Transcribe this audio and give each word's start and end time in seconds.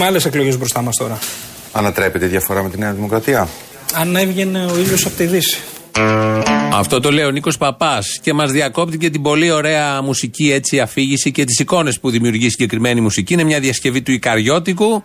Έχουμε 0.00 0.12
άλλες 0.12 0.26
εκλογές 0.26 0.58
μπροστά 0.58 0.82
μας 0.82 0.96
τώρα. 0.96 1.18
Ανατρέπεται 1.72 2.24
η 2.24 2.28
διαφορά 2.28 2.62
με 2.62 2.70
τη 2.70 2.78
Νέα 2.78 2.92
Δημοκρατία; 2.92 3.48
Αν 3.94 4.16
έβγαινε 4.16 4.64
ο 4.64 4.78
ήλιος 4.78 5.06
από 5.06 5.16
τη 5.16 5.24
Δύση. 5.24 5.60
Αυτό 6.72 7.00
το 7.00 7.10
λέει 7.10 7.24
ο 7.24 7.30
Νίκος 7.30 7.58
Παπάς 7.58 8.18
και 8.22 8.32
μας 8.32 8.52
διακόπτει 8.52 8.98
και 8.98 9.10
την 9.10 9.22
πολύ 9.22 9.50
ωραία 9.50 10.02
μουσική 10.02 10.52
έτσι 10.52 10.80
αφήγηση 10.80 11.32
και 11.32 11.44
τις 11.44 11.58
εικόνες 11.58 12.00
που 12.00 12.10
δημιουργεί 12.10 12.46
η 12.46 12.50
συγκεκριμένη 12.50 13.00
μουσική. 13.00 13.32
Είναι 13.32 13.44
μια 13.44 13.60
διασκευή 13.60 14.02
του 14.02 14.12
Ικαριώτικου. 14.12 15.02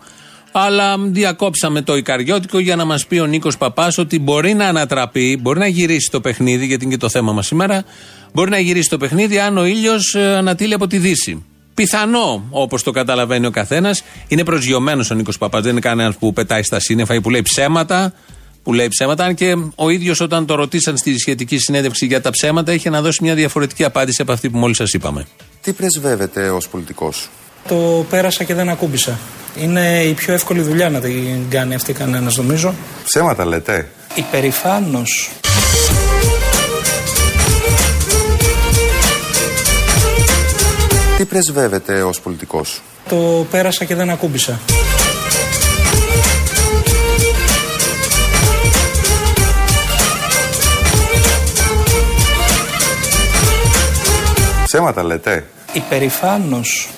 Αλλά 0.52 0.98
διακόψαμε 0.98 1.82
το 1.82 1.96
Ικαριώτικο 1.96 2.58
για 2.58 2.76
να 2.76 2.84
μας 2.84 3.06
πει 3.06 3.18
ο 3.18 3.26
Νίκος 3.26 3.56
Παπάς 3.56 3.98
ότι 3.98 4.18
μπορεί 4.18 4.54
να 4.54 4.68
ανατραπεί, 4.68 5.38
μπορεί 5.42 5.58
να 5.58 5.66
γυρίσει 5.66 6.10
το 6.10 6.20
παιχνίδι, 6.20 6.66
γιατί 6.66 6.84
είναι 6.84 6.92
και 6.92 7.00
το 7.00 7.08
θέμα 7.08 7.32
μας 7.32 7.46
σήμερα. 7.46 7.84
Μπορεί 8.32 8.50
να 8.50 8.58
γυρίσει 8.58 8.88
το 8.88 8.96
παιχνίδι 8.96 9.38
αν 9.38 9.58
ο 9.58 9.64
ήλιος 9.64 10.14
ανατείλει 10.14 10.74
από 10.74 10.86
τη 10.86 10.98
Δύση. 10.98 11.44
Πιθανό, 11.76 12.46
όπως 12.50 12.82
το 12.82 12.90
καταλαβαίνει 12.90 13.46
ο 13.46 13.50
καθένας, 13.50 14.02
είναι 14.28 14.44
προσγειωμένος 14.44 15.10
ο 15.10 15.14
Νίκος 15.14 15.38
Παπάς. 15.38 15.62
Δεν 15.62 15.70
είναι 15.70 15.80
κανένας 15.80 16.16
που 16.16 16.32
πετάει 16.32 16.62
στα 16.62 16.80
σύννεφα 16.80 17.14
ή 17.14 17.20
που 17.20 17.30
λέει 17.30 17.42
ψέματα. 17.42 18.12
Που 18.62 18.72
λέει 18.72 18.88
ψέματα, 18.88 19.24
αν 19.24 19.34
και 19.34 19.56
ο 19.74 19.90
ίδιος 19.90 20.20
όταν 20.20 20.46
το 20.46 20.54
ρωτήσαν 20.54 20.96
στη 20.96 21.18
σχετική 21.18 21.58
συνέντευξη 21.58 22.06
για 22.06 22.20
τα 22.20 22.30
ψέματα, 22.30 22.72
είχε 22.72 22.90
να 22.90 23.02
δώσει 23.02 23.22
μια 23.22 23.34
διαφορετική 23.34 23.84
απάντηση 23.84 24.22
από 24.22 24.32
αυτή 24.32 24.50
που 24.50 24.58
μόλις 24.58 24.76
σας 24.76 24.92
είπαμε. 24.92 25.26
Τι 25.62 25.72
πρεσβεύετε 25.72 26.50
ως 26.50 26.68
πολιτικός, 26.68 27.28
Το 27.68 28.06
πέρασα 28.10 28.44
και 28.44 28.54
δεν 28.54 28.68
ακούμπησα. 28.68 29.18
Είναι 29.60 30.02
η 30.02 30.12
πιο 30.12 30.34
εύκολη 30.34 30.60
δουλειά 30.60 30.90
να 30.90 31.00
την 31.00 31.50
κάνει 31.50 31.74
αυτή 31.74 31.92
κανένας, 31.92 32.36
νομίζω. 32.36 32.74
Ψέματα 33.04 33.44
λέτε; 33.44 33.88
Υπερηφάνος. 34.14 35.30
Τι 41.16 41.24
πρεσβεύετε 41.24 42.02
ως 42.02 42.20
πολιτικός, 42.20 42.82
Το 43.08 43.46
πέρασα 43.50 43.84
και 43.84 43.94
δεν 43.94 44.10
ακούμπησα. 44.10 44.60
Ψέματα 54.64 55.02
λέτε; 55.02 55.46
Υπερηφάνος. 55.72 56.88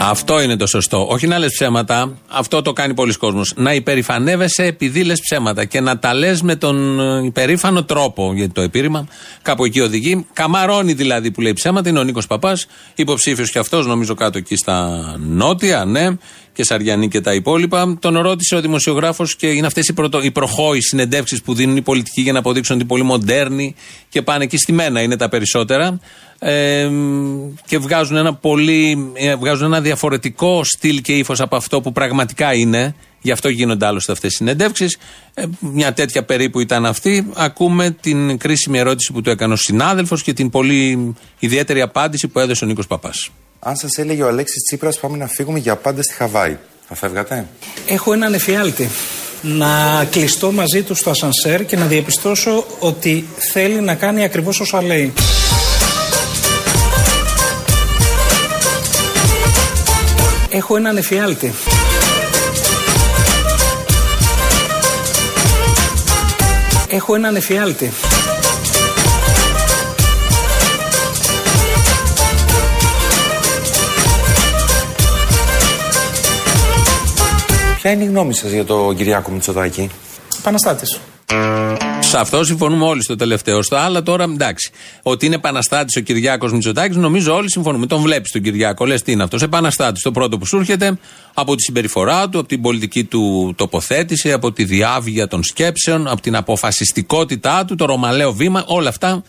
Αυτό 0.00 0.40
είναι 0.40 0.56
το 0.56 0.66
σωστό. 0.66 1.06
Όχι 1.08 1.26
να 1.26 1.38
λες 1.38 1.52
ψέματα, 1.52 2.18
αυτό 2.28 2.62
το 2.62 2.72
κάνει 2.72 2.94
πολλοί 2.94 3.14
κόσμος. 3.14 3.52
Να 3.56 3.74
υπερηφανεύεσαι 3.74 4.64
επειδή 4.64 5.04
λες 5.04 5.20
ψέματα 5.20 5.64
και 5.64 5.80
να 5.80 5.98
τα 5.98 6.14
λες 6.14 6.42
με 6.42 6.56
τον 6.56 7.00
ε, 7.00 7.24
υπερήφανο 7.24 7.84
τρόπο. 7.84 8.32
Γιατί 8.34 8.52
το 8.52 8.60
επίρρημα 8.60 9.06
κάπου 9.42 9.64
εκεί 9.64 9.80
οδηγεί. 9.80 10.26
Καμαρώνει 10.32 10.92
δηλαδή 10.92 11.30
που 11.30 11.40
λέει 11.40 11.52
ψέματα. 11.52 11.88
Είναι 11.88 11.98
ο 11.98 12.02
Νίκος 12.02 12.26
Παπάς, 12.26 12.66
υποψήφιος 12.94 13.50
και 13.50 13.58
αυτός, 13.58 13.86
νομίζω 13.86 14.14
κάτω 14.14 14.38
εκεί 14.38 14.56
στα 14.56 15.02
νότια, 15.18 15.84
ναι, 15.84 16.08
και 16.58 16.64
Σαριανή 16.64 17.08
και 17.08 17.20
τα 17.20 17.34
υπόλοιπα. 17.34 17.96
Τον 18.00 18.18
ρώτησε 18.18 18.56
ο 18.56 18.60
δημοσιογράφος 18.60 19.36
και 19.36 19.46
είναι 19.46 19.66
αυτές 19.66 19.86
οι, 19.88 19.92
πρωτο, 19.92 20.22
οι 20.22 20.30
προχώοι 20.30 20.80
συνεντεύξεις 20.80 21.42
που 21.42 21.54
δίνουν 21.54 21.76
οι 21.76 21.82
πολιτικοί 21.82 22.20
για 22.20 22.32
να 22.32 22.38
αποδείξουν 22.38 22.74
ότι 22.74 22.84
είναι 22.84 22.92
πολύ 22.92 23.08
μοντέρνοι 23.08 23.74
και 24.08 24.22
πάνε 24.22 24.44
εκεί 24.44 24.56
στη 24.56 24.72
μένα 24.72 25.00
είναι 25.00 25.16
τα 25.16 25.28
περισσότερα. 25.28 26.00
Ε, 26.38 26.90
και 27.66 27.78
βγάζουν 27.78 28.16
ένα 28.16 28.34
πολύ 28.34 29.12
ε, 29.14 29.34
βγάζουν 29.34 29.66
ένα 29.66 29.80
διαφορετικό 29.80 30.64
στυλ 30.64 31.00
και 31.00 31.12
ύφος 31.12 31.40
από 31.40 31.56
αυτό 31.56 31.80
που 31.80 31.92
πραγματικά 31.92 32.54
είναι. 32.54 32.94
Γι' 33.20 33.30
αυτό 33.30 33.48
γίνονται 33.48 33.86
άλλωστε 33.86 34.12
αυτές 34.12 34.32
οι 34.32 34.36
συνεντεύξεις. 34.36 34.98
Ε, 35.34 35.44
μια 35.60 35.92
τέτοια 35.92 36.24
περίπου 36.24 36.60
ήταν 36.60 36.86
αυτή. 36.86 37.30
Ακούμε 37.34 37.90
την 37.90 38.38
κρίσιμη 38.38 38.78
ερώτηση 38.78 39.12
που 39.12 39.20
του 39.20 39.30
έκανε 39.30 39.52
ο 39.52 39.56
συνάδελφος 39.56 40.22
και 40.22 40.32
την 40.32 40.50
πολύ 40.50 41.14
ιδιαίτερη 41.38 41.80
απάντηση 41.80 42.28
που 42.28 42.38
έδωσε 42.38 42.64
ο 42.64 42.66
Νίκος 42.66 42.86
Παπάς. 42.86 43.30
Αν 43.60 43.76
σας 43.76 43.98
έλεγε 43.98 44.22
ο 44.22 44.26
Αλέξης 44.26 44.62
Τσίπρας, 44.62 44.98
πάμε 44.98 45.16
να 45.16 45.26
φύγουμε 45.26 45.58
για 45.58 45.76
πάντα 45.76 46.02
στη 46.02 46.14
Χαβάη, 46.14 46.56
θα 46.88 46.94
φεύγατε; 46.94 47.46
Έχω 47.86 48.12
έναν 48.12 48.34
εφιάλτη. 48.34 48.88
Να 49.42 50.04
κλειστώ 50.10 50.52
μαζί 50.52 50.82
του 50.82 50.94
στο 50.94 51.10
ασανσέρ 51.10 51.64
και 51.64 51.76
να 51.76 51.86
διαπιστώσω 51.86 52.64
ότι 52.78 53.28
θέλει 53.52 53.80
να 53.80 53.94
κάνει 53.94 54.24
ακριβώς 54.24 54.60
όσα 54.60 54.82
λέει. 54.82 55.12
Έχω 60.50 60.76
έναν 60.76 60.96
εφιάλτη. 60.96 61.54
Έχω 66.88 67.14
έναν 67.14 67.36
εφιάλτη. 67.36 67.92
Ποια 77.80 77.90
είναι 77.90 78.04
η 78.04 78.06
γνώμη 78.06 78.34
σας 78.34 78.50
για 78.50 78.64
τον 78.64 78.96
Κυριάκο 78.96 79.30
Μητσοτάκη, 79.30 79.90
Επαναστάτης. 80.38 81.00
Σε 82.00 82.18
αυτό 82.18 82.44
συμφωνούμε 82.44 82.84
όλοι 82.84 83.02
στο 83.02 83.16
τελευταίο. 83.16 83.62
Στο 83.62 83.76
άλλο 83.76 84.02
τώρα 84.02 84.24
εντάξει. 84.24 84.70
Ότι 85.02 85.26
είναι 85.26 85.34
επαναστάτης 85.34 85.96
ο 85.96 86.00
Κυριάκος 86.00 86.52
Μητσοτάκης, 86.52 86.96
νομίζω 86.96 87.34
όλοι 87.34 87.50
συμφωνούμε. 87.50 87.86
Τον 87.86 88.00
βλέπεις 88.00 88.30
τον 88.30 88.42
Κυριάκο, 88.42 88.86
λες 88.86 89.02
τι 89.02 89.12
είναι 89.12 89.22
αυτός. 89.22 89.42
Επαναστάτης. 89.42 90.02
Το 90.02 90.10
πρώτο 90.10 90.38
που 90.38 90.46
σου 90.46 90.56
έρχεται 90.56 90.98
από 91.34 91.54
τη 91.54 91.62
συμπεριφορά 91.62 92.28
του, 92.28 92.38
από 92.38 92.48
την 92.48 92.62
πολιτική 92.62 93.04
του 93.04 93.54
τοποθέτηση, 93.56 94.32
από 94.32 94.52
τη 94.52 94.64
διάβγεια 94.64 95.28
των 95.28 95.42
σκέψεων, 95.42 96.06
από 96.08 96.20
την 96.20 96.36
αποφασιστικότητά 96.36 97.64
του, 97.64 97.74
το 97.74 97.84
ρωμαλαίο 97.84 98.32
βήμα, 98.32 98.64
όλα 98.66 98.88
αυτά 98.88 99.22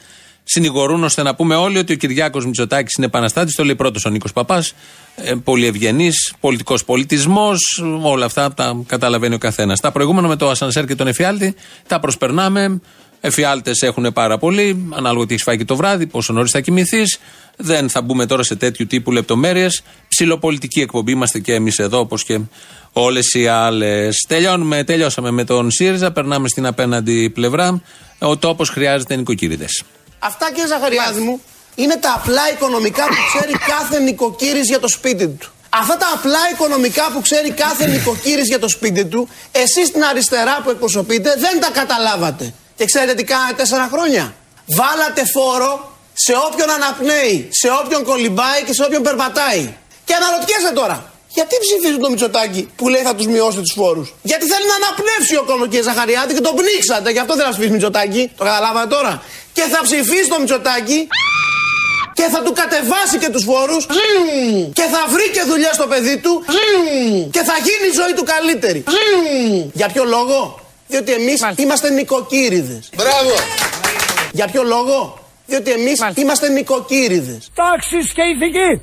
συνηγορούν 0.51 1.03
ώστε 1.03 1.23
να 1.23 1.35
πούμε 1.35 1.55
όλοι 1.55 1.77
ότι 1.77 1.93
ο 1.93 1.95
Κυριάκος 1.95 2.45
Μητσοτάκης 2.45 2.93
είναι 2.97 3.05
επαναστάτης. 3.05 3.55
Το 3.55 3.63
λέει 3.63 3.75
πρώτος 3.75 4.05
ο 4.05 4.09
Νίκος 4.09 4.33
Παπάς. 4.33 4.73
Ε, 5.15 5.33
πολύ 5.43 5.65
ευγενής, 5.65 6.33
πολιτικός 6.39 6.85
πολιτισμός. 6.85 7.83
Όλα 8.01 8.25
αυτά 8.25 8.53
τα 8.53 8.83
καταλαβαίνει 8.87 9.35
ο 9.35 9.37
καθένας. 9.37 9.79
Τα 9.79 9.91
προηγούμενα 9.91 10.27
με 10.27 10.35
το 10.35 10.49
Ασανσέρ 10.49 10.85
και 10.85 10.95
τον 10.95 11.07
Εφιάλτη 11.07 11.55
τα 11.87 11.99
προσπερνάμε. 11.99 12.81
Εφιάλτες 13.21 13.81
έχουν 13.81 14.13
πάρα 14.13 14.37
πολύ, 14.37 14.87
ανάλογα 14.95 15.25
τι 15.25 15.33
έχεις 15.33 15.43
φάει 15.43 15.57
και 15.57 15.65
το 15.65 15.75
βράδυ, 15.75 16.07
πόσο 16.07 16.33
νωρίς 16.33 16.51
θα 16.51 16.59
κοιμηθείς. 16.59 17.19
Δεν 17.57 17.89
θα 17.89 18.01
μπούμε 18.01 18.25
τώρα 18.25 18.43
σε 18.43 18.55
τέτοιου 18.55 18.87
τύπου 18.87 19.11
λεπτομέρειες. 19.11 19.81
Ψιλοπολιτική 20.07 20.81
εκπομπή 20.81 21.11
είμαστε 21.11 21.39
και 21.39 21.53
εμείς 21.53 21.77
εδώ, 21.77 21.99
όπως 21.99 22.23
και 22.23 22.39
όλες 22.93 23.33
οι 23.33 23.47
άλλες. 23.47 24.25
Τελειώνουμε, 24.27 24.83
τελειώσαμε 24.83 25.31
με 25.31 25.43
τον 25.43 25.71
ΣΥΡΙΖΑ, 25.71 26.11
περνάμε 26.11 26.47
στην 26.47 26.65
απέναντι 26.65 27.29
πλευρά. 27.29 27.81
Ο 28.19 28.37
τόπος 28.37 28.69
χρειάζεται 28.69 29.15
νοικοκύριδε. 29.15 29.65
Αυτά 30.19 30.51
κύριε 30.51 30.67
Ζαχαριάδη 30.67 31.19
μου 31.19 31.41
είναι 31.75 31.95
τα 31.95 32.13
απλά 32.17 32.41
οικονομικά 32.53 33.03
που 33.03 33.15
ξέρει 33.33 33.53
κάθε 33.67 33.99
νοικοκύρης 33.99 34.67
για 34.67 34.79
το 34.79 34.87
σπίτι 34.87 35.27
του. 35.27 35.51
Αυτά 35.69 35.97
τα 35.97 36.07
απλά 36.13 36.39
οικονομικά 36.53 37.11
που 37.13 37.21
ξέρει 37.21 37.51
κάθε 37.51 37.87
νοικοκύρης 37.87 38.47
για 38.47 38.59
το 38.59 38.69
σπίτι 38.69 39.05
του, 39.05 39.29
εσείς 39.51 39.87
στην 39.87 40.03
αριστερά 40.03 40.61
που 40.63 40.69
εκπροσωπείτε 40.69 41.35
δεν 41.37 41.59
τα 41.59 41.69
καταλάβατε. 41.79 42.53
Και 42.75 42.85
ξέρετε 42.85 43.13
τι 43.13 43.23
κάνατε 43.23 43.53
τέσσερα 43.53 43.89
χρόνια; 43.91 44.33
Βάλατε 44.65 45.25
φόρο 45.33 45.97
σε 46.13 46.33
όποιον 46.47 46.69
αναπνέει, 46.69 47.49
σε 47.51 47.69
όποιον 47.83 48.03
κολυμπάει 48.03 48.63
και 48.65 48.73
σε 48.73 48.83
όποιον 48.83 49.01
περπατάει. 49.01 49.73
Και 50.05 50.13
αναρωτιέσαι 50.13 50.71
τώρα, 50.73 51.11
γιατί 51.27 51.55
ψηφίζουν 51.65 52.01
το 52.01 52.09
Μητσοτάκι 52.09 52.69
που 52.75 52.89
λέει 52.89 53.01
θα 53.01 53.15
τους 53.15 53.27
μειώσετε 53.27 53.61
τους 53.61 53.73
φόρους; 53.75 54.13
Γιατί 54.21 54.45
θέλει 54.45 54.65
να 54.67 54.75
αναπνεύσει 54.81 55.35
ο 55.35 55.43
κόσμο 55.49 55.65
κύριε 55.65 55.83
Ζαχαριάτη 55.83 56.33
και 56.33 56.41
τον 56.41 56.55
πνίξατε. 56.55 57.11
Γι' 57.11 57.19
αυτό 57.19 57.33
δεν 57.35 57.43
θα 57.45 57.49
ψηφίσει 57.49 57.71
Μητσοτάκι. 57.71 58.31
Το 58.37 58.43
καταλάβατε 58.43 58.87
τώρα; 58.95 59.21
Και 59.59 59.67
θα 59.75 59.81
ψηφίσει 59.83 60.27
το 60.29 60.39
Μητσοτάκι 60.39 60.99
και 62.13 62.25
θα 62.33 62.39
του 62.43 62.53
κατεβάσει 62.61 63.17
και 63.23 63.29
τους 63.33 63.43
φόρους 63.43 63.85
και 64.73 64.85
θα 64.93 65.01
βρει 65.13 65.27
και 65.35 65.43
δουλειά 65.51 65.73
στο 65.73 65.87
παιδί 65.87 66.17
του 66.17 66.43
και 67.35 67.41
θα 67.49 67.55
γίνει 67.67 67.85
η 67.91 67.93
ζωή 67.99 68.13
του 68.17 68.25
καλύτερη. 68.33 68.83
Για 69.73 69.87
ποιο 69.93 70.03
λόγο; 70.03 70.59
Διότι 70.87 71.11
εμείς 71.11 71.39
είμαστε 71.55 71.89
νοικοκύριδες. 71.89 72.89
Μπράβο! 72.95 73.35
Για 74.31 74.47
ποιο 74.51 74.63
λόγο; 74.63 75.19
Διότι 75.45 75.71
εμείς 75.71 75.99
είμαστε 76.15 76.49
νοικοκύριδες. 76.49 77.51
Τάξεις 77.53 78.13
και 78.13 78.21
ηθική! 78.21 78.81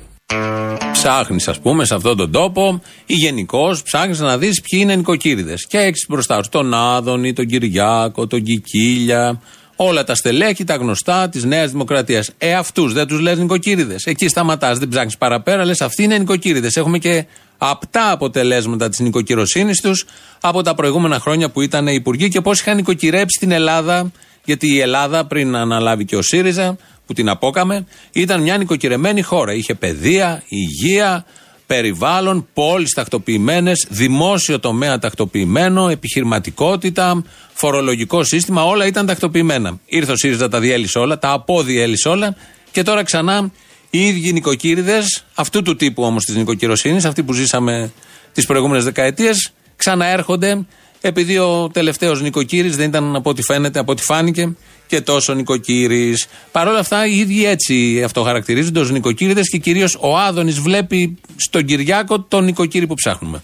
Ψάχνεις, 0.91 1.47
ας 1.47 1.59
πούμε, 1.59 1.85
σε 1.85 1.95
αυτόν 1.95 2.17
τον 2.17 2.31
τόπο 2.31 2.81
ή 3.05 3.13
γενικώς 3.13 3.83
ψάχνεις 3.83 4.19
να 4.19 4.37
δεις 4.37 4.61
ποιοι 4.61 4.79
είναι 4.83 4.95
νοικοκύριδες. 4.95 5.65
Και 5.67 5.77
έχεις 5.77 6.05
μπροστά 6.09 6.43
σου 6.43 6.49
τον 6.49 6.73
Άδωνη, 6.73 7.33
τον 7.33 7.45
Κυριάκο, 7.45 8.27
τον 8.27 8.43
Κικίλια, 8.43 9.41
όλα 9.77 10.03
τα 10.03 10.15
στελέχη, 10.15 10.63
τα 10.63 10.75
γνωστά 10.75 11.29
της 11.29 11.43
Νέας 11.43 11.71
Δημοκρατίας. 11.71 12.31
Ε, 12.37 12.53
αυτούς 12.53 12.93
δεν 12.93 13.07
τους 13.07 13.19
λες 13.19 13.37
νοικοκύριδες. 13.37 14.03
Εκεί 14.03 14.27
σταματάς, 14.27 14.77
δεν 14.77 14.89
ψάχνεις 14.89 15.17
παραπέρα, 15.17 15.65
λες 15.65 15.81
αυτοί 15.81 16.03
είναι 16.03 16.17
νοικοκύριδες. 16.17 16.75
Έχουμε 16.75 16.97
και 16.97 17.25
απτά 17.57 18.11
αποτελέσματα 18.11 18.89
της 18.89 18.99
νοικοκυροσύνης 18.99 19.81
τους 19.81 20.05
από 20.41 20.61
τα 20.61 20.75
προηγούμενα 20.75 21.19
χρόνια 21.19 21.49
που 21.49 21.61
ήταν 21.61 21.87
υπουργοί 21.87 22.29
και 22.29 22.41
πώς 22.41 22.59
είχαν 22.59 22.75
νοικοκυρέψει 22.75 23.39
την 23.39 23.51
Ελλάδα. 23.51 24.11
Γιατί 24.45 24.73
η 24.73 24.79
Ελλάδα 24.79 25.25
πριν 25.25 25.55
αναλάβει 25.55 26.05
και 26.05 26.15
ο 26.15 26.21
ΣΥΡΙΖΑ, 26.21 26.77
που 27.05 27.13
την 27.13 27.29
απόκαμε, 27.29 27.85
ήταν 28.11 28.41
μια 28.41 28.57
νοικοκυρεμένη 28.57 29.21
χώρα. 29.21 29.53
Είχε 29.53 29.73
παιδεία, 29.73 30.43
υγεία, 30.47 31.25
περιβάλλον, 31.67 32.47
πόλεις 32.53 32.93
τακτοποιημένες, 32.93 33.87
δημόσιο 33.89 34.59
τομέα 34.59 34.99
τακτοποιημένο, 34.99 35.89
επιχειρηματικότητα, 35.89 37.23
φορολογικό 37.57 38.23
σύστημα, 38.23 38.63
όλα 38.63 38.85
ήταν 38.85 39.05
τακτοποιημένα. 39.05 39.79
Ήρθε 39.85 40.11
ο 40.11 40.15
ΣΥΡΙΖΑ, 40.15 40.49
τα 40.49 40.59
διέλυσε 40.59 40.99
όλα, 40.99 41.19
τα 41.19 41.31
αποδιέλυσε 41.31 42.09
όλα 42.09 42.35
και 42.71 42.83
τώρα 42.83 43.03
ξανά 43.03 43.51
Οι 43.89 44.07
ίδιοι 44.07 44.31
νοικοκύριδες, 44.33 45.25
αυτού 45.33 45.61
του 45.61 45.75
τύπου 45.75 46.03
όμως 46.03 46.23
της 46.23 46.35
νοικοκυροσύνης, 46.35 47.05
αυτοί 47.05 47.23
που 47.23 47.33
ζήσαμε 47.33 47.91
τις 48.33 48.45
προηγούμενες 48.45 48.83
δεκαετίες, 48.83 49.51
ξαναέρχονται 49.75 50.65
επειδή 51.01 51.37
ο 51.37 51.69
τελευταίος 51.73 52.21
νοικοκύρης 52.21 52.75
δεν 52.75 52.87
ήταν 52.87 53.15
από 53.15 53.29
ό,τι 53.29 53.41
φαίνεται, 53.41 53.79
από 53.79 53.91
ό,τι 53.91 54.01
φάνηκε 54.01 54.55
και 54.87 55.01
τόσο 55.01 55.33
νοικοκύρης. 55.33 56.27
Παρ' 56.51 56.67
όλα 56.67 56.79
αυτά, 56.79 57.07
οι 57.07 57.17
ίδιοι 57.17 57.45
έτσι 57.45 58.03
αυτοχαρακτηρίζονται 58.03 58.79
ως 58.79 58.91
νοικοκύριδες 58.91 59.49
και 59.49 59.57
κυρίως 59.57 59.97
ο 59.99 60.17
Άδωνης 60.17 60.59
βλέπει 60.59 61.17
στον 61.35 61.65
Κυριάκο 61.65 62.21
τον 62.21 62.43
νοικοκύρη 62.43 62.87
που 62.87 62.93
ψάχνουμε. 62.93 63.43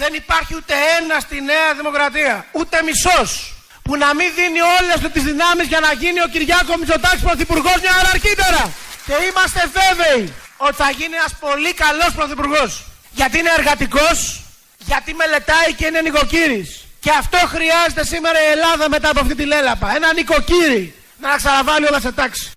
Δεν 0.00 0.14
υπάρχει 0.14 0.52
ούτε 0.58 0.74
ένα 0.98 1.16
στη 1.20 1.36
Νέα 1.40 1.68
Δημοκρατία, 1.76 2.34
ούτε 2.58 2.76
μισός, 2.88 3.30
που 3.82 3.96
να 3.96 4.08
μην 4.18 4.28
δίνει 4.38 4.60
όλες 4.78 5.12
τις 5.12 5.22
δυνάμεις 5.30 5.66
για 5.72 5.80
να 5.86 5.90
γίνει 6.02 6.20
ο 6.26 6.28
Κυριάκο 6.34 6.72
Μητσοτάκης 6.80 7.22
πρωθυπουργός 7.28 7.78
μια 7.84 7.94
ώρα 8.00 8.10
αρχίτερα. 8.16 8.62
Και 9.06 9.14
είμαστε 9.28 9.60
βέβαιοι 9.78 10.22
ότι 10.56 10.76
θα 10.82 10.90
γίνει 10.98 11.14
ένας 11.20 11.34
πολύ 11.46 11.72
καλός 11.84 12.10
πρωθυπουργός. 12.18 12.70
Γιατί 13.18 13.38
είναι 13.38 13.52
εργατικός, 13.58 14.18
γιατί 14.78 15.10
μελετάει 15.14 15.70
και 15.78 15.86
είναι 15.86 16.00
νοικοκύρης. 16.00 16.68
Και 17.04 17.12
αυτό 17.22 17.38
χρειάζεται 17.54 18.04
σήμερα 18.12 18.38
η 18.46 18.48
Ελλάδα 18.56 18.88
μετά 18.88 19.08
από 19.10 19.20
αυτή 19.20 19.34
τη 19.34 19.44
λέλαπα. 19.44 19.96
Ένα 19.96 20.12
νοικοκύρη 20.12 20.94
να 21.20 21.36
ξαναβάλει 21.36 21.86
όλα 21.86 22.00
σε 22.00 22.12
τάξη. 22.12 22.50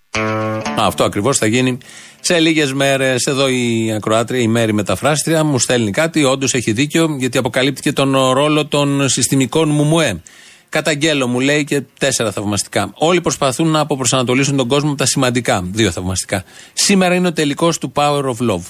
Αυτό 0.88 1.04
ακριβώς 1.04 1.38
θα 1.38 1.46
γίνει 1.46 1.78
σε 2.26 2.38
λίγες 2.38 2.72
μέρες. 2.72 3.24
Εδώ 3.24 3.48
η 3.48 3.92
ακροάτρια, 3.92 4.40
η 4.40 4.46
Μέρη 4.48 4.72
Μεταφράστρια, 4.72 5.44
μου 5.44 5.58
στέλνει 5.58 5.90
κάτι. 5.90 6.24
Όντως 6.24 6.54
έχει 6.54 6.72
δίκιο, 6.72 7.16
γιατί 7.18 7.38
αποκαλύπτει 7.38 7.92
τον 7.92 8.16
ρόλο 8.32 8.66
των 8.66 9.08
συστημικών 9.08 9.68
μουμουέ. 9.68 10.22
Καταγγέλλω, 10.68 11.26
μου 11.26 11.40
λέει 11.40 11.64
και 11.64 11.82
τέσσερα 11.98 12.32
θαυμαστικά. 12.32 12.90
Όλοι 12.94 13.20
προσπαθούν 13.20 13.68
να 13.68 13.80
αποπροσανατολίσουν 13.80 14.56
τον 14.56 14.68
κόσμο 14.68 14.88
από 14.88 14.98
τα 14.98 15.06
σημαντικά. 15.06 15.68
Δύο 15.72 15.90
θαυμαστικά. 15.90 16.44
Σήμερα 16.72 17.14
είναι 17.14 17.26
ο 17.26 17.32
τελικός 17.32 17.78
του 17.78 17.92
Power 17.94 18.24
of 18.24 18.50
Love. 18.50 18.64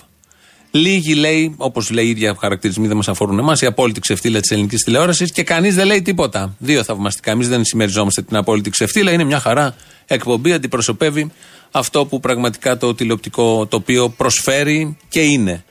Λίγοι 0.71 1.15
λέει, 1.15 1.55
όπως 1.57 1.91
λέει 1.91 2.05
οι 2.05 2.09
ίδια 2.09 2.37
χαρακτηρισμοί 2.41 2.87
δεν 2.87 2.97
μας 2.97 3.09
αφορούν 3.09 3.39
εμάς, 3.39 3.61
η 3.61 3.67
απόλυτη 3.67 4.01
ξεφτύλα 4.01 4.41
της 4.41 4.51
ελληνικής 4.51 4.85
τηλεόρασης 4.85 5.33
και 5.33 5.43
κανείς 5.43 5.75
δεν 5.75 5.87
λέει 5.87 6.03
τίποτα. 6.03 6.55
Δύο 6.59 6.83
θαυμαστικά. 6.83 7.31
Εμείς 7.31 7.49
δεν 7.49 7.65
συμμεριζόμαστε 7.65 8.23
την 8.23 8.37
απόλυτη 8.37 8.71
ξεφτύλα. 8.71 9.13
Είναι 9.13 9.25
μια 9.25 9.41
χαρά 9.41 9.75
εκπομπή, 10.07 10.53
αντιπροσωπεύει 10.53 11.31
αυτό 11.79 12.07
που 12.07 12.21
πραγματικά 12.21 12.77
το 12.77 12.95
τηλεοπτικό 12.95 13.67
τοπίο 13.67 14.09
προσφέρει 14.09 14.97
και 15.09 15.21
είναι. 15.21 15.65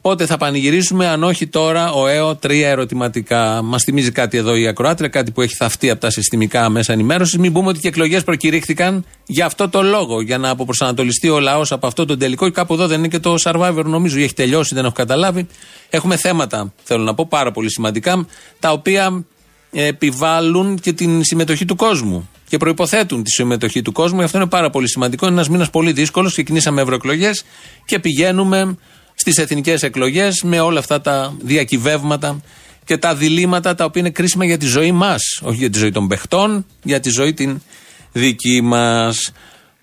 Πότε 0.00 0.26
θα 0.26 0.36
πανηγυρίσουμε, 0.36 1.06
αν 1.06 1.22
όχι 1.22 1.46
τώρα, 1.46 1.92
ο 1.92 2.06
ΕΟ, 2.06 2.36
τρία 2.36 2.68
ερωτηματικά. 2.68 3.62
Μας 3.62 3.82
θυμίζει 3.82 4.12
κάτι 4.12 4.36
εδώ 4.36 4.56
η 4.56 4.66
Ακροάτρια, 4.66 5.08
κάτι 5.08 5.30
που 5.30 5.40
έχει 5.40 5.54
θαυτεί 5.54 5.90
από 5.90 6.00
τα 6.00 6.10
συστημικά 6.10 6.68
μέσα 6.68 6.92
ενημέρωσης. 6.92 7.38
Μην 7.38 7.52
πούμε 7.52 7.68
ότι 7.68 7.80
και 7.80 7.88
εκλογές 7.88 8.24
προκηρύχθηκαν 8.24 9.04
για 9.26 9.46
αυτό 9.46 9.68
το 9.68 9.82
λόγο, 9.82 10.20
για 10.20 10.38
να 10.38 10.50
αποπροσανατολιστεί 10.50 11.28
ο 11.28 11.40
λαός 11.40 11.72
από 11.72 11.86
αυτό 11.86 12.04
το 12.04 12.16
τελικό. 12.16 12.46
Και 12.46 12.52
κάπου 12.52 12.74
εδώ 12.74 12.86
δεν 12.86 12.98
είναι 12.98 13.08
και 13.08 13.18
το 13.18 13.34
survivor, 13.44 13.82
νομίζω, 13.84 14.18
έχει 14.18 14.34
τελειώσει, 14.34 14.74
δεν 14.74 14.84
έχω 14.84 14.94
καταλάβει. 14.94 15.46
Έχουμε 15.90 16.16
θέματα, 16.16 16.72
θέλω 16.82 17.02
να 17.02 17.14
πω, 17.14 17.26
πάρα 17.28 17.50
πολύ 17.50 17.70
σημαντικά, 17.70 18.26
τα 18.58 18.72
οποία 18.72 19.24
επιβάλλουν 19.72 20.78
και 20.78 20.92
την 20.92 21.24
συμμετοχή 21.24 21.64
του 21.64 21.76
κόσμου 21.76 22.28
και 22.48 22.56
προποθέτουν 22.56 23.22
τη 23.22 23.30
συμμετοχή 23.30 23.82
του 23.82 23.92
κόσμου. 23.92 24.22
Αυτό 24.22 24.38
είναι 24.38 24.46
πάρα 24.46 24.70
πολύ 24.70 24.88
σημαντικό. 24.88 25.26
Είναι 25.26 25.34
ένας 25.34 25.48
μήνας 25.48 25.70
πολύ 25.70 25.92
δύσκολος. 25.92 26.32
Ξεκινήσαμε 26.32 26.82
ευρωεκλογές 26.82 27.44
και 27.84 27.98
πηγαίνουμε 27.98 28.76
στις 29.14 29.38
εθνικές 29.38 29.82
εκλογές 29.82 30.42
με 30.42 30.60
όλα 30.60 30.78
αυτά 30.78 31.00
τα 31.00 31.34
διακυβεύματα 31.40 32.40
και 32.84 32.96
τα 32.96 33.14
διλήμματα 33.14 33.74
τα 33.74 33.84
οποία 33.84 34.00
είναι 34.00 34.10
κρίσιμα 34.10 34.44
για 34.44 34.58
τη 34.58 34.66
ζωή 34.66 34.92
μας. 34.92 35.40
Όχι 35.42 35.56
για 35.56 35.70
τη 35.70 35.78
ζωή 35.78 35.90
των 35.90 36.08
παιχτών, 36.08 36.66
για 36.82 37.00
τη 37.00 37.10
ζωή 37.10 37.32
την 37.32 37.62
δική 38.12 38.60
μας. 38.60 39.32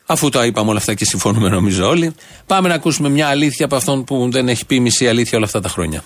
Αφού 0.06 0.30
τα 0.30 0.46
είπαμε 0.46 0.70
όλα 0.70 0.80
αυτά 0.80 0.94
και 0.94 1.06
συμφωνούμε 1.06 1.50
νομίζω 1.50 1.88
όλοι, 1.88 2.14
πάμε 2.46 2.68
να 2.68 2.74
ακούσουμε 2.74 3.10
μια 3.10 3.28
αλήθεια 3.28 3.66
από 3.66 3.76
αυτόν 3.76 4.04
που 4.04 4.30
δεν 4.32 4.50
έχει 4.50 4.66
πει 4.66 4.80
μισή 4.80 5.08
αλήθεια 5.08 5.38
όλα 5.38 5.46
αυτά 5.46 5.62
τα 5.62 5.70
χρόνια. 5.70 6.04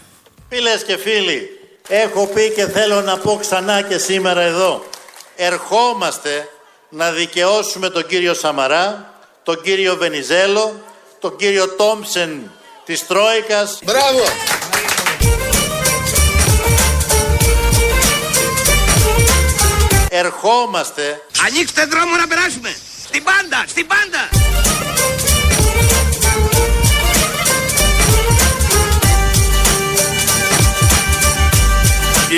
Φίλες 0.50 0.84
και 0.88 0.98
φίλοι, 0.98 1.50
έχω 1.88 2.28
πει 2.28 2.52
και 2.56 2.68
θέλω 2.68 3.02
να 3.02 3.18
πω 3.18 3.38
ξανά 3.42 3.82
και 3.82 3.98
σήμερα 3.98 4.42
εδώ. 4.42 4.86
Ερχόμαστε 5.36 6.50
να 6.90 7.12
δικαιώσουμε 7.12 7.90
τον 7.90 8.06
κύριο 8.06 8.34
Σαμαρά, 8.34 9.14
τον 9.44 9.62
κύριο 9.62 9.96
Βενιζέλο, 9.96 10.82
τον 11.20 11.36
κύριο 11.36 11.70
Τόμψεν 11.70 12.52
της 12.86 13.08
Τρόικας. 13.08 13.80
Μπράβο! 13.84 14.24
Ερχόμαστε. 20.10 21.22
Ανοίξτε 21.48 21.86
δρόμο 21.86 22.16
να 22.16 22.28
περάσουμε. 22.28 22.76
Στην 23.08 23.24
πάντα, 23.24 23.64
στην 23.68 23.88
πάντα. 23.88 24.73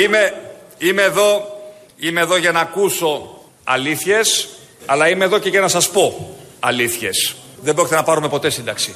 Είμαι, 0.03 0.33
είμαι 0.77 1.01
εδώ, 1.01 1.59
είμαι 1.97 2.21
εδώ 2.21 2.37
για 2.37 2.51
να 2.51 2.59
ακούσω 2.59 3.39
αλήθειες, 3.63 4.47
αλλά 4.85 5.09
είμαι 5.09 5.25
εδώ 5.25 5.39
και 5.39 5.49
για 5.49 5.61
να 5.61 5.67
σας 5.67 5.89
πω 5.89 6.35
αλήθειες. 6.59 7.35
Δεν 7.61 7.73
πρόκειται 7.73 7.95
να 7.95 8.03
πάρουμε 8.03 8.29
ποτέ 8.29 8.49
σύνταξη. 8.49 8.95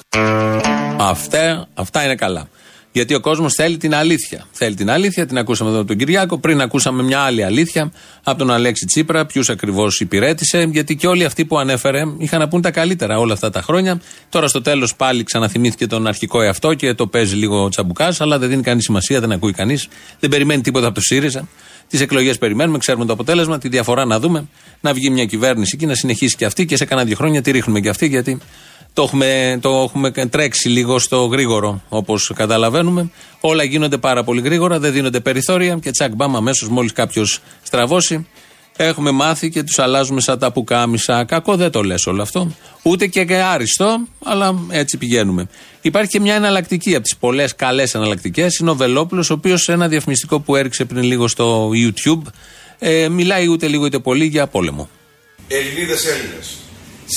Αυτά, 0.97 1.67
αυτά 1.73 2.03
είναι 2.03 2.15
καλά. 2.15 2.49
Γιατί 2.91 3.13
ο 3.13 3.19
κόσμος 3.19 3.53
θέλει 3.53 3.77
την 3.77 3.95
αλήθεια. 3.95 4.45
Θέλει 4.51 4.75
την 4.75 4.89
αλήθεια, 4.89 5.25
την 5.25 5.37
ακούσαμε 5.37 5.69
εδώ 5.69 5.79
από 5.79 5.87
τον 5.87 5.97
Κυριάκο. 5.97 6.37
Πριν 6.37 6.61
ακούσαμε 6.61 7.03
μια 7.03 7.19
άλλη 7.19 7.43
αλήθεια 7.43 7.91
από 8.23 8.37
τον 8.37 8.51
Αλέξη 8.51 8.85
Τσίπρα, 8.85 9.25
ποιους 9.25 9.49
ακριβώς 9.49 9.99
υπηρέτησε. 9.99 10.67
Γιατί 10.71 10.95
και 10.95 11.07
όλοι 11.07 11.25
αυτοί 11.25 11.45
που 11.45 11.57
ανέφερε 11.57 12.03
είχαν 12.17 12.39
να 12.39 12.47
πούν 12.47 12.61
τα 12.61 12.71
καλύτερα 12.71 13.19
όλα 13.19 13.33
αυτά 13.33 13.49
τα 13.49 13.61
χρόνια. 13.61 14.01
Τώρα 14.29 14.47
στο 14.47 14.61
τέλος 14.61 14.95
πάλι 14.95 15.23
ξαναθυμήθηκε 15.23 15.87
τον 15.87 16.07
αρχικό 16.07 16.41
εαυτό 16.41 16.73
και 16.73 16.93
το 16.93 17.07
παίζει 17.07 17.35
λίγο 17.35 17.69
τσαμπουκάς, 17.69 18.21
αλλά 18.21 18.39
δεν 18.39 18.49
δίνει 18.49 18.61
κανείς 18.61 18.83
σημασία, 18.83 19.19
δεν 19.19 19.31
ακούει 19.31 19.53
κανείς. 19.53 19.87
Δεν 20.19 20.29
περιμένει 20.29 20.61
τίποτα 20.61 20.85
από 20.85 20.95
το 20.95 21.01
ΣΥΡΙΖΑ. 21.01 21.47
Τις 21.87 22.01
εκλογές 22.01 22.37
περιμένουμε, 22.37 22.77
ξέρουμε 22.77 23.05
το 23.05 23.13
αποτέλεσμα, 23.13 23.57
τη 23.57 23.69
διαφορά 23.69 24.05
να 24.05 24.19
δούμε. 24.19 24.47
Να 24.81 24.93
βγει 24.93 25.09
μια 25.09 25.25
κυβέρνηση 25.25 25.77
και 25.77 25.85
να 25.85 25.95
συνεχίσει 25.95 26.35
και 26.35 26.45
αυτή 26.45 26.65
και 26.65 26.75
σε 26.75 26.85
κανένα 26.85 27.07
δύο 27.07 27.15
χρόνια 27.15 27.41
τη 27.41 27.51
ρίχνουμε 27.51 27.79
και 27.79 27.89
αυτή 27.89 28.07
γιατί 28.07 28.39
το 28.93 29.01
έχουμε, 29.01 29.59
το 29.61 29.69
έχουμε 29.69 30.11
τρέξει 30.11 30.69
λίγο 30.69 30.99
στο 30.99 31.25
γρήγορο, 31.25 31.81
όπως 31.89 32.31
καταλαβαίνουμε. 32.35 33.11
Όλα 33.39 33.63
γίνονται 33.63 33.97
πάρα 33.97 34.23
πολύ 34.23 34.41
γρήγορα, 34.41 34.79
δεν 34.79 34.91
δίνονται 34.91 35.19
περιθώρια 35.19 35.77
και 35.81 35.91
τσακ 35.91 36.15
μπαμ 36.15 36.35
αμέσως 36.35 36.69
μόλις 36.69 36.91
κάποιος 36.93 37.39
στραβώσει. 37.63 38.27
Έχουμε 38.81 39.11
μάθει 39.11 39.49
και 39.49 39.63
τους 39.63 39.79
αλλάζουμε 39.79 40.21
σαν 40.21 40.39
τα 40.39 40.51
πουκάμισα. 40.51 41.23
Κακό 41.23 41.55
δεν 41.55 41.71
το 41.71 41.83
λες 41.83 42.05
όλο 42.05 42.21
αυτό. 42.21 42.51
Ούτε 42.83 43.07
και 43.07 43.35
άριστο, 43.35 44.07
αλλά 44.23 44.55
έτσι 44.69 44.97
πηγαίνουμε. 44.97 45.47
Υπάρχει 45.81 46.09
και 46.09 46.19
μια 46.19 46.35
εναλλακτική 46.35 46.95
από 46.95 47.03
τις 47.03 47.17
πολλές 47.17 47.55
καλές 47.55 47.95
εναλλακτικές. 47.95 48.57
Είναι 48.57 48.69
ο 48.69 48.75
Βελόπουλος, 48.75 49.29
ο 49.29 49.33
οποίος 49.33 49.61
σε 49.61 49.71
ένα 49.71 49.87
διαφημιστικό 49.87 50.39
που 50.39 50.55
έριξε 50.55 50.85
πριν 50.85 51.03
λίγο 51.03 51.27
στο 51.27 51.69
YouTube 51.73 52.21
ε, 52.79 53.09
μιλάει 53.09 53.47
ούτε 53.47 53.67
λίγο 53.67 53.85
είτε 53.85 53.99
πολύ 53.99 54.25
για 54.25 54.47
πόλεμο. 54.47 54.89
Ελληνίδες 55.47 56.05
Έλληνες, 56.05 56.57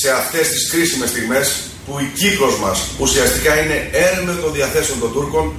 σε 0.00 0.11
αυτές 0.11 0.49
τις 0.49 0.70
κρίσιμες 0.70 1.08
στιγμές 1.08 1.46
που 1.87 1.99
η 1.99 2.11
κύκλος 2.20 2.58
μας 2.58 2.78
ουσιαστικά 2.99 3.52
είναι 3.62 3.90
έρμεο 3.92 4.34
των 4.34 4.52
διαθέσεων 4.52 4.99
των 5.00 5.12
Τούρκων, 5.12 5.52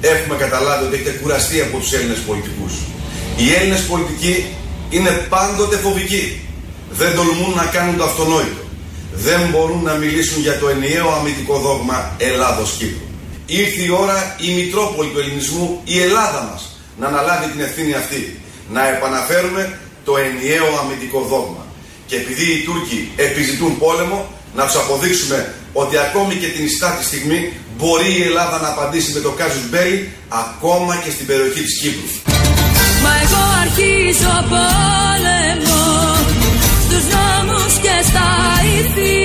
έχουμε 0.00 0.36
καταλάβει 0.36 0.84
ότι 0.84 0.94
έχετε 0.94 1.18
κουραστεί 1.22 1.60
από 1.60 1.78
τους 1.78 1.92
Έλληνες 1.92 2.18
πολιτικούς. 2.18 2.72
Οι 3.36 3.52
Έλληνες 3.54 3.82
πολιτικοί 3.82 4.46
είναι 4.90 5.10
πάντοτε 5.28 5.76
φοβικοί. 5.76 6.40
Δεν 6.90 7.14
τολμούν 7.14 7.54
να 7.56 7.64
κάνουν 7.64 7.96
το 7.96 8.04
αυτονόητο. 8.04 8.62
Δεν 9.12 9.40
μπορούν 9.50 9.82
να 9.82 9.92
μιλήσουν 9.92 10.40
για 10.42 10.58
το 10.58 10.68
ενιαίο 10.68 11.08
αμυντικό 11.10 11.58
δόγμα 11.58 12.16
Ελλάδος-Κύπρου. 12.18 13.06
Ήρθε 13.46 13.82
η 13.82 13.88
ώρα 13.88 14.36
η 14.40 14.48
Μητρόπολη 14.54 15.10
του 15.10 15.18
Ελληνισμού, 15.18 15.80
η 15.84 16.00
Ελλάδα 16.00 16.48
μας, 16.50 16.78
να 16.98 17.06
αναλάβει 17.06 17.50
την 17.50 17.60
ευθύνη 17.60 17.94
αυτή. 17.94 18.38
Να 18.72 18.88
επαναφέρουμε 18.88 19.78
το 20.04 20.16
ενιαίο 20.16 20.66
αμυντικό 20.82 21.20
δόγμα. 21.20 21.63
Και 22.06 22.16
επειδή 22.16 22.44
οι 22.52 22.60
Τούρκοι 22.66 23.12
επιζητούν 23.16 23.78
πόλεμο, 23.78 24.18
να 24.54 24.62
τους 24.66 24.76
αποδείξουμε 24.76 25.54
ότι 25.72 25.94
ακόμη 25.98 26.34
και 26.34 26.46
την 26.46 26.64
ιστά 26.64 26.88
τη 26.98 27.04
στιγμή 27.04 27.52
μπορεί 27.78 28.10
η 28.18 28.22
Ελλάδα 28.22 28.60
να 28.60 28.68
απαντήσει 28.68 29.12
με 29.12 29.20
το 29.20 29.30
Κάζους 29.30 29.68
Μπέλι 29.70 30.08
ακόμα 30.28 30.94
και 31.04 31.10
στην 31.10 31.26
περιοχή 31.26 31.62
της 31.62 31.78
Κύπρου. 31.80 32.08
Μα 33.02 33.12
εγώ 33.24 33.42
αρχίζω 33.64 34.34
πόλεμο 34.52 35.82
στους 36.84 37.04
νόμους 37.14 37.72
και 37.84 37.94
στα 38.10 38.28
ηθή 38.76 39.22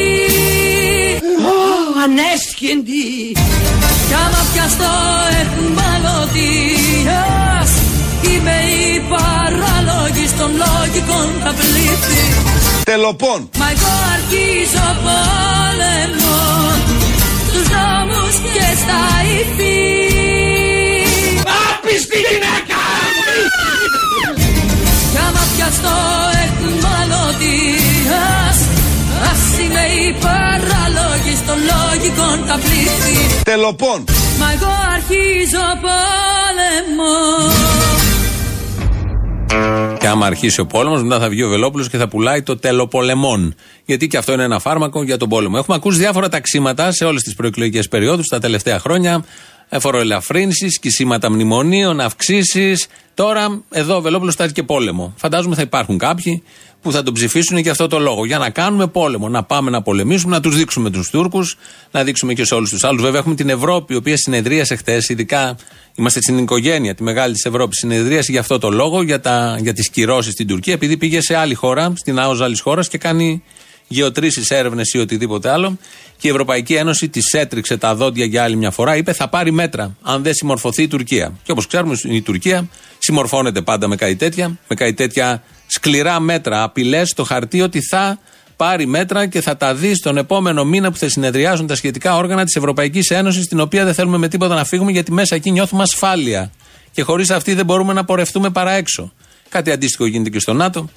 Oh, 1.51 1.91
ανέσχυντη 2.03 3.11
Κι 4.07 4.15
άμα 4.25 4.41
πιαστώ 4.53 4.93
εχμαλωτίας 5.41 6.79
Είμαι 8.21 8.57
η 8.83 9.01
παράλογη 9.13 10.25
των 10.39 10.51
λογικών 10.63 11.27
τα 11.43 11.51
πλήθη 11.59 12.38
Τελοπών. 12.91 13.49
Μα 13.59 13.67
εγώ 13.73 13.93
αρχίζω 14.15 14.87
πόλεμο 15.05 16.41
Στους 17.47 17.67
δρόμους 17.73 18.35
και 18.55 18.67
στα 18.81 19.01
ηθή 19.37 19.79
Άπιστη 21.67 22.17
γυναίκα 22.27 22.83
Κι 25.11 25.19
άμα 25.27 25.43
πιαστώ 25.55 25.97
εχμαλωτίας 26.43 27.77
Ας 29.31 29.41
είμαι 29.61 29.85
η 30.05 30.07
παράλογη 30.25 31.33
των 31.47 31.57
λογικών 31.71 32.37
θα 32.47 32.55
πλήθει 32.63 33.43
Τελοπών. 33.43 34.03
Μα 34.39 34.47
εγώ 34.55 34.73
αρχίζω 34.95 35.65
πόλεμο 35.81 36.38
άμα 40.09 40.25
αρχίσει 40.25 40.59
ο 40.59 40.65
πόλεμος, 40.65 41.03
μετά 41.03 41.19
θα 41.19 41.29
βγει 41.29 41.43
ο 41.43 41.49
Βελόπουλος 41.49 41.89
και 41.89 41.97
θα 41.97 42.07
πουλάει 42.07 42.43
το 42.43 42.57
τελοπολεμόν. 42.57 43.55
Γιατί 43.85 44.07
και 44.07 44.17
αυτό 44.17 44.33
είναι 44.33 44.43
ένα 44.43 44.59
φάρμακο 44.59 45.03
για 45.03 45.17
τον 45.17 45.29
πόλεμο. 45.29 45.55
Έχουμε 45.59 45.75
ακούσει 45.77 45.99
διάφορα 45.99 46.29
ταξίματα 46.29 46.91
σε 46.91 47.05
όλες 47.05 47.23
τις 47.23 47.35
προεκλογικές 47.35 47.87
περιόδους 47.87 48.27
τα 48.27 48.39
τελευταία 48.39 48.79
χρόνια. 48.79 49.25
Φοροελαφρύνσει, 49.79 50.67
κυσίματα 50.81 51.31
μνημονίων, 51.31 51.99
αυξήσεις. 51.99 52.87
Τώρα 53.13 53.61
εδώ 53.69 53.95
ο 53.95 54.01
Βελόπουλος 54.01 54.33
στάζει 54.33 54.53
και 54.53 54.63
πόλεμο. 54.63 55.13
Φαντάζομαι 55.17 55.55
θα 55.55 55.61
υπάρχουν 55.61 55.97
κάποιοι 55.97 56.43
που 56.81 56.91
θα 56.91 57.03
τον 57.03 57.13
ψηφίσουν 57.13 57.57
για 57.57 57.71
αυτό 57.71 57.87
το 57.87 57.99
λόγο. 57.99 58.25
Για 58.25 58.37
να 58.37 58.49
κάνουμε 58.49 58.87
πόλεμο. 58.87 59.29
Να 59.29 59.43
πάμε 59.43 59.69
να 59.69 59.81
πολεμήσουμε, 59.81 60.35
να 60.35 60.41
τους 60.41 60.55
δείξουμε 60.55 60.89
τους 60.89 61.09
Τούρκους, 61.09 61.57
να 61.91 62.03
δείξουμε 62.03 62.33
και 62.33 62.45
σε 62.45 62.55
όλους 62.55 62.69
τους 62.69 62.83
άλλους. 62.83 63.01
Βέβαια, 63.01 63.19
έχουμε 63.19 63.35
την 63.35 63.49
Ευρώπη, 63.49 63.93
η 63.93 63.95
οποία 63.95 64.17
συνεδρίασε 64.17 64.75
χθες, 64.75 65.09
ειδικά 65.09 65.55
είμαστε 65.95 66.21
στην 66.21 66.37
οικογένεια, 66.37 66.95
τη 66.95 67.03
μεγάλη 67.03 67.33
της 67.33 67.45
Ευρώπης. 67.45 67.77
Συνεδρίασε 67.77 68.31
για 68.31 68.39
αυτό 68.39 68.59
το 68.59 68.69
λόγο, 68.69 69.01
για, 69.01 69.19
τα, 69.19 69.57
για 69.61 69.73
τις 69.73 69.89
κυρώσεις 69.89 70.33
στην 70.33 70.47
Τουρκία, 70.47 70.73
επειδή 70.73 70.97
πήγε 70.97 71.21
σε 71.21 71.35
άλλη 71.35 71.53
χώρα, 71.53 71.93
στην 71.95 72.19
ΑΟΖ 72.19 72.41
άλλης 72.41 72.59
χώρας 72.59 72.87
και 72.87 72.97
κάνει 72.97 73.43
γεωτρήσεις, 73.87 74.49
έρευνες 74.49 74.93
ή 74.93 74.97
οτιδήποτε 74.97 75.49
άλλο. 75.49 75.77
Και 76.17 76.27
η 76.27 76.31
Ευρωπαϊκή 76.31 76.73
Ένωση 76.73 77.09
της 77.09 77.33
έτριξε 77.33 77.77
τα 77.77 77.95
δόντια 77.95 78.25
για 78.25 78.43
άλλη 78.43 78.55
μια 78.55 78.71
φορά. 78.71 78.95
Είπε 78.95 79.13
θα 79.13 79.27
πάρει 79.27 79.51
μέτρα 79.51 79.95
αν 80.01 80.23
δεν 80.23 80.33
συμμορφωθεί 80.33 80.83
η 80.83 80.87
Τουρκία. 80.87 81.33
Και 81.43 81.51
όπως 81.51 81.67
ξέρουμε, 81.67 81.97
η 82.03 82.21
Τουρκία 82.21 82.69
συμμορφώνεται 82.97 83.61
πάντα 83.61 83.87
με 83.87 83.95
κάτι 83.95 84.15
τέτοια, 84.15 84.57
με 84.67 84.75
κάτι 84.75 84.93
τέτοια 84.93 85.43
σκληρά 85.69 86.19
μέτρα, 86.19 86.63
απειλές 86.63 87.09
στο 87.09 87.23
χαρτί 87.23 87.61
ότι 87.61 87.81
θα 87.81 88.19
πάρει 88.55 88.85
μέτρα 88.85 89.27
και 89.27 89.41
θα 89.41 89.57
τα 89.57 89.75
δει 89.75 89.95
στον 89.95 90.17
επόμενο 90.17 90.65
μήνα 90.65 90.91
που 90.91 90.97
θα 90.97 91.09
συνεδριάζουν 91.09 91.67
τα 91.67 91.75
σχετικά 91.75 92.15
όργανα 92.15 92.45
της 92.45 92.55
Ευρωπαϊκής 92.55 93.09
Ένωσης, 93.09 93.47
την 93.47 93.59
οποία 93.59 93.85
δεν 93.85 93.93
θέλουμε 93.93 94.17
με 94.17 94.27
τίποτα 94.27 94.55
να 94.55 94.65
φύγουμε, 94.65 94.91
γιατί 94.91 95.11
μέσα 95.11 95.35
εκεί 95.35 95.51
νιώθουμε 95.51 95.83
ασφάλεια. 95.83 96.51
Και 96.91 97.01
χωρίς 97.01 97.29
αυτή 97.29 97.53
δεν 97.53 97.65
μπορούμε 97.65 97.93
να 97.93 98.05
πορευτούμε 98.05 98.49
παρά 98.49 98.71
έξω. 98.71 99.11
Κάτι 99.49 99.71
αντίστοιχο 99.71 100.05
γίνεται 100.05 100.29
και 100.29 100.39
στο 100.39 100.53
ΝΑΤΟ. 100.53 100.89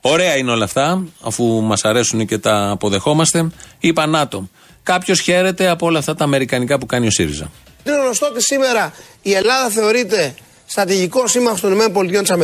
Ωραία 0.00 0.36
είναι 0.36 0.50
όλα 0.50 0.64
αυτά, 0.64 1.04
αφού 1.22 1.44
μας 1.62 1.84
αρέσουν 1.84 2.26
και 2.26 2.38
τα 2.38 2.70
αποδεχόμαστε. 2.70 3.50
Είπα 3.78 4.06
ΝΑΤΟ. 4.06 4.48
Κάποιος 4.82 5.20
χαίρεται 5.20 5.68
από 5.68 5.86
όλα 5.86 5.98
αυτά 5.98 6.14
τα 6.14 6.24
αμερικανικά 6.24 6.78
που 6.78 6.86
κάνει 6.86 7.06
ο 7.06 7.10
ΣΥΡΙΖΑ. 7.10 7.50
Είναι 7.86 7.96
γνωστό 7.96 8.26
ότι 8.26 8.42
σήμερα 8.42 8.92
η 9.22 9.32
Ελλάδα 9.32 9.70
θεωρείται 9.70 10.34
στρατηγικό 10.66 11.26
σύμμαχος 11.26 11.60
των 11.60 11.72
ΗΠΑ. 11.72 12.34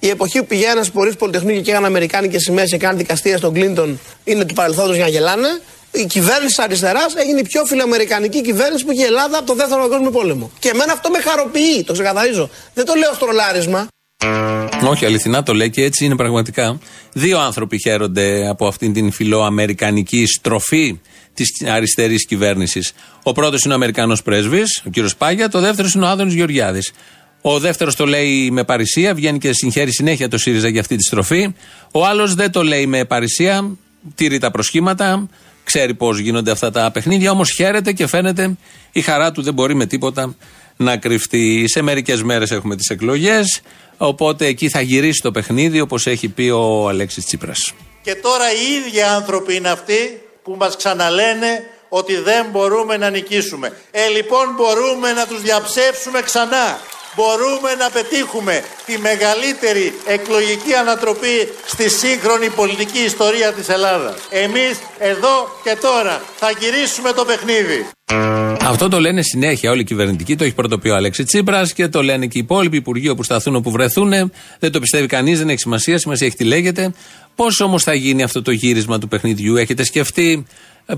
Η 0.00 0.08
εποχή 0.08 0.38
που 0.38 0.46
πηγαίνανε 0.46 0.72
ένας 0.72 0.90
πορεί 0.90 1.14
Πολυτεχνείου 1.14 1.60
και 1.60 1.70
έκαναν 1.70 1.84
Αμερικάνικε 1.84 2.38
σημαίε 2.38 2.64
και 2.64 2.76
κάναν 2.76 2.96
δικαστήρια 2.96 3.38
στον 3.38 3.52
Κλίντον 3.52 4.00
είναι 4.24 4.44
του 4.44 4.54
παρελθόντος 4.54 4.94
για 4.94 5.04
να 5.04 5.10
γελάνε. 5.10 5.48
Η 5.92 6.06
κυβέρνηση 6.06 6.46
της 6.46 6.58
αριστεράς 6.58 7.14
έγινε 7.14 7.40
η 7.40 7.42
πιο 7.42 7.64
φιλοαμερικανική 7.64 8.42
κυβέρνηση 8.42 8.84
που 8.84 8.92
είχε 8.92 9.02
η 9.02 9.06
Ελλάδα 9.06 9.38
από 9.38 9.46
το 9.46 9.54
δεύτερο 9.54 9.80
παγκόσμιο 9.80 10.10
πόλεμο. 10.10 10.50
Και 10.58 10.68
εμένα 10.68 10.92
αυτό 10.92 11.10
με 11.10 11.18
χαροποιεί, 11.18 11.84
το 11.84 11.92
ξεκαθαρίζω. 11.92 12.50
Δεν 12.74 12.84
το 12.84 12.94
λέω 12.94 13.12
στρολάρισμα. 13.14 13.88
Όχι, 14.84 15.04
αληθινά 15.04 15.42
το 15.42 15.54
λέει 15.54 15.70
και 15.70 15.82
έτσι 15.84 16.04
είναι 16.04 16.16
πραγματικά. 16.16 16.78
Δύο 17.12 17.38
άνθρωποι 17.38 17.78
χαίρονται 17.78 18.48
από 18.48 18.66
αυτήν 18.66 18.92
την 18.92 19.12
φιλοαμερικανική 19.12 20.26
στροφή 20.26 21.00
της 21.34 21.48
αριστερής 21.68 22.26
κυβέρνησης. 22.26 22.92
Ο 23.22 23.32
πρώτος 23.32 23.62
είναι 23.62 23.72
ο 23.72 23.76
Αμερικανός 23.76 24.22
πρέσβης, 24.22 24.82
ο 24.86 24.90
κύριος 24.90 25.16
Πάγια, 25.16 25.48
το 25.48 25.60
δεύτερο 25.60 25.88
είναι 25.94 26.04
ο 26.04 26.08
Άδωνης 26.08 26.34
Γεωργιάδης. 26.34 26.92
Ο 27.40 27.58
δεύτερος 27.58 27.96
το 27.96 28.06
λέει 28.06 28.50
με 28.50 28.64
παρησία, 28.64 29.14
βγαίνει 29.14 29.38
και 29.38 29.52
συγχαίρει 29.52 29.92
συνέχεια 29.92 30.28
το 30.28 30.38
ΣΥΡΙΖΑ 30.38 30.68
για 30.68 30.80
αυτή 30.80 30.96
τη 30.96 31.02
στροφή. 31.02 31.54
Ο 31.92 32.06
άλλος 32.06 32.34
δεν 32.34 32.50
το 32.50 32.62
λέει 32.62 32.86
με 32.86 33.04
παρησία, 33.04 33.70
τήρει 34.14 34.38
τα 34.38 34.50
προσχήματα, 34.50 35.28
ξέρει 35.64 35.94
πώς 35.94 36.18
γίνονται 36.18 36.50
αυτά 36.50 36.70
τα 36.70 36.90
παιχνίδια, 36.90 37.30
όμως 37.30 37.50
χαίρεται 37.50 37.92
και 37.92 38.06
φαίνεται 38.06 38.56
η 38.92 39.00
χαρά 39.00 39.32
του 39.32 39.42
δεν 39.42 39.54
μπορεί 39.54 39.74
με 39.74 39.86
τίποτα 39.86 40.34
να 40.76 40.96
κρυφτεί. 40.96 41.64
Σε 41.66 41.82
μερικές 41.82 42.22
μέρες 42.22 42.50
έχουμε 42.50 42.76
τις 42.76 42.88
εκλογές, 42.88 43.60
οπότε 43.96 44.46
εκεί 44.46 44.68
θα 44.68 44.80
γυρίσει 44.80 45.20
το 45.22 45.30
παιχνίδι 45.30 45.80
όπως 45.80 46.06
έχει 46.06 46.28
πει 46.28 46.48
ο 46.48 46.88
Αλέξης 46.88 47.24
Τσίπρας. 47.24 47.72
Και 48.02 48.14
τώρα 48.14 48.44
οι 48.52 48.72
ίδιοι 48.72 49.02
άνθρωποι 49.02 49.54
είναι 49.54 49.68
αυτοί 49.68 50.22
που 50.42 50.54
μας 50.58 50.76
ξαναλένε 50.76 51.62
ότι 51.88 52.14
δεν 52.16 52.46
μπορούμε 52.50 52.96
να 52.96 53.10
νικήσουμε. 53.10 53.72
Ε, 53.90 54.08
λοιπόν 54.08 54.54
μπορούμε 54.56 55.12
να 55.12 55.26
τους 55.26 55.42
διαψεύσουμε 55.42 56.20
ξανά. 56.20 56.80
Μπορούμε 57.18 57.74
να 57.78 57.90
πετύχουμε 57.90 58.62
τη 58.86 58.98
μεγαλύτερη 58.98 59.92
εκλογική 60.06 60.74
ανατροπή 60.74 61.36
στη 61.66 61.90
σύγχρονη 61.90 62.48
πολιτική 62.48 62.98
ιστορία 62.98 63.52
της 63.52 63.68
Ελλάδας. 63.68 64.16
Εμείς 64.30 64.78
εδώ 64.98 65.36
και 65.64 65.76
τώρα 65.80 66.22
θα 66.36 66.50
γυρίσουμε 66.60 67.12
το 67.12 67.24
παιχνίδι. 67.24 67.86
Αυτό 68.62 68.88
το 68.88 69.00
λένε 69.00 69.22
συνέχεια 69.22 69.70
όλοι 69.70 69.80
οι 69.80 69.84
κυβερνητικοί. 69.84 70.36
Το 70.36 70.44
έχει 70.44 70.54
πρωτοποιεί 70.54 70.90
ο 70.94 70.96
Αλέξη 70.96 71.24
Τσίπρας 71.24 71.72
και 71.72 71.88
το 71.88 72.02
λένε 72.02 72.26
και 72.26 72.38
οι 72.38 72.40
υπόλοιποι 72.40 72.76
υπουργοί 72.76 73.08
όπου 73.08 73.22
σταθούν, 73.22 73.54
όπου 73.54 73.70
βρεθούν. 73.70 74.10
Δεν 74.58 74.72
το 74.72 74.80
πιστεύει 74.80 75.06
κανείς, 75.06 75.38
δεν 75.38 75.48
έχει 75.48 75.58
σημασία. 75.58 75.98
Σημασία 75.98 76.26
έχει 76.26 76.36
τι 76.36 76.44
λέγεται. 76.44 76.92
Πώς 77.34 77.60
όμως 77.60 77.82
θα 77.82 77.94
γίνει 77.94 78.22
αυτό 78.22 78.42
το 78.42 78.50
γύρισμα 78.50 78.98
του 78.98 79.08
παιχνιδιού, 79.08 79.56
έχετε 79.56 79.84
σκεφτεί; 79.84 80.46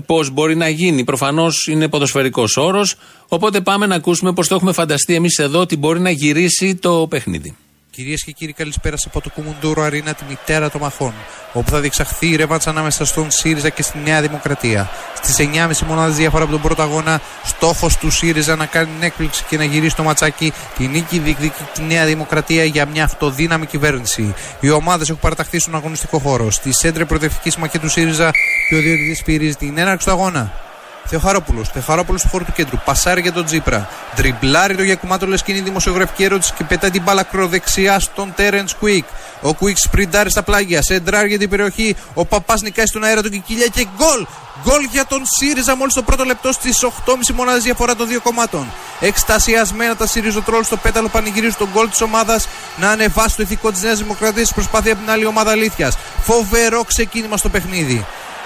Πώς 0.05 0.29
μπορεί 0.29 0.55
να 0.55 0.69
γίνει. 0.69 1.03
Προφανώς 1.03 1.67
είναι 1.67 1.87
ποδοσφαιρικός 1.87 2.57
όρος. 2.57 2.95
Οπότε 3.27 3.61
πάμε 3.61 3.85
να 3.85 3.95
ακούσουμε 3.95 4.33
πώς 4.33 4.47
το 4.47 4.55
έχουμε 4.55 4.71
φανταστεί 4.71 5.15
εμείς 5.15 5.37
εδώ 5.37 5.59
ότι 5.59 5.77
μπορεί 5.77 5.99
να 5.99 6.09
γυρίσει 6.09 6.75
το 6.75 7.07
παιχνίδι. 7.09 7.55
Κυρίες 7.91 8.23
και 8.23 8.31
κύριοι, 8.31 8.53
καλησπέρα 8.53 8.95
από 9.05 9.21
το 9.21 9.29
Κουμουντούρο 9.29 9.81
Αρίνα, 9.81 10.13
τη 10.13 10.23
μητέρα 10.29 10.69
των 10.69 10.81
μαχών, 10.81 11.13
όπου 11.53 11.69
θα 11.69 11.79
διεξαχθεί 11.79 12.29
η 12.29 12.35
ρεύματσα 12.35 12.69
ανάμεσα 12.69 13.05
στον 13.05 13.31
ΣΥΡΙΖΑ 13.31 13.69
και 13.69 13.81
στη 13.81 13.97
Νέα 14.03 14.21
Δημοκρατία. 14.21 14.89
Στις 15.21 15.35
9.30 15.39 15.85
μονάδες 15.87 16.15
διαφορά 16.15 16.43
από 16.43 16.51
τον 16.51 16.61
πρώτο 16.61 16.81
αγώνα, 16.81 17.21
στόχος 17.43 17.97
του 17.97 18.09
ΣΥΡΙΖΑ 18.09 18.55
να 18.55 18.65
κάνει 18.65 18.85
την 18.85 19.03
έκπληξη 19.03 19.43
και 19.49 19.57
να 19.57 19.63
γυρίσει 19.63 19.95
το 19.95 20.03
ματσάκι 20.03 20.53
τη 20.77 20.87
νίκη 20.87 21.19
διεκδικεί 21.19 21.63
τη 21.73 21.81
Νέα 21.81 22.05
Δημοκρατία 22.05 22.63
για 22.63 22.85
μια 22.85 23.03
αυτοδύναμη 23.03 23.65
κυβέρνηση. 23.65 24.33
Οι 24.59 24.69
ομάδες 24.69 25.09
έχουν 25.09 25.21
παραταχθεί 25.21 25.59
στον 25.59 25.75
αγωνιστικό 25.75 26.19
χώρο. 26.19 26.51
Στη 26.51 26.73
σέντρε 26.73 27.05
προοδευτικής 27.05 27.53
συμμαχία 27.53 27.79
του 27.79 27.89
ΣΥΡΙΖΑ 27.89 28.31
και 28.69 28.75
ο 28.75 28.79
διοικητή 28.79 29.23
πυρίζει 29.23 29.55
την 29.55 29.77
έναρξη 29.77 30.05
του 30.05 30.11
αγώνα. 30.11 30.70
Θεοχαρόπουλος. 31.05 31.69
Θεοχαρόπουλος 31.69 32.19
στο 32.21 32.29
χώρο 32.29 32.43
του 32.43 32.51
κέντρου. 32.51 32.77
Πασάρει 32.85 33.21
για 33.21 33.33
τον 33.33 33.45
Τζίπρα. 33.45 33.89
Τριμπλάρει 34.15 34.75
το 34.75 34.83
Γιακουμάτο 34.83 35.27
λες 35.27 35.43
και 35.43 35.51
είναι 35.51 35.61
δημοσιογραφική 35.61 36.23
ερώτηση 36.23 36.53
και 36.53 36.63
πετάει 36.63 36.89
την 36.89 37.01
μπάλα 37.01 37.23
κροδεξιά 37.23 37.99
στον 37.99 38.33
Τέρεντ 38.35 38.69
Κουίκ. 38.79 39.05
Ο 39.41 39.53
Κουίκ 39.53 39.77
σπριντάρει 39.77 40.29
στα 40.29 40.43
πλάγια. 40.43 40.81
Σεντράρει 40.81 41.27
για 41.27 41.37
την 41.37 41.49
περιοχή. 41.49 41.95
Ο 42.13 42.25
Παπάς 42.25 42.61
νικάει 42.61 42.85
στον 42.85 43.03
αέρα 43.03 43.21
του 43.21 43.29
Κικίλια 43.29 43.67
και 43.67 43.87
γκολ. 43.97 44.25
Γκολ 44.63 44.83
για 44.91 45.05
τον 45.05 45.21
ΣΥΡΙΖΑ 45.25 45.75
μόλις 45.75 45.93
το 45.93 46.01
πρώτο 46.01 46.23
λεπτό 46.23 46.51
στις 46.51 46.83
8,5 46.83 47.33
μονάδες 47.33 47.63
διαφορά 47.63 47.95
των 47.95 48.07
δύο 48.07 48.19
κομμάτων. 48.19 48.71
Εκστασιασμένα 48.99 49.95
τα 49.95 50.07
ΣΥΡΙΖΟ 50.07 50.43
στο 50.63 50.77
πέταλο 50.77 51.07
πανηγυρίζουν 51.07 51.57
τον 51.57 51.69
γκολ 51.73 51.89
της 51.89 52.01
ομάδας 52.01 52.47
να 52.77 52.89
ανεβάσει 52.89 53.35
το 53.35 53.43
ηθικό 53.43 53.71
της 53.71 53.81
Νέας 53.81 53.97
Δημοκρατίας 53.97 54.53
προσπάθεια 54.53 54.91
από 54.91 55.01
την 55.01 55.11
άλλη 55.11 55.25
ομάδα 55.25 55.51
αλήθειας. 55.51 55.97
Φοβερό 56.21 56.83
ξεκίνημα 56.83 57.37
στο 57.37 57.49
παιχνίδι. 57.49 58.05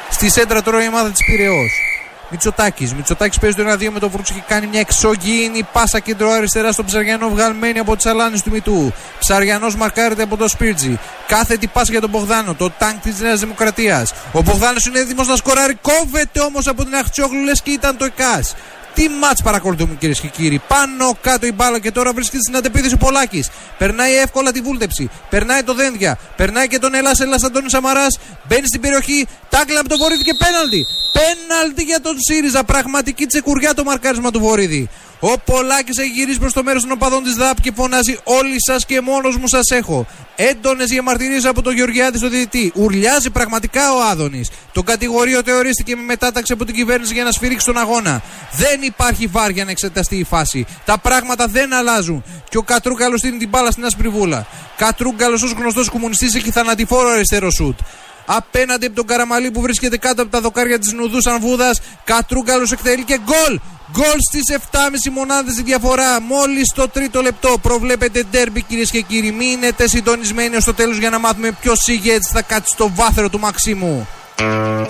Στη 0.10 0.30
σέντρα 0.30 0.62
τώρα 0.62 0.84
η 0.84 0.88
ομάδα 0.88 1.10
της 1.10 1.26
Πυραιός. 1.26 1.95
Μητσοτάκης. 2.30 2.94
Μητσοτάκης 2.94 3.40
παίζει 3.40 3.56
το 3.56 3.64
1-2 3.64 3.92
με 3.92 4.00
το 4.00 4.10
Βρούτσο 4.10 4.34
και 4.34 4.42
κάνει 4.48 4.68
μια 4.68 4.80
εξωγήινη 4.80 5.68
πάσα 5.72 6.00
κέντρο 6.00 6.32
αριστερά 6.32 6.72
στον 6.72 6.86
Ψαριανό 6.86 7.30
βγαλμένη 7.30 7.80
από 7.80 7.96
τις 7.96 8.06
αλάνες 8.06 8.42
του 8.42 8.52
Μητού. 8.52 8.94
Ψαριανός 9.20 9.76
μαρκάρεται 9.76 10.24
από 10.24 10.38
το 10.38 10.48
Σπίρτζι. 10.48 11.00
Κάθετη 11.28 11.68
πάσα 11.68 11.92
για 11.92 12.02
τον 12.02 12.10
Μπογδάνο, 12.10 12.54
το 12.54 12.70
τάγκ 12.70 12.96
της 13.02 13.20
Νέας 13.20 13.40
Δημοκρατίας. 13.40 14.14
Ο 14.32 14.42
Μπογδάνος 14.42 14.86
είναι 14.86 15.00
έτοιμος 15.00 15.28
να 15.28 15.36
σκοράρει. 15.36 15.78
Κόβεται 15.82 16.40
όμως 16.40 16.68
από 16.68 16.84
την 16.84 16.96
Αχτσιόγλου 16.96 17.44
λες 17.44 17.62
και 17.62 17.72
ήταν 17.72 17.98
το 17.98 18.06
ΕΚΑΣ. 18.06 18.56
Τι 18.96 19.10
μάτς 19.10 19.42
παρακολουθούμε 19.42 19.96
κυρίες 20.00 20.20
και 20.20 20.28
κύριοι. 20.28 20.62
Πάνω 20.68 21.18
κάτω 21.22 21.46
η 21.46 21.52
μπάλα 21.52 21.80
και 21.80 21.92
τώρα 21.92 22.14
βρίσκεται 22.14 22.42
στην 22.42 22.56
αντεπίδηση 22.56 22.94
ο 22.94 22.98
Πολάκης. 22.98 23.50
Περνάει 23.78 24.16
εύκολα 24.16 24.52
τη 24.52 24.62
βούλτεψη. 24.62 25.10
Περνάει 25.30 25.64
το 25.64 25.74
δένδια. 25.74 26.18
Περνάει 26.36 26.68
και 26.68 26.80
τον 26.80 26.94
Ελλάς 26.94 27.20
Ελλάς 27.20 27.44
Αντώνης 27.44 27.72
Σαμαράς. 27.72 28.18
Μπαίνει 28.48 28.68
στην 28.68 28.82
περιοχή. 28.82 29.28
Τάκλα 29.50 29.80
από 29.80 29.90
τον 29.90 29.98
Βορύδη 29.98 30.24
και 30.24 30.34
πέναλτι. 30.34 30.86
Πέναλτι 31.14 31.84
για 31.84 32.02
τον 32.02 32.16
ΣΥΡΙΖΑ. 32.30 32.64
Πραγματική 32.64 33.26
τσεκουριά 33.26 33.74
το 33.74 33.84
μαρκάρισμα 33.84 34.32
του 34.32 34.40
Βορύδη. 34.40 34.90
Ο 35.20 35.40
Πολάκης 35.40 35.98
έχει 35.98 36.10
γυρίσει 36.10 36.40
προς 36.40 36.54
το 36.54 36.64
μέρος 36.64 36.82
των 36.82 36.92
οπαδών 36.92 37.24
της 37.24 37.36
ΔΑΠ 37.36 37.62
και 37.62 37.72
φωνάζει: 37.76 38.18
Όλοι 38.24 38.56
σας 38.58 38.86
και 38.86 39.02
μόνος 39.02 39.38
μου 39.38 39.48
σας 39.48 39.70
έχω. 39.70 40.06
Έντονες 40.36 40.90
διαμαρτυρίες 40.90 41.46
από 41.46 41.62
τον 41.62 41.76
Γεωργιάδης 41.76 42.20
στο 42.20 42.30
διαιτητή. 42.30 42.72
Ουρλιάζει 42.76 43.30
πραγματικά 43.30 43.94
ο 43.94 44.02
Άδωνης. 44.02 44.50
Το 44.72 44.84
κατηγορείο 44.84 45.42
θεωρήστηκε 45.46 45.96
με 45.96 46.02
μετάταξη 46.02 46.54
από 46.54 46.66
την 46.66 46.76
κυβέρνηση 46.76 47.14
για 47.14 47.24
να 47.24 47.32
σφυρίξει 47.32 47.66
τον 47.66 47.78
αγώνα. 47.78 48.22
Δεν 48.52 48.82
υπάρχει 48.82 49.28
βάρ 49.28 49.50
για 49.50 49.66
να 49.66 49.72
εξεταστεί 49.72 50.16
η 50.16 50.24
φάση. 50.24 50.66
Τα 50.86 50.98
πράγματα 50.98 51.48
δεν 51.48 51.74
αλλάζουν. 51.74 52.24
Και 52.50 52.58
ο 52.58 52.62
Κατρούγκαλος 52.62 53.20
στείλει 53.20 53.38
την 53.38 53.50
μπάλα 53.50 53.72
στην 53.72 53.86
άσπρη 53.86 54.08
βούλα. 54.08 54.48
Κατρούγκαλος 54.78 55.44
ως 55.44 55.52
γνωστός 55.52 55.90
κομμουνιστής 55.90 56.36
έχει 56.36 56.52
θανατηφόρο 56.52 57.10
αριστερό 57.10 57.52
σουτ 57.52 57.80
απέναντι 58.26 58.86
από 58.86 58.96
τον 58.96 59.06
Καραμαλή 59.06 59.52
που 59.52 59.62
βρίσκεται 59.62 59.98
κάτω 59.98 60.22
από 60.22 60.32
τα 60.32 60.42
δοκάρια 60.42 60.80
της 60.80 60.94
Νουδούς 60.94 61.26
Ανβούδα. 61.26 61.76
Κατρούγκαλος 62.04 62.72
εκτελεί 62.72 63.04
και 63.04 63.20
γκολ. 63.24 63.60
Γκολ 63.92 64.18
στις 64.30 64.58
7,5 64.72 65.12
μονάδες 65.12 65.58
η 65.58 65.62
διαφορά. 65.62 66.22
Μόλις 66.22 66.72
το 66.76 66.88
τρίτο 66.90 67.22
λεπτό 67.22 67.58
προβλέπετε 67.62 68.24
ντέρμπι 68.24 68.62
κυρίες 68.62 68.92
και 68.92 69.02
κύριοι. 69.02 69.32
Μείνετε 69.32 69.88
συντονισμένοι 69.88 70.56
ως 70.56 70.64
το 70.64 70.74
τέλος 70.74 70.98
για 70.98 71.10
να 71.10 71.20
μάθουμε 71.20 71.52
ποιος 71.52 71.88
ηγέτη 71.88 72.30
θα 72.32 72.42
κάτσει 72.42 72.74
στο 72.74 72.92
βάθρο 72.96 73.30
του 73.30 73.40
Μαξίμου. 73.40 74.08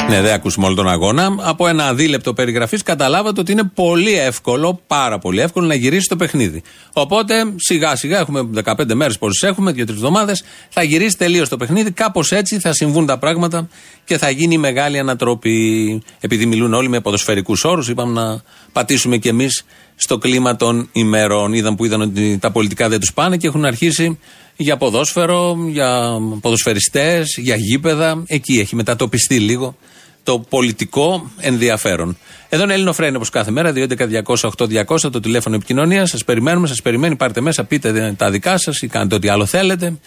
Ναι, 0.10 0.22
δεν 0.22 0.34
ακούσουμε 0.34 0.66
όλο 0.66 0.76
τον 0.76 0.90
αγώνα. 0.90 1.36
Από 1.40 1.68
ένα 1.68 1.94
δίλεπτο 1.94 2.34
περιγραφής 2.34 2.84
καταλάβατε 2.84 3.40
ότι 3.40 3.52
είναι 3.52 3.72
πολύ 3.74 4.20
εύκολο, 4.20 4.80
πάρα 4.88 5.20
πολύ 5.20 5.40
εύκολο 5.40 5.68
να 5.68 5.74
γυρίσει 5.74 6.08
το 6.08 6.16
παιχνίδι. 6.16 6.64
Οπότε 6.94 7.34
σιγά 7.56 7.96
σιγά, 7.96 8.20
έχουμε 8.20 8.50
15 8.64 8.94
μέρες 8.94 9.18
πόσες 9.18 9.50
έχουμε, 9.50 9.72
2-3 9.72 9.90
εβδομάδες, 9.90 10.44
θα 10.70 10.84
γυρίσει 10.84 11.18
τελείως 11.18 11.50
το 11.50 11.58
παιχνίδι. 11.58 11.92
Κάπως 11.92 12.32
έτσι 12.32 12.60
θα 12.60 12.74
συμβούν 12.74 13.06
τα 13.06 13.18
πράγματα 13.18 13.68
και 14.06 14.18
θα 14.18 14.30
γίνει 14.30 14.58
μεγάλη 14.58 15.00
ανατροπή. 15.00 16.02
Επειδή 16.20 16.46
μιλούν 16.46 16.74
όλοι 16.74 16.90
με 16.90 17.00
ποδοσφαιρικούς 17.00 17.64
όρους, 17.64 17.90
είπαμε 17.90 18.22
να 18.22 18.42
πατήσουμε 18.72 19.18
κι 19.18 19.28
εμείς 19.28 19.66
στο 19.96 20.18
κλίμα 20.18 20.56
των 20.56 20.90
ημερών. 20.92 21.54
Είδαν 21.54 21.76
που 21.76 21.86
είδαν 21.86 22.02
ότι 22.02 22.38
τα 22.42 22.52
πολιτικά 22.52 22.90
δεν 22.90 23.00
τους 23.00 23.14
πάνε 23.14 23.38
και 23.38 23.48
έχουν 23.48 23.66
αρχίσει 23.66 24.20
για 24.56 24.78
ποδόσφαιρο, 24.78 25.58
για 25.70 26.18
ποδοσφαιριστές, 26.42 27.38
για 27.38 27.56
γήπεδα. 27.56 28.24
Εκεί 28.28 28.60
έχει 28.60 28.76
μετατοπιστεί 28.76 29.40
λίγο 29.40 29.76
το 30.24 30.40
πολιτικό 30.40 31.32
ενδιαφέρον. 31.40 32.18
Εδώ 32.50 32.64
είναι 32.64 32.74
Ελληνοφρένη 32.74 33.16
όπως 33.16 33.30
κάθε 33.30 33.52
μέρα, 33.52 33.74
2.11.200.8.200 33.76 35.12
το 35.12 35.20
τηλέφωνο 35.20 35.56
επικοινωνίας. 35.56 36.10
Σας 36.10 36.24
περιμένουμε, 36.24 36.68
σας 36.68 36.82
περιμένει. 36.82 37.16
Πάρτε 37.16 37.42
μέσα, 37.42 37.64
πείτε 37.64 38.14
τα 38.18 38.32
δικά 38.32 38.58
σας 38.58 38.82
ή 38.82 38.88
κάντε 38.88 39.16
ό,τι 39.16 39.28
άλλο 39.28 39.46
θέλετε. 39.46 39.98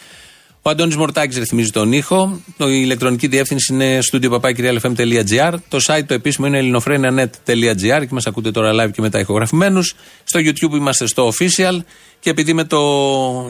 Ο 0.69 0.71
Αντώνη 0.71 0.95
Μορτάκης 0.95 1.39
ρυθμίζει 1.39 1.71
τον 1.71 1.93
ήχο. 1.93 2.41
Η 2.47 2.81
ηλεκτρονική 2.83 3.27
διεύθυνση 3.27 3.73
είναι 3.73 3.99
studio.papakirialfm.gr. 4.13 5.55
Το 5.69 5.79
site 5.87 6.03
το 6.07 6.15
επίσημο 6.15 6.47
είναι 6.47 6.59
ελληνοφρένια.net.gr 6.59 8.01
και 8.01 8.09
μας 8.11 8.27
ακούτε 8.27 8.51
τώρα 8.51 8.73
live 8.73 8.91
και 8.93 9.01
μετά 9.01 9.19
ηχογραφημένους. 9.19 9.95
Στο 10.25 10.41
YouTube 10.41 10.75
είμαστε 10.75 11.07
στο 11.07 11.33
official. 11.33 11.79
Και 12.21 12.31
επειδή 12.31 12.53
με 12.53 12.65
το 12.65 12.79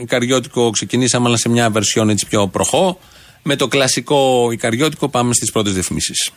Ικαριώτικο 0.01 0.71
ξεκινήσαμε, 0.71 1.29
αλλά 1.29 1.37
σε 1.37 1.49
μια 1.49 1.71
βερσιόν 1.71 2.09
έτσι 2.09 2.27
πιο 2.27 2.49
προχώ, 2.49 2.99
με 3.43 3.57
το 3.57 3.69
κλασικό 3.69 4.49
Ικαριώτικο 4.53 5.09
πάμε 5.09 5.35
στις 5.35 5.53
πρώτες 5.53 5.73
διαφημίσεις. 5.73 6.33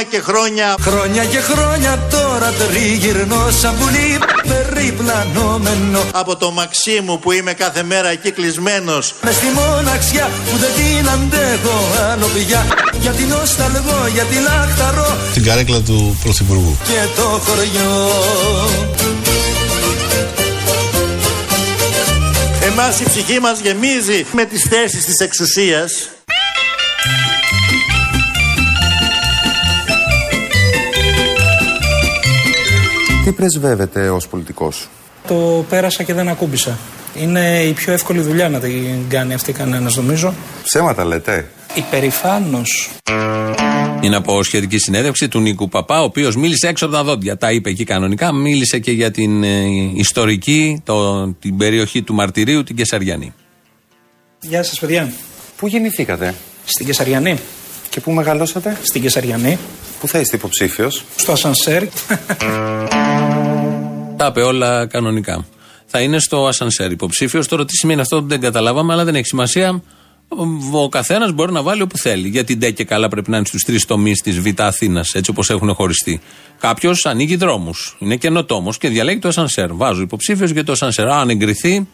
Χρόνια 0.00 0.18
και 0.18 0.30
χρόνια. 0.32 0.74
Χρόνια 0.80 1.24
και 1.24 1.40
χρόνια 1.40 1.98
τώρα 2.10 2.52
τριγυρνώ 2.52 3.50
σαν 3.60 3.74
πουλί 3.78 4.18
περιπλανόμενο. 4.48 6.00
Από 6.12 6.36
το 6.36 6.50
Μαξίμου 6.50 7.18
που 7.18 7.32
είμαι 7.32 7.52
κάθε 7.52 7.82
μέρα 7.82 8.08
εκεί 8.08 8.30
κλεισμένος. 8.30 9.14
Μες 9.22 9.34
στη 9.34 9.46
μοναξιά 9.46 10.30
που 10.50 10.56
δεν 10.56 10.70
την 10.76 11.08
αντέχω 11.08 11.78
άλλο 12.12 12.26
πια 12.26 12.66
Γιατί 13.00 13.22
νοσταλγώ, 13.22 14.06
γιατί 14.14 14.34
λαχταρώ 14.34 15.16
Την 15.32 15.44
καρέκλα 15.44 15.80
του 15.80 16.18
Πρωθυπουργού. 16.22 16.76
Και 16.84 17.20
το 17.20 17.22
χωριό. 17.22 18.10
Εμάς 22.62 23.00
η 23.00 23.04
ψυχή 23.04 23.40
μας 23.40 23.60
γεμίζει 23.60 24.26
με 24.32 24.44
τις 24.44 24.62
θέσεις 24.70 25.04
της 25.04 25.18
εξουσίας 25.20 26.08
Τι 33.30 33.36
πρεσβεύετε 33.36 34.10
ως 34.10 34.28
πολιτικός; 34.28 34.88
Το 35.26 35.64
πέρασα 35.68 36.02
και 36.02 36.14
δεν 36.14 36.28
ακούμπησα. 36.28 36.78
Είναι 37.14 37.62
η 37.62 37.72
πιο 37.72 37.92
εύκολη 37.92 38.20
δουλειά 38.20 38.48
να 38.48 38.58
την 38.58 39.08
κάνει 39.08 39.34
αυτή 39.34 39.52
κανένας, 39.52 39.96
νομίζω. 39.96 40.34
Ψέματα 40.62 41.04
λέτε; 41.04 41.50
Υπερηφάνος. 41.74 42.90
Είναι 44.00 44.16
από 44.16 44.42
σχετική 44.42 44.78
συνέντευξη 44.78 45.28
του 45.28 45.40
Νίκου 45.40 45.68
Παπά, 45.68 46.00
ο 46.00 46.04
οποίος 46.04 46.36
μίλησε 46.36 46.68
έξω 46.68 46.84
από 46.84 46.94
τα 46.94 47.04
δόντια. 47.04 47.36
Τα 47.36 47.52
είπε 47.52 47.70
εκεί 47.70 47.84
κανονικά. 47.84 48.32
Μίλησε 48.32 48.78
και 48.78 48.92
για 48.92 49.10
την 49.10 49.44
ε, 49.44 49.64
ιστορική, 49.94 50.82
το, 50.84 51.26
την 51.32 51.56
περιοχή 51.56 52.02
του 52.02 52.14
Μαρτυρίου, 52.14 52.62
την 52.62 52.76
Κεσαριανή. 52.76 53.32
Γεια 54.40 54.62
σας, 54.62 54.78
παιδιά. 54.78 55.12
Πού 55.56 55.66
γεννηθήκατε; 55.66 56.34
Στην 56.64 56.86
Κεσαριανή. 56.86 57.38
Και 57.90 58.00
πού 58.00 58.12
μεγαλώσατε; 58.12 58.78
Στην 58.82 59.02
Κεσαριανή. 59.02 59.58
Πού 60.00 60.08
θα 60.08 60.18
είστε 60.18 60.36
υποψήφιος; 60.36 61.04
Στο 61.16 61.32
ασανσέρ. 61.32 61.82
Τα 64.16 64.26
είπε 64.26 64.42
όλα 64.42 64.86
κανονικά. 64.86 65.46
Θα 65.86 66.00
είναι 66.00 66.18
στο 66.18 66.46
ασανσέρ 66.46 66.90
υποψήφιος. 66.90 67.48
Τώρα 67.48 67.64
τι 67.64 67.76
σημαίνει 67.76 68.00
αυτό 68.00 68.20
δεν 68.20 68.40
καταλάβαμε, 68.40 68.92
αλλά 68.92 69.04
δεν 69.04 69.14
έχει 69.14 69.26
σημασία. 69.26 69.82
Ο 70.72 70.88
καθένας 70.88 71.32
μπορεί 71.32 71.52
να 71.52 71.62
βάλει 71.62 71.82
όπου 71.82 71.98
θέλει. 71.98 72.28
Γιατί 72.28 72.56
ντε 72.56 72.70
και 72.70 72.84
καλά 72.84 73.08
πρέπει 73.08 73.30
να 73.30 73.36
είναι 73.36 73.46
στους 73.46 73.62
τρεις 73.62 73.84
τομείς 73.84 74.20
της 74.20 74.40
Β' 74.40 74.60
Αθήνας, 74.60 75.14
έτσι 75.14 75.30
όπως 75.30 75.50
έχουν 75.50 75.74
χωριστεί. 75.74 76.20
Κάποιος 76.60 77.06
ανοίγει 77.06 77.36
δρόμους, 77.36 77.96
είναι 77.98 78.16
καινοτόμος 78.16 78.78
και 78.78 78.88
διαλέγει 78.88 79.18
το 79.18 79.28
ασανσέρ. 79.28 79.72
Βάζω 79.72 80.02
υποψήφιος 80.02 80.50
για 80.50 80.64
το 80.64 80.72
ασανσέρ. 80.72 81.08
Αν 81.08 81.30
εγκριθεί 81.30 81.88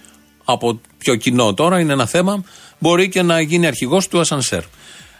από 0.45 0.81
πιο 0.99 1.15
κοινό 1.15 1.55
τώρα, 1.55 1.81
είναι 1.81 1.93
ένα 1.93 2.07
θέμα, 2.07 2.45
μπορεί 2.79 3.09
και 3.09 3.23
να 3.23 3.41
γίνει 3.41 3.67
αρχηγός 3.67 4.09
του 4.09 4.21
ασανσέρ. 4.21 4.63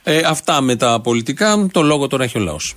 Ε, 0.09 0.21
αυτά 0.27 0.61
με 0.61 0.77
τα 0.77 1.01
πολιτικά, 1.01 1.69
το 1.73 1.83
λόγο 1.83 2.07
τώρα 2.07 2.25
έχει 2.25 2.39
ο 2.39 2.41
λαός. 2.41 2.75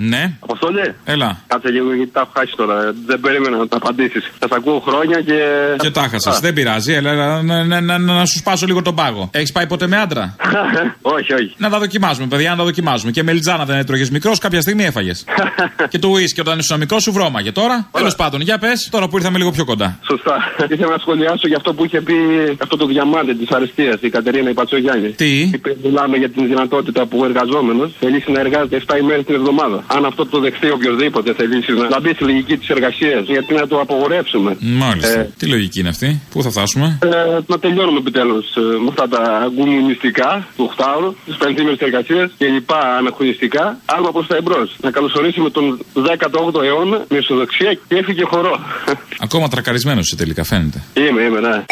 Ναι. 0.00 0.32
Αποστολή. 0.40 0.94
Έλα. 1.04 1.40
Κάτσε 1.46 1.70
λίγο 1.70 1.94
γιατί 1.94 2.10
τα 2.10 2.20
έχω 2.20 2.30
χάσει 2.38 2.52
τώρα. 2.56 2.94
Δεν 3.06 3.20
περίμενα 3.20 3.56
να 3.56 3.68
τα 3.68 3.76
απαντήσεις. 3.76 4.30
Θα 4.38 4.48
τα 4.48 4.56
ακούω 4.56 4.78
χρόνια 4.80 5.20
και. 5.20 5.42
Και 5.78 5.90
τα 5.90 6.00
χάσα. 6.00 6.38
Δεν 6.40 6.52
πειράζει. 6.52 6.92
Έλα, 6.92 7.10
έλα, 7.10 7.42
να, 7.42 7.64
να, 7.64 7.80
να, 7.80 7.98
να 7.98 8.24
σου 8.26 8.38
σπάσω 8.38 8.66
λίγο 8.66 8.82
τον 8.82 8.94
πάγο. 8.94 9.30
Έχεις 9.32 9.52
πάει 9.52 9.66
ποτέ 9.66 9.86
με 9.86 9.96
άντρα; 9.96 10.36
όχι, 11.16 11.32
όχι. 11.32 11.54
Να 11.56 11.70
τα 11.70 11.78
δοκιμάζουμε, 11.78 12.26
παιδιά, 12.26 12.50
να 12.50 12.56
τα 12.56 12.64
δοκιμάζουμε. 12.64 13.10
Και 13.10 13.22
μελιτζάνα 13.22 13.64
δεν 13.64 13.76
έτρωγες 13.76 14.10
μικρός, 14.10 14.38
κάποια 14.38 14.60
στιγμή 14.60 14.84
έφαγες. 14.84 15.24
και 15.92 15.98
το 15.98 16.08
ουίσκι 16.08 16.40
όταν 16.40 16.58
ήσουν 16.58 16.78
μικρός 16.78 17.02
σου 17.02 17.12
βρώμαγε. 17.12 17.52
Τώρα, 17.52 17.88
τέλος 17.92 18.14
πάντων, 18.16 18.40
για 18.40 18.58
πες, 18.58 18.88
τώρα 18.90 19.08
που 19.08 19.16
ήρθαμε 19.16 19.38
λίγο 19.38 19.50
πιο 19.50 19.64
κοντά. 19.64 19.98
Σωστά. 20.06 20.36
Ήθελα 20.72 20.90
να 20.90 20.98
σχολιάσω 20.98 21.46
για 21.46 21.56
αυτό 21.56 21.74
που 21.74 21.84
είχε 21.84 22.00
πει 22.00 22.14
αυτό 22.62 22.76
το 22.76 22.86
διαμάντι 22.86 23.32
της 23.32 23.50
αριστείας 23.50 23.96
η 24.00 24.10
Κατερίνα 24.10 24.50
Ιπατσογιάννη. 24.50 25.08
Τι; 25.08 25.40
Είπε, 25.40 25.76
μιλάμε 25.82 26.16
για 26.16 26.30
την 26.30 26.46
δυνατότητα 26.46 27.06
που 27.06 27.18
ο 27.20 27.24
εργαζόμενος 27.24 27.92
θέλει 28.00 28.24
να 28.26 28.40
εργάζεται 28.40 28.82
7 28.86 28.98
ημέρες 28.98 29.24
την 29.24 29.34
εβδομάδα. 29.34 29.84
Αν 29.94 30.04
αυτό 30.04 30.26
το 30.26 30.38
δεχτεί 30.40 30.70
οποιοδήποτε 30.70 31.34
θελήσει 31.34 31.72
να, 31.72 31.88
να 31.88 32.00
μπει 32.00 32.10
στη 32.14 32.24
λογική 32.24 32.56
της 32.56 32.68
εργασίας, 32.68 33.26
γιατί 33.26 33.54
να 33.54 33.66
το 33.66 33.80
απογορεύσουμε. 33.80 34.56
Μάλιστα. 34.60 35.20
Ε, 35.20 35.30
Τι 35.38 35.46
λογική 35.46 35.80
είναι 35.80 35.88
αυτή, 35.88 36.20
πού 36.30 36.42
θα 36.42 36.50
φτάσουμε; 36.50 36.98
ε, 37.02 37.08
να 37.46 37.58
τελειώνουμε 37.58 37.98
επιτέλους 37.98 38.46
με 38.82 38.88
αυτά 38.88 39.08
τα 39.08 39.52
κομμουνιστικά 39.56 40.46
του 40.56 40.70
8 40.76 41.14
τι 41.26 41.32
πενθήμερε 41.38 41.76
εργασίε 41.78 42.28
και 42.38 42.46
λοιπά 42.46 42.96
αναχρονιστικά. 42.98 43.78
Άλμα 43.84 44.12
προς 44.12 44.26
τα 44.26 44.36
εμπρός. 44.36 44.76
Να 44.80 44.90
καλωσορίσουμε 44.90 45.50
τον 45.50 45.78
18ο 45.94 46.62
αιώνα 46.64 47.04
με 47.08 47.16
ισοδοξία 47.18 47.72
και 47.88 47.94
έφυγε 47.96 48.24
χορό. 48.24 48.60
Ακόμα 49.26 49.48
τρακαρισμένος 49.48 50.06
είσαι 50.06 50.16
τελικά, 50.16 50.44
φαίνεται. 50.44 50.82
είμαι, 50.94 51.22
είμαι, 51.22 51.40
ναι. 51.40 51.64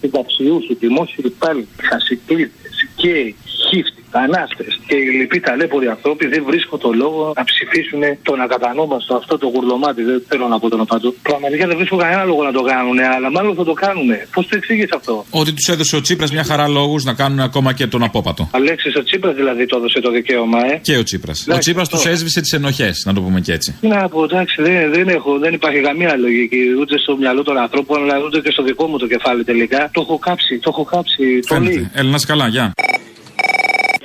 συνταξιούχοι, 0.00 0.74
δημόσιοι 0.74 1.24
υπάλληλοι, 1.24 1.68
χασικλίτε, 1.82 2.50
καίοι, 2.96 3.36
χίφτοι, 3.68 4.03
ανάστε 4.18 4.64
και 4.86 4.96
οι 4.96 5.08
λοιποί 5.20 5.40
ταλέποροι 5.40 5.86
άνθρωποι 5.88 6.26
δεν 6.26 6.42
βρίσκω 6.46 6.76
το 6.78 6.90
λόγο 6.92 7.32
να 7.36 7.44
ψηφίσουν 7.44 8.02
τον 8.22 8.40
ακατανόμαστο 8.40 9.14
αυτό 9.14 9.38
το 9.38 9.46
γουρλωμάτι. 9.46 10.02
Δεν 10.02 10.22
θέλω 10.28 10.46
να 10.48 10.58
πω 10.58 10.68
τον 10.68 10.86
πάντου. 10.86 11.14
Πραγματικά 11.22 11.66
δεν 11.66 11.76
βρίσκω 11.76 11.96
κανένα 11.96 12.24
λόγο 12.24 12.42
να 12.42 12.52
το 12.52 12.62
κάνουν, 12.62 12.98
αλλά 13.16 13.30
μάλλον 13.30 13.54
θα 13.54 13.64
το 13.64 13.72
κάνουν. 13.72 14.08
Πώς 14.34 14.46
το 14.48 14.56
εξήγησε 14.56 14.94
αυτό; 14.96 15.24
Ότι 15.30 15.52
τους 15.52 15.66
έδωσε 15.68 15.96
ο 15.96 16.00
Τσίπρας 16.00 16.30
μια 16.32 16.44
χαρά 16.44 16.68
λόγους 16.68 17.04
να 17.04 17.14
κάνουν 17.14 17.40
ακόμα 17.40 17.72
και 17.72 17.86
τον 17.86 18.02
απόπατο. 18.02 18.48
Αλέξης 18.52 18.96
ο 18.96 19.02
Τσίπρας 19.02 19.34
δηλαδή 19.34 19.66
το 19.66 19.76
έδωσε 19.76 20.00
το 20.00 20.10
δικαίωμα, 20.10 20.58
ε; 20.72 20.78
Και 20.82 20.96
ο 20.96 21.02
Τσίπρας. 21.02 21.38
Ο 21.40 21.44
Εντάξει, 21.46 21.60
Τσίπρας 21.60 21.88
τους 21.88 21.98
αυτό. 21.98 22.10
έσβησε 22.10 22.40
τις 22.40 22.52
ενοχές, 22.52 23.02
να 23.06 23.12
το 23.14 23.20
πούμε 23.20 23.40
και 23.40 23.52
έτσι. 23.52 23.76
Τι 23.80 23.88
να 23.88 24.08
πω, 24.08 24.24
εντάξει, 24.24 24.62
δεν, 24.62 24.92
δεν, 24.92 25.08
έχω, 25.08 25.38
δεν 25.38 25.52
υπάρχει 25.54 25.80
καμία 25.80 26.16
λογική 26.16 26.62
ούτε 26.80 26.98
στο 26.98 27.16
μυαλό 27.16 27.42
των 27.42 27.58
ανθρώπων, 27.58 28.02
αλλά 28.02 28.24
ούτε 28.26 28.40
και 28.40 28.50
στο 28.50 28.62
δικό 28.62 28.86
μου 28.86 28.98
το 28.98 29.06
κεφάλι 29.06 29.44
τελικά. 29.44 29.90
Το 29.92 30.00
έχω 30.00 30.18
κάψει, 30.18 30.58
το 30.58 30.68
έχω 30.72 30.84
κάψει 30.84 31.24
πολύ. 31.48 31.70
Φαίνεται. 31.70 31.90
Έλα 31.94 32.08
να 32.10 32.16
είσαι 32.16 32.26
καλά, 32.26 32.48
γεια. 32.48 32.72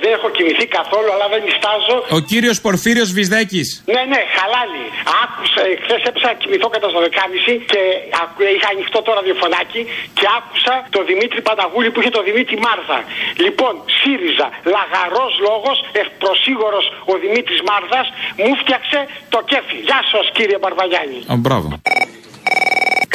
Δεν 0.02 0.10
έχω 0.16 0.28
κοιμηθεί 0.36 0.64
καθόλου, 0.78 1.10
αλλά 1.14 1.26
δεν 1.32 1.40
νιστάζω. 1.46 1.96
Ο 2.18 2.20
κύριος 2.30 2.56
Πορφύριος 2.66 3.08
Βυσδέκη. 3.16 3.62
Ναι, 3.94 4.02
ναι, 4.12 4.20
χαλάλι. 4.36 4.84
Άκουσα, 5.24 5.62
χθες 5.82 6.00
έπεσα 6.08 6.26
να 6.32 6.36
κοιμηθώ 6.40 6.68
κατά 6.74 6.86
στο 6.92 7.00
10.30 7.06 7.52
και 7.70 7.80
ακου- 8.22 8.48
είχα 8.56 8.68
ανοιχτό 8.74 8.98
το 9.06 9.10
ραδιοφωνάκι 9.18 9.80
και 10.18 10.26
άκουσα 10.38 10.74
το 10.94 11.00
Δημήτρη 11.10 11.40
Πανταγούλη 11.48 11.88
που 11.92 11.98
είχε 12.00 12.12
το 12.18 12.22
Δημήτρη 12.28 12.56
Μάρθα. 12.66 12.98
Λοιπόν, 13.44 13.72
ΣΥΡΙΖΑ, 13.98 14.46
λαγαρός 14.74 15.32
λόγος, 15.48 15.76
ευπροσίγορο 16.02 16.80
ο 17.12 17.14
Δημήτρης 17.24 17.60
Μάρθας, 17.68 18.06
μου 18.44 18.52
φτιάξε 18.62 18.98
το 19.34 19.38
κέφι. 19.50 19.76
Γεια 19.88 20.00
σας, 20.12 20.24
κύριε 20.36 20.58
Μπαρβαγιάννη. 20.62 21.18
Α, 21.32 21.34
μπράβο. 21.44 21.68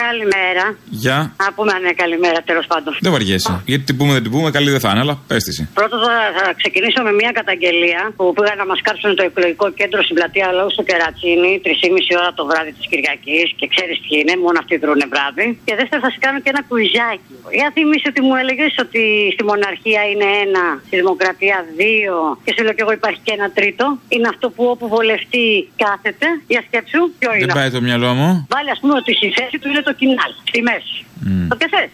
Καλημέρα. 0.03 0.65
Γεια. 1.03 1.17
Να 1.43 1.47
πούμε 1.55 1.71
μια 1.86 1.95
καλημέρα 2.03 2.39
τέλος 2.49 2.65
πάντων. 2.71 2.91
Δεν 3.05 3.12
βαριέσαι. 3.15 3.53
Γιατί 3.71 3.84
την 3.89 3.95
πούμε, 3.97 4.12
δεν 4.17 4.23
την 4.25 4.31
πούμε, 4.36 4.47
καλή 4.58 4.69
δεν 4.75 4.81
θα 4.86 4.89
είναι, 4.91 5.01
αλλά 5.05 5.15
πες 5.29 5.43
της. 5.47 5.55
Πρώτο 5.79 5.95
θα, 6.05 6.15
θα 6.38 6.45
ξεκινήσω 6.62 6.99
με 7.08 7.12
μια 7.21 7.31
καταγγελία 7.39 8.01
που 8.17 8.23
πήγαν 8.36 8.58
να 8.63 8.67
μας 8.71 8.79
κάψουν 8.88 9.10
το 9.19 9.23
εκλογικό 9.29 9.65
κέντρο 9.79 9.99
στην 10.05 10.15
πλατεία 10.17 10.47
Λαού 10.58 10.69
στο 10.75 10.84
Κερατσίνη 10.89 11.51
3,5 11.65 12.21
ώρα 12.21 12.31
το 12.39 12.43
βράδυ 12.49 12.71
της 12.77 12.86
Κυριακής 12.91 13.47
και 13.60 13.65
ξέρεις 13.73 13.95
τι 14.03 14.12
είναι, 14.19 14.34
μόνο 14.45 14.58
αυτοί 14.63 14.75
δρούνε 14.84 15.05
βράδυ. 15.13 15.45
Και 15.67 15.73
δεύτερο 15.79 15.99
θα 16.05 16.10
σε 16.13 16.19
κάνω 16.25 16.38
και 16.43 16.49
ένα 16.53 16.62
κουιζάκι. 16.69 17.34
Για 17.58 17.67
θυμίσαι 17.75 18.08
ότι 18.12 18.21
μου 18.27 18.36
έλεγες 18.41 18.73
ότι 18.86 19.03
στη 19.36 19.43
μοναρχία 19.49 20.01
είναι 20.12 20.27
ένα, 20.45 20.63
στη 20.88 20.95
δημοκρατία 21.01 21.58
δύο 21.81 22.15
και 22.45 22.51
σου 22.55 22.62
λέω 22.65 22.73
και 22.77 22.84
εγώ 22.86 22.93
υπάρχει 23.01 23.21
και 23.25 23.34
ένα 23.38 23.47
τρίτο. 23.58 23.86
Είναι 24.13 24.27
αυτό 24.34 24.45
που 24.55 24.63
όπου 24.73 24.86
βολευτή 24.93 25.47
κάθεται. 25.84 26.27
Για 26.53 26.62
σκέψου, 26.67 27.01
ποιο 27.19 27.29
είναι. 27.36 27.45
Δεν 27.45 27.55
πάει 27.60 27.69
το 27.77 27.81
μυαλό 27.88 28.10
μου. 28.19 28.29
Βάλει 28.55 28.69
ας 28.75 28.79
πούμε 28.81 28.93
ότι 29.01 29.12
στη 29.19 29.27
θέση 29.38 29.55
του 29.62 29.67
είναι 29.71 29.84
το 29.88 29.93
κοινάλ, 30.00 30.32
στη 30.50 30.60
μέση. 30.67 30.98
Το 31.50 31.56
πιασες. 31.60 31.89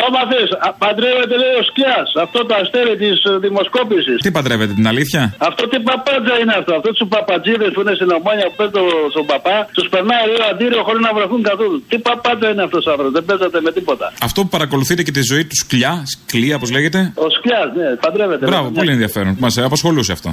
Το 0.00 0.06
μαθες, 0.16 0.48
παντρεύεται 0.82 1.36
λέει 1.42 1.54
ο 1.60 1.62
Σκιάς, 1.70 2.08
αυτό 2.24 2.38
το 2.48 2.54
αστέρι 2.60 2.94
της 3.02 3.16
ε, 3.30 3.32
δημοσκόπησης. 3.46 4.16
Τι 4.24 4.30
παντρεύετε, 4.36 4.72
την 4.80 4.86
αλήθεια; 4.92 5.22
Αυτό 5.48 5.62
τι 5.70 5.78
παπάντζα 5.90 6.34
είναι 6.42 6.54
αυτό, 6.60 6.72
αυτό 6.78 6.88
τους 6.96 7.08
παπατζίδες 7.14 7.70
που 7.74 7.80
είναι 7.82 7.94
στην 7.98 8.10
ομόνια 8.18 8.46
που 8.50 8.56
παίρνουν 8.60 8.88
στον 9.14 9.24
παπά, 9.32 9.56
τους 9.76 9.86
περνάει 9.94 10.24
λίγο 10.32 10.44
αντίριο 10.52 10.80
χωρίς 10.86 11.02
να 11.08 11.12
βρεθούν 11.16 11.40
καθόλου. 11.50 11.76
Τι 11.90 11.96
παπάντζα 12.08 12.48
είναι 12.52 12.64
αυτός 12.68 12.82
ο 12.86 12.90
άνθρωπος, 12.92 13.12
δεν 13.16 13.24
παίζατε 13.28 13.58
με 13.66 13.70
τίποτα. 13.76 14.06
Αυτό 14.28 14.38
που 14.42 14.50
παρακολουθείτε 14.56 15.02
και 15.06 15.14
τη 15.18 15.22
ζωή 15.30 15.44
του 15.50 15.56
σκλιά, 15.62 15.94
σκλία, 16.14 16.54
όπως 16.58 16.70
λέγεται; 16.76 16.98
Ο 17.24 17.26
Σκιάς, 17.36 17.68
ναι, 17.78 17.88
παντρεύεται. 18.04 18.44
Μπράβο, 18.50 18.66
ναι. 18.68 18.76
πολύ 18.78 18.90
ενδιαφέρον. 18.96 19.32
Μας 19.44 19.52
απασχολούσε 19.58 20.12
αυτό. 20.18 20.30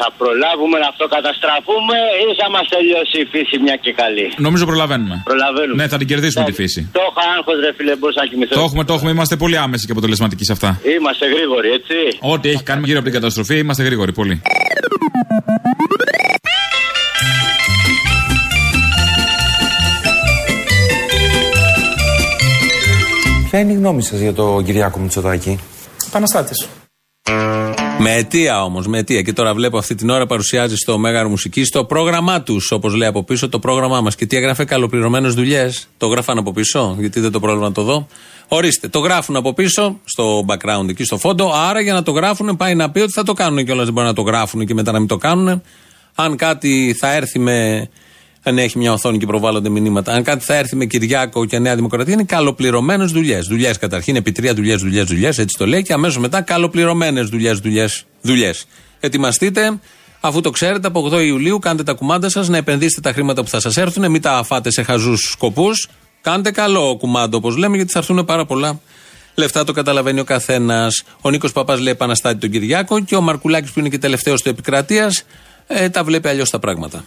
Θα 0.00 0.08
προλάβουμε 0.20 0.76
να 0.82 0.88
αυτοκαταστραφούμε 0.92 1.96
ή 2.24 2.26
θα 2.40 2.48
μας 2.54 2.64
τελειώσει 2.74 3.16
η 3.24 3.26
φύση 3.32 3.54
μια 3.64 3.76
και 3.84 3.92
καλή; 4.00 4.26
Νομίζω 4.46 4.64
προλαβαίνουμε. 4.70 5.16
Προλαβαίνουμε. 5.30 5.82
Ναι, 5.82 5.88
θα 5.92 5.98
την 6.00 6.06
κερδίσουμε 6.10 6.44
τη 6.50 6.52
φύση. 6.60 6.80
Το 6.92 7.00
έχω 7.08 7.20
άγχος, 7.36 7.56
ρε 7.64 7.72
φίλε, 7.76 7.96
μπορούσα 7.96 8.20
να 8.22 8.28
κοιμηθώ. 8.30 8.54
Το 8.54 8.62
έχουμε, 8.68 8.84
το 8.84 8.92
έχουμε, 8.96 9.10
είμαστε 9.10 9.36
πολύ 9.36 9.56
άμεσοι 9.64 9.84
και 9.86 9.92
αποτελεσματικοί 9.92 10.44
σε 10.44 10.52
αυτά. 10.52 10.80
Είμαστε 10.96 11.24
γρήγοροι, 11.34 11.68
έτσι. 11.78 11.94
Ό,τι 12.20 12.48
έχει 12.48 12.62
κάνει 12.62 12.82
γύρω 12.84 12.98
από 13.00 13.08
την 13.08 13.16
καταστροφή, 13.18 13.56
είμαστε 13.58 13.82
γρήγοροι 13.82 14.12
πολύ. 14.12 14.42
Ποια 23.50 23.60
είναι 23.60 23.72
η 23.72 23.74
γνώμη 23.74 24.02
σας 24.02 24.18
για 24.20 24.32
τον 24.32 24.64
Κυριάκο 24.64 24.98
Μητσοτάκη; 24.98 25.60
Επαναστάτης. 26.06 26.68
Με 27.98 28.14
αιτία 28.14 28.64
όμως, 28.64 28.86
με 28.86 28.98
αιτία. 28.98 29.22
Και 29.22 29.32
τώρα 29.32 29.54
βλέπω 29.54 29.78
αυτή 29.78 29.94
την 29.94 30.10
ώρα 30.10 30.26
παρουσιάζει 30.26 30.76
στο 30.76 30.98
Μέγαρο 30.98 31.28
Μουσική 31.28 31.62
το 31.62 31.84
πρόγραμμά 31.84 32.42
τους, 32.42 32.70
όπως 32.70 32.94
λέει 32.94 33.08
από 33.08 33.22
πίσω, 33.24 33.48
το 33.48 33.58
πρόγραμμά 33.58 34.00
μας. 34.00 34.14
Και 34.14 34.26
τι 34.26 34.36
έγραφε, 34.36 34.64
καλοπληρωμένες 34.64 35.34
δουλειές. 35.34 35.88
Το 35.96 36.06
γράφαν 36.06 36.38
από 36.38 36.52
πίσω, 36.52 36.96
γιατί 36.98 37.20
δεν 37.20 37.32
το 37.32 37.40
πρόλαβα 37.40 37.66
να 37.66 37.72
το 37.72 37.82
δω. 37.82 38.06
Ορίστε, 38.48 38.88
το 38.88 38.98
γράφουν 38.98 39.36
από 39.36 39.52
πίσω, 39.52 40.00
στο 40.04 40.44
background 40.46 40.88
εκεί 40.88 41.04
στο 41.04 41.18
φόντο. 41.18 41.52
Άρα 41.54 41.80
για 41.80 41.92
να 41.92 42.02
το 42.02 42.10
γράφουν, 42.10 42.56
πάει 42.56 42.74
να 42.74 42.90
πει 42.90 43.00
ότι 43.00 43.12
θα 43.12 43.22
το 43.22 43.32
κάνουν 43.32 43.64
κιόλας. 43.64 43.84
Δεν 43.84 43.94
μπορεί 43.94 44.06
να 44.06 44.12
το 44.12 44.22
γράφουν 44.22 44.66
και 44.66 44.74
μετά 44.74 44.92
να 44.92 44.98
μην 44.98 45.08
το 45.08 45.16
κάνουν. 45.16 45.62
Αν 46.14 46.36
κάτι 46.36 46.96
θα 46.98 47.12
έρθει 47.12 47.38
με. 47.38 47.88
Αν 48.48 48.58
έχει 48.58 48.78
μια 48.78 48.92
οθόνη 48.92 49.18
και 49.18 49.26
προβάλλονται 49.26 49.68
μηνύματα. 49.68 50.12
Αν 50.12 50.22
κάτι 50.22 50.44
θα 50.44 50.54
έρθει 50.54 50.76
με 50.76 50.84
Κυριάκο 50.84 51.44
και 51.44 51.58
Νέα 51.58 51.74
Δημοκρατία, 51.74 52.12
είναι 52.12 52.24
καλοπληρωμένες 52.24 53.10
δουλειές. 53.10 53.46
Δουλειές 53.46 53.78
καταρχήν, 53.78 54.16
επί 54.16 54.32
τρία 54.32 54.54
δουλειές, 54.54 54.80
δουλειές, 54.80 55.04
δουλειές, 55.04 55.38
έτσι 55.38 55.56
το 55.58 55.66
λέει. 55.66 55.82
Και 55.82 55.92
αμέσως 55.92 56.18
μετά 56.18 56.40
καλοπληρωμένες 56.40 57.28
δουλειές, 57.28 57.58
δουλειές, 57.58 58.04
δουλειές. 58.20 58.66
Ετοιμαστείτε, 59.00 59.78
αφού 60.20 60.40
το 60.40 60.50
ξέρετε, 60.50 60.86
από 60.86 61.00
8 61.00 61.24
Ιουλίου 61.24 61.58
κάντε 61.58 61.82
τα 61.82 61.92
κουμάντα 61.92 62.28
σας 62.28 62.48
να 62.48 62.56
επενδύσετε 62.56 63.00
τα 63.00 63.12
χρήματα 63.12 63.42
που 63.42 63.48
θα 63.48 63.60
σας 63.60 63.76
έρθουν, 63.76 64.10
μην 64.10 64.22
τα 64.22 64.42
φάτε 64.44 64.70
σε 64.70 64.82
χαζούς 64.82 65.20
σκοπούς. 65.20 65.88
Κάντε 66.20 66.50
καλό 66.50 66.96
κουμάντο, 66.96 67.36
όπως 67.36 67.56
λέμε, 67.56 67.76
γιατί 67.76 67.92
θα 67.92 67.98
έρθουν 67.98 68.24
πάρα 68.24 68.44
πολλά 68.44 68.80
λεφτά, 69.34 69.64
το 69.64 69.72
καταλαβαίνει 69.72 70.20
ο 70.20 70.24
καθένας. 70.24 71.02
Ο 71.20 71.30
Νίκος 71.30 71.52
Παπάς 71.52 71.80
λέει 71.80 71.92
επαναστάτη 71.92 72.38
τον 72.38 72.50
Κυριάκο 72.50 73.00
και 73.00 73.16
ο 73.16 73.20
Μαρκουλάκης 73.20 73.70
που 73.70 73.78
είναι 73.78 73.88
και 73.88 73.98
τελευταίος 73.98 74.42
του 74.42 74.48
επικρατείας 74.48 75.24
ε, 75.66 75.88
τα 75.88 76.04
βλέπει 76.04 76.28
αλλιώς 76.28 76.50
τα 76.50 76.58
πράγματα. 76.58 77.04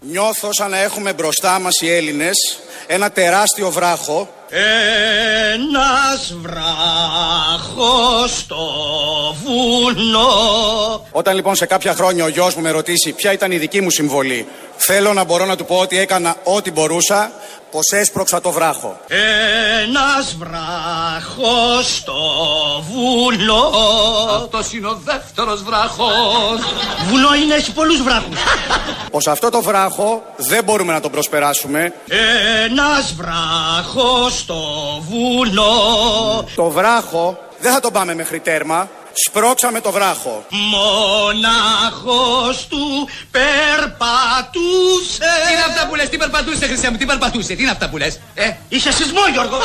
Νιώθω 0.00 0.52
σαν 0.52 0.70
να 0.70 0.78
έχουμε 0.78 1.12
μπροστά 1.12 1.58
μας 1.58 1.80
οι 1.80 1.90
Έλληνες 1.90 2.58
ένα 2.86 3.10
τεράστιο 3.10 3.70
βράχο 3.70 4.32
Ένας 4.50 6.34
βράχος 6.42 8.38
στο 8.38 8.56
βουνό. 9.44 10.28
Όταν 11.10 11.34
λοιπόν 11.34 11.54
σε 11.54 11.66
κάποια 11.66 11.94
χρόνια 11.94 12.24
ο 12.24 12.28
γιος 12.28 12.54
μου 12.54 12.62
με 12.62 12.70
ρωτήσει 12.70 13.12
ποια 13.12 13.32
ήταν 13.32 13.52
η 13.52 13.56
δική 13.56 13.80
μου 13.80 13.90
συμβολή 13.90 14.46
Θέλω 14.76 15.12
να 15.12 15.24
μπορώ 15.24 15.44
να 15.44 15.56
του 15.56 15.64
πω 15.64 15.76
ότι 15.76 15.98
έκανα 15.98 16.36
ό,τι 16.44 16.70
μπορούσα 16.70 17.32
Πως 17.70 17.90
έσπρωξα 17.92 18.40
το 18.40 18.50
βράχο. 18.50 19.00
Ένας 19.82 20.36
βράχος 20.38 21.96
στο 21.96 22.14
βουνό. 22.90 23.72
Αυτός 24.36 24.72
είναι 24.72 24.86
ο 24.86 24.98
δεύτερος 25.04 25.62
βράχος. 25.62 26.60
Βουνό 27.08 27.34
είναι, 27.34 27.54
έχει 27.54 27.72
πολλούς 27.72 28.02
βράχους. 28.02 28.38
Πως 29.10 29.26
αυτό 29.26 29.50
το 29.50 29.62
βράχο 29.62 30.22
δεν 30.36 30.64
μπορούμε 30.64 30.92
να 30.92 31.00
τον 31.00 31.10
προσπεράσουμε. 31.10 31.92
Ένας 32.64 33.14
βράχος 33.16 34.37
στο 34.38 34.56
βουνό 35.08 35.72
Το 36.54 36.68
βράχο 36.68 37.38
δεν 37.60 37.72
θα 37.72 37.80
τον 37.80 37.92
πάμε 37.92 38.14
μέχρι 38.14 38.40
τέρμα. 38.40 38.88
Σπρώξαμε 39.26 39.80
το 39.80 39.90
βράχο. 39.90 40.44
Μονάχος 40.70 42.66
του 42.68 43.08
περπατούσε. 43.30 45.18
Τι 45.46 45.52
είναι 45.52 45.64
αυτά 45.68 45.86
που 45.88 45.94
λες, 45.94 46.08
τι 46.08 46.16
περπατούσε 46.16 46.66
Χριστιαν 46.66 46.92
μου, 46.92 46.98
τι 46.98 47.06
περπατούσε, 47.06 47.54
τι 47.54 47.62
είναι 47.62 47.70
αυτά 47.70 47.88
που 47.88 47.96
λες 47.96 48.20
Ε, 48.34 48.50
Είσαι 48.68 48.92
σεισμό 48.92 49.20
Γιώργο. 49.32 49.56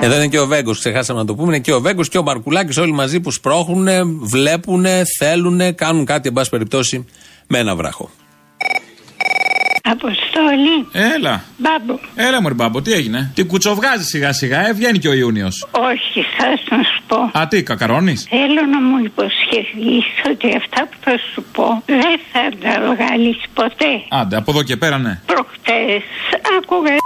Εδώ 0.00 0.14
είναι 0.14 0.28
και 0.28 0.38
ο 0.38 0.46
Βέγκος, 0.46 0.78
ξεχάσαμε 0.78 1.18
να 1.18 1.26
το 1.26 1.34
πούμε. 1.34 1.46
Είναι 1.54 1.58
και 1.58 1.72
ο 1.72 1.80
Βέγκος 1.80 2.08
και 2.08 2.18
ο 2.18 2.22
Μαρκουλάκης 2.22 2.76
όλοι 2.76 2.92
μαζί 2.92 3.20
που 3.20 3.30
σπρώχνουν, 3.30 4.18
βλέπουν, 4.28 4.86
θέλουν, 5.18 5.74
κάνουν 5.74 6.04
κάτι, 6.04 6.28
εν 6.28 6.34
πάση 6.34 6.50
περιπτώσει, 6.50 7.06
με 7.46 7.58
ένα 7.58 7.76
βράχο. 7.76 8.10
Αποστόλη. 9.90 10.88
Έλα. 11.14 11.44
Μπάμπο. 11.58 11.98
Έλα, 12.14 12.42
Μωρή 12.42 12.54
Μπάμπο, 12.54 12.82
τι 12.82 12.92
έγινε; 12.92 13.30
Τι 13.34 13.44
κουτσοβγάζει 13.44 14.04
σιγά 14.04 14.32
σιγά, 14.32 14.68
ε, 14.68 14.72
βγαίνει 14.72 14.98
και 14.98 15.08
ο 15.08 15.12
Ιούνιος. 15.12 15.66
Όχι, 15.70 16.24
θα 16.36 16.76
να 16.76 16.82
σου 16.82 17.02
πω. 17.06 17.38
Α, 17.38 17.46
τι, 17.48 17.62
κακαρώνεις; 17.62 18.26
Θέλω 18.28 18.66
να 18.70 18.80
μου 18.80 19.04
υποσχεθείς 19.04 20.04
ότι 20.30 20.56
αυτά 20.56 20.88
που 20.88 20.96
θα 21.04 21.18
σου 21.32 21.44
πω 21.52 21.82
δεν 21.86 22.20
θα 22.32 22.42
τα 22.60 22.94
βγάλεις 22.94 23.36
ποτέ. 23.54 23.92
Άντε, 24.08 24.36
από 24.36 24.50
εδώ 24.50 24.62
και 24.62 24.76
πέρα, 24.76 24.98
ναι. 24.98 25.20
Προχτές 25.26 26.02
άκουγα 26.58 26.96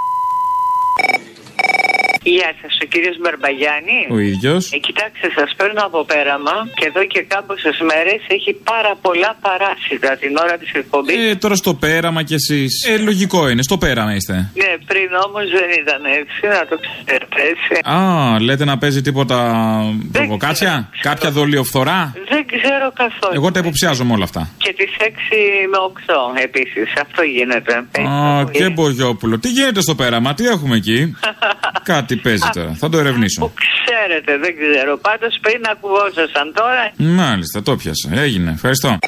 Γεια 2.37 2.51
σας, 2.61 2.73
ο 2.85 2.87
κύριος 2.93 3.17
Μπαρμπαγιάννη. 3.23 3.99
Ο 4.17 4.19
ίδιος. 4.33 4.63
Ε, 4.73 4.79
κοιτάξτε, 4.87 5.27
σας 5.39 5.51
παίρνω 5.59 5.83
από 5.89 5.99
πέραμα 6.13 6.57
και 6.79 6.87
εδώ 6.91 7.03
και 7.13 7.21
κάμποσε 7.33 7.71
μέρες 7.91 8.21
έχει 8.37 8.53
πάρα 8.71 8.93
πολλά 9.05 9.31
παράσιτα 9.47 10.11
την 10.23 10.33
ώρα 10.45 10.55
της 10.63 10.71
εκπομπής. 10.81 11.17
Ε, 11.31 11.35
τώρα 11.43 11.55
στο 11.55 11.73
πέραμα 11.75 12.23
κι 12.29 12.35
εσείς. 12.41 12.73
Ε, 12.91 12.97
λογικό 13.09 13.49
είναι, 13.49 13.63
στο 13.63 13.77
πέραμα 13.79 14.13
είστε. 14.15 14.35
Ναι, 14.63 14.73
πριν 14.91 15.09
όμως 15.27 15.45
δεν 15.59 15.69
ήταν 15.83 16.01
έτσι, 16.21 16.41
να 16.57 16.63
το 16.71 16.77
ξέρετε 16.83 17.41
έτσι. 17.53 17.73
Α, 17.95 17.97
λέτε 18.47 18.65
να 18.65 18.79
παίζει 18.79 19.01
τίποτα 19.03 19.37
προβοκάτσια, 20.13 20.91
κάποια 21.01 21.31
δολιοφθορά. 21.31 22.01
Δεν 22.33 22.43
ξέρω 22.55 22.87
καθόλου. 23.03 23.35
Εγώ 23.39 23.53
τα 23.53 23.59
υποψιάζομαι 23.59 24.13
όλα 24.13 24.25
αυτά. 24.25 24.43
Και 24.65 24.73
τις 24.79 24.93
6 24.99 25.11
με 25.73 25.79
8 25.79 26.43
επίσης. 26.47 26.93
Αυτό 27.01 27.23
γίνεται. 27.23 27.75
Α, 28.09 28.45
και 28.51 28.69
Μπογιόπουλο. 28.69 29.39
Τι 29.39 29.49
γίνεται 29.49 29.81
στο 29.81 29.95
πέραμα, 29.95 30.35
τι 30.35 30.47
έχουμε 30.47 30.77
εκεί; 30.77 31.17
Κάτι 31.83 32.17
παίζει 32.17 32.49
τώρα. 32.53 32.75
Θα 32.79 32.89
το 32.89 32.99
ερευνήσω. 32.99 33.53
Ξέρετε, 33.85 34.39
δεν 34.39 34.55
ξέρω. 34.57 34.97
Πάντως 34.97 35.39
πριν 35.41 35.61
ακουγόσασταν 35.71 36.53
τώρα. 36.55 36.93
Μάλιστα, 36.97 37.63
το 37.63 37.77
πιάσα. 37.77 38.09
Έγινε. 38.13 38.51
Ευχαριστώ. 38.51 38.99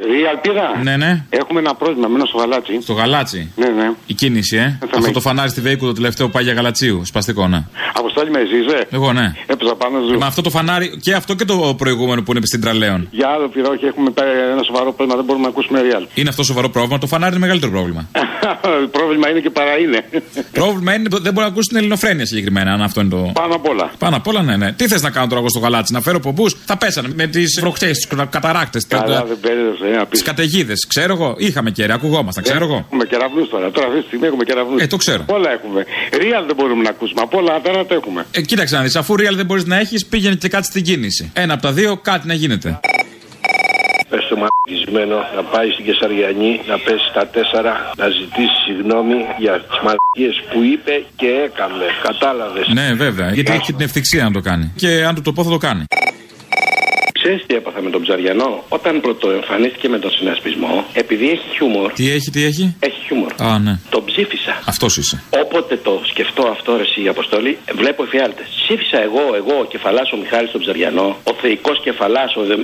Η 0.00 0.26
Αλπίδα. 0.30 0.80
Ναι, 0.82 0.96
ναι. 0.96 1.24
Έχουμε 1.30 1.60
ένα 1.60 1.74
πρόβλημα. 1.74 2.08
Μένω 2.08 2.24
στο 2.24 2.38
γαλάτσι. 2.38 2.78
Στο 2.82 2.92
γαλάτσι; 2.92 3.52
Ναι, 3.56 3.66
ναι. 3.68 3.90
Η 4.06 4.14
κίνηση, 4.14 4.56
ε. 4.56 4.78
Αυτό 4.96 5.12
το 5.12 5.20
φανάρι 5.20 5.50
στη 5.50 5.60
Βέικου 5.60 5.86
το 5.86 5.92
τελευταίο 5.92 6.26
που 6.26 6.32
πάει 6.32 6.42
για 6.42 6.52
γαλατσίου. 6.52 7.04
Σπαστικό, 7.04 7.48
ναι. 7.48 7.64
Αποστόλη 7.94 8.30
με 8.30 8.38
ζήσε. 8.44 8.86
Εγώ, 8.90 9.12
ναι. 9.12 9.32
Έπαιζα 9.46 9.74
πάνω 9.74 9.98
σου. 10.08 10.18
Με 10.18 10.26
αυτό 10.26 10.42
το 10.42 10.50
φανάρι 10.50 10.98
και 11.02 11.14
αυτό 11.14 11.34
και 11.34 11.44
το 11.44 11.74
προηγούμενο 11.78 12.22
που 12.22 12.32
είναι 12.32 12.46
στην 12.46 12.60
Τραλέον. 12.60 13.08
Για 13.10 13.28
άλλο 13.28 13.48
πειρό, 13.48 13.70
όχι, 13.70 13.84
έχουμε 13.86 14.10
πάει 14.10 14.28
ένα 14.52 14.62
σοβαρό 14.62 14.92
πρόβλημα. 14.92 15.14
Δεν 15.14 15.24
μπορούμε 15.24 15.44
να 15.44 15.50
ακούσουμε 15.50 15.80
real. 15.82 16.06
Είναι 16.14 16.28
αυτό 16.28 16.42
σοβαρό 16.42 16.68
πρόβλημα. 16.68 16.98
Το 16.98 17.06
φανάρι 17.06 17.30
είναι 17.30 17.40
μεγαλύτερο 17.40 17.72
πρόβλημα. 17.72 18.08
πρόβλημα 18.98 19.30
είναι 19.30 19.40
και 19.40 19.50
παρά 19.50 19.78
είναι. 19.78 20.04
πρόβλημα 20.60 20.94
είναι 20.94 21.08
ότι 21.12 21.22
δεν 21.22 21.32
μπορεί 21.32 21.46
να 21.46 21.52
ακούσει 21.52 21.68
την 21.68 21.76
ελληνοφρένεια 21.76 22.26
συγκεκριμένα, 22.26 22.72
αν 22.72 22.82
αυτό 22.82 23.00
είναι 23.00 23.10
το. 23.10 23.30
Πάνω 23.34 23.54
απ' 23.54 23.68
όλα. 23.68 23.90
Πάνω 23.98 24.16
απ' 24.16 24.26
όλα, 24.26 24.42
ναι, 24.42 24.56
ναι. 24.56 24.72
Τι 24.72 24.88
θες 24.88 25.02
να 25.02 25.10
κάνω 25.10 25.26
τώρα 25.26 25.40
εγώ 25.40 25.48
στο 25.48 25.58
γαλάτσι, 25.58 25.92
να 25.92 26.00
φέρω 26.00 26.20
πομπούς; 26.20 26.56
Θα 26.64 26.76
πέσανε 26.76 27.08
με 27.14 27.26
τις 27.26 27.58
βροχτέ, 27.60 27.90
τους 27.90 28.06
καταράκτες. 28.30 28.86
Καλά, 28.86 29.24
δεν 29.24 29.38
πέρασε. 29.40 29.89
Τις 30.10 30.22
καταιγίδες. 30.22 30.86
Ξέρω 30.86 31.12
εγώ. 31.12 31.34
Είχαμε 31.38 31.70
κέρια, 31.70 31.94
ακουγόμασταν, 31.94 32.44
ξέρω 32.44 32.64
εγώ. 32.64 32.84
Έχουμε 32.86 33.04
κεραυνούς 33.04 33.48
τώρα. 33.48 33.70
Τώρα 33.70 33.86
αυτή 33.86 34.00
τη 34.00 34.06
στιγμή 34.06 34.26
έχουμε 34.26 34.44
κεραυνούς. 34.44 34.82
Ε, 34.82 34.86
το 34.86 34.96
ξέρω. 34.96 35.24
Όλα 35.26 35.50
έχουμε. 35.50 35.84
Real 36.10 36.44
δεν 36.46 36.56
μπορούμε 36.56 36.82
να 36.82 36.88
ακούσουμε. 36.88 37.20
Από 37.20 37.38
όλα 37.38 37.60
δεν 37.60 37.86
τα 37.88 37.94
έχουμε. 37.94 38.26
Ε, 38.30 38.40
κοίταξε 38.40 38.76
να 38.76 38.82
δεις. 38.82 38.96
Αφού 38.96 39.14
real 39.14 39.34
δεν 39.34 39.46
μπορείς 39.46 39.64
να 39.64 39.78
έχεις, 39.78 40.06
πήγαινε 40.06 40.34
και 40.34 40.48
κάτι 40.48 40.66
στην 40.66 40.82
κίνηση. 40.82 41.30
Ένα 41.34 41.52
από 41.52 41.62
τα 41.62 41.72
δύο, 41.72 41.96
κάτι 41.96 42.26
να 42.26 42.34
γίνεται. 42.34 42.80
Πε 44.08 44.16
το 44.28 44.36
μαλακισμένο 44.42 45.16
να 45.36 45.42
πάει 45.42 45.70
στην 45.70 45.84
Κεσαριανή, 45.84 46.60
να 46.68 46.78
πέσει 46.78 47.08
τα 47.14 47.26
τέσσερα, 47.26 47.92
να 47.96 48.08
ζητήσει 48.08 48.56
συγγνώμη 48.66 49.14
για 49.38 49.54
τις 49.68 49.78
μαλακίες 49.86 50.34
που 50.50 50.62
είπε 50.72 51.04
και 51.16 51.26
έκαμε. 51.46 51.84
Κατάλαβες. 52.02 52.68
Ναι, 52.68 52.92
βέβαια. 52.94 53.30
Γιατί 53.32 53.52
έχει 53.52 53.72
την 53.72 53.84
ευθυξία 53.88 54.24
να 54.24 54.30
το 54.30 54.40
κάνει. 54.40 54.72
Και 54.76 55.04
αν 55.08 55.14
του 55.14 55.22
το 55.22 55.32
πω 55.32 55.44
θα 55.44 55.50
το 55.50 55.56
κάνει. 55.56 55.84
Ξέρεις 57.22 57.42
τι 57.46 57.54
έπαθα 57.54 57.80
με 57.82 57.90
τον 57.90 58.02
Ψαριανό; 58.02 58.64
Όταν 58.68 59.00
πρωτοεμφανίστηκε 59.00 59.88
με 59.88 59.98
τον 59.98 60.10
συνασπισμό, 60.10 60.84
επειδή 60.92 61.26
έχει 61.30 61.46
χιούμορ. 61.54 61.92
Τι 61.92 62.10
έχει, 62.10 62.30
τι 62.30 62.44
έχει; 62.44 62.76
Έχει 62.80 63.00
χιούμορ. 63.06 63.32
Α, 63.38 63.58
ναι. 63.58 63.78
Τον 63.90 64.04
ψήφισα. 64.04 64.54
Αυτός 64.72 64.96
είσαι. 64.96 65.22
Όποτε 65.42 65.76
το 65.76 66.00
σκεφτώ 66.10 66.44
αυτό, 66.56 66.76
ρε, 66.76 67.02
η 67.04 67.08
Αποστολή, 67.08 67.58
βλέπω 67.80 68.02
εφιάλτε. 68.02 68.42
Ψήφισα 68.62 68.98
εγώ, 69.02 69.22
εγώ, 69.40 69.54
ο 69.60 69.64
κεφαλάς 69.64 70.12
ο 70.12 70.16
Μιχάλης 70.16 70.50
τον 70.50 70.60
Ψαριανό, 70.60 71.08
ο 71.30 71.32
θεϊκός 71.40 71.80
κεφαλάς, 71.86 72.30
ο, 72.36 72.42
δε- 72.48 72.54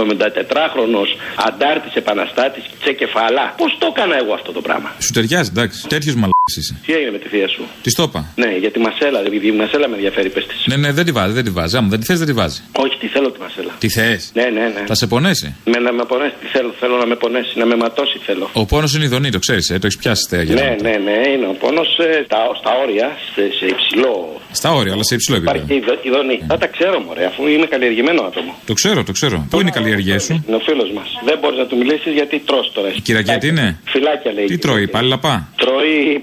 ο 0.00 0.04
74χρονο 0.08 1.02
αντάρτης 1.48 1.94
επαναστάτης 1.94 2.64
τσε 2.80 2.92
κεφαλά. 2.92 3.54
Πώς 3.56 3.76
το 3.78 3.86
έκανα 3.96 4.16
εγώ 4.22 4.32
αυτό 4.38 4.52
το 4.52 4.60
πράγμα; 4.60 4.88
Σου 5.04 5.12
ταιριάζει, 5.12 5.50
εντάξει. 5.54 5.78
Τέτοιο 5.94 6.12
μαλάκα 6.12 6.30
είσαι. 6.30 6.41
Τι 6.86 6.92
έγινε 6.92 7.10
με 7.10 7.18
τη 7.18 7.28
θεία 7.28 7.48
σου; 7.48 7.62
Τη 7.82 7.92
το 7.94 8.02
είπα. 8.02 8.32
Ναι, 8.36 8.56
για 8.60 8.70
τη 8.70 8.78
μασέλα, 8.78 9.20
επειδή 9.26 9.46
η 9.46 9.52
μασέλα 9.52 9.88
με 9.88 9.94
ενδιαφέρει, 9.94 10.28
πες 10.30 10.46
της. 10.46 10.64
Ναι, 10.66 10.76
ναι, 10.76 10.92
δεν 10.92 11.04
τη 11.04 11.12
βάζει, 11.12 11.32
δεν 11.32 11.44
τη 11.44 11.50
βάζει. 11.50 11.76
Άμα 11.76 11.88
δεν 11.88 12.00
τη 12.00 12.06
θες, 12.06 12.18
δεν 12.18 12.26
τη 12.26 12.32
βάζει. 12.32 12.60
Όχι, 12.72 12.96
τι 13.00 13.06
θέλω 13.06 13.30
τη 13.30 13.40
μασέλα. 13.40 13.72
Τι 13.78 13.88
θες; 13.88 14.30
Ναι, 14.34 14.42
ναι, 14.42 14.60
ναι. 14.60 14.82
Θα 14.86 14.94
σε 14.94 15.06
πονέσει; 15.06 15.54
Με 15.64 15.78
να 15.78 15.92
με 15.92 16.04
πονέσει, 16.04 16.34
τι 16.40 16.46
θέλω, 16.46 16.74
θέλω 16.80 16.96
να 16.96 17.06
με 17.06 17.14
πονέσει, 17.14 17.58
να 17.58 17.66
με 17.66 17.76
ματώσει 17.76 18.18
θέλω. 18.26 18.50
Ο 18.52 18.64
πόνος 18.66 18.94
είναι 18.94 19.04
ειδονή, 19.04 19.30
το 19.30 19.38
ξέρεις, 19.38 19.70
ε, 19.70 19.78
το 19.78 19.86
έχεις 19.86 19.98
πιάσει 19.98 20.26
θέα 20.28 20.44
Ναι, 20.44 20.76
ναι, 20.82 20.96
ναι, 21.06 21.16
είναι 21.34 21.46
ο 21.46 21.52
πόνος 21.62 21.88
στα, 22.24 22.38
στα 22.60 22.70
όρια, 22.82 23.16
σε, 23.34 23.42
σε 23.58 23.66
υψηλό. 23.74 24.40
Στα 24.52 24.72
όρια, 24.72 24.92
αλλά 24.92 25.02
σε 25.02 25.14
υψηλό 25.14 25.36
επίπεδο. 25.36 25.56
Υπάρχει 25.58 25.80
και 25.80 25.86
ειδο- 25.86 26.04
ειδονή. 26.06 26.38
Θα 26.46 26.58
τα 26.58 26.66
ξέρω, 26.66 27.00
μωρέ, 27.00 27.24
αφού 27.24 27.46
είμαι 27.46 27.66
καλλιεργημένο 27.66 28.22
άτομο. 28.22 28.54
Το 28.66 28.72
ξέρω, 28.72 29.04
το 29.04 29.12
ξέρω. 29.12 29.46
Πού 29.50 29.60
είναι 29.60 29.68
η 29.68 29.72
καλλιεργία 29.72 30.18
σου; 30.18 30.44
Είναι 30.46 30.56
ο 30.56 30.60
φίλος 30.60 30.90
μας. 30.96 31.08
Δεν 31.24 31.38
μπορείς 31.40 31.58
να 31.58 31.66
του 31.66 31.76
μιλήσεις 31.76 32.12
γιατί 32.12 32.38
τρώ 32.46 32.60
τώρα. 32.74 32.88
Η 32.96 33.00
Κυριακή 33.00 33.36
τι 33.38 33.48
είναι; 33.48 33.78
Φυλάκια 33.84 34.32
λέει. 34.32 34.44
Τι 34.44 34.58
τρώει, 34.58 34.88
πάλι 34.88 35.08
λαπά; 35.08 35.48
Τρώει 35.56 36.22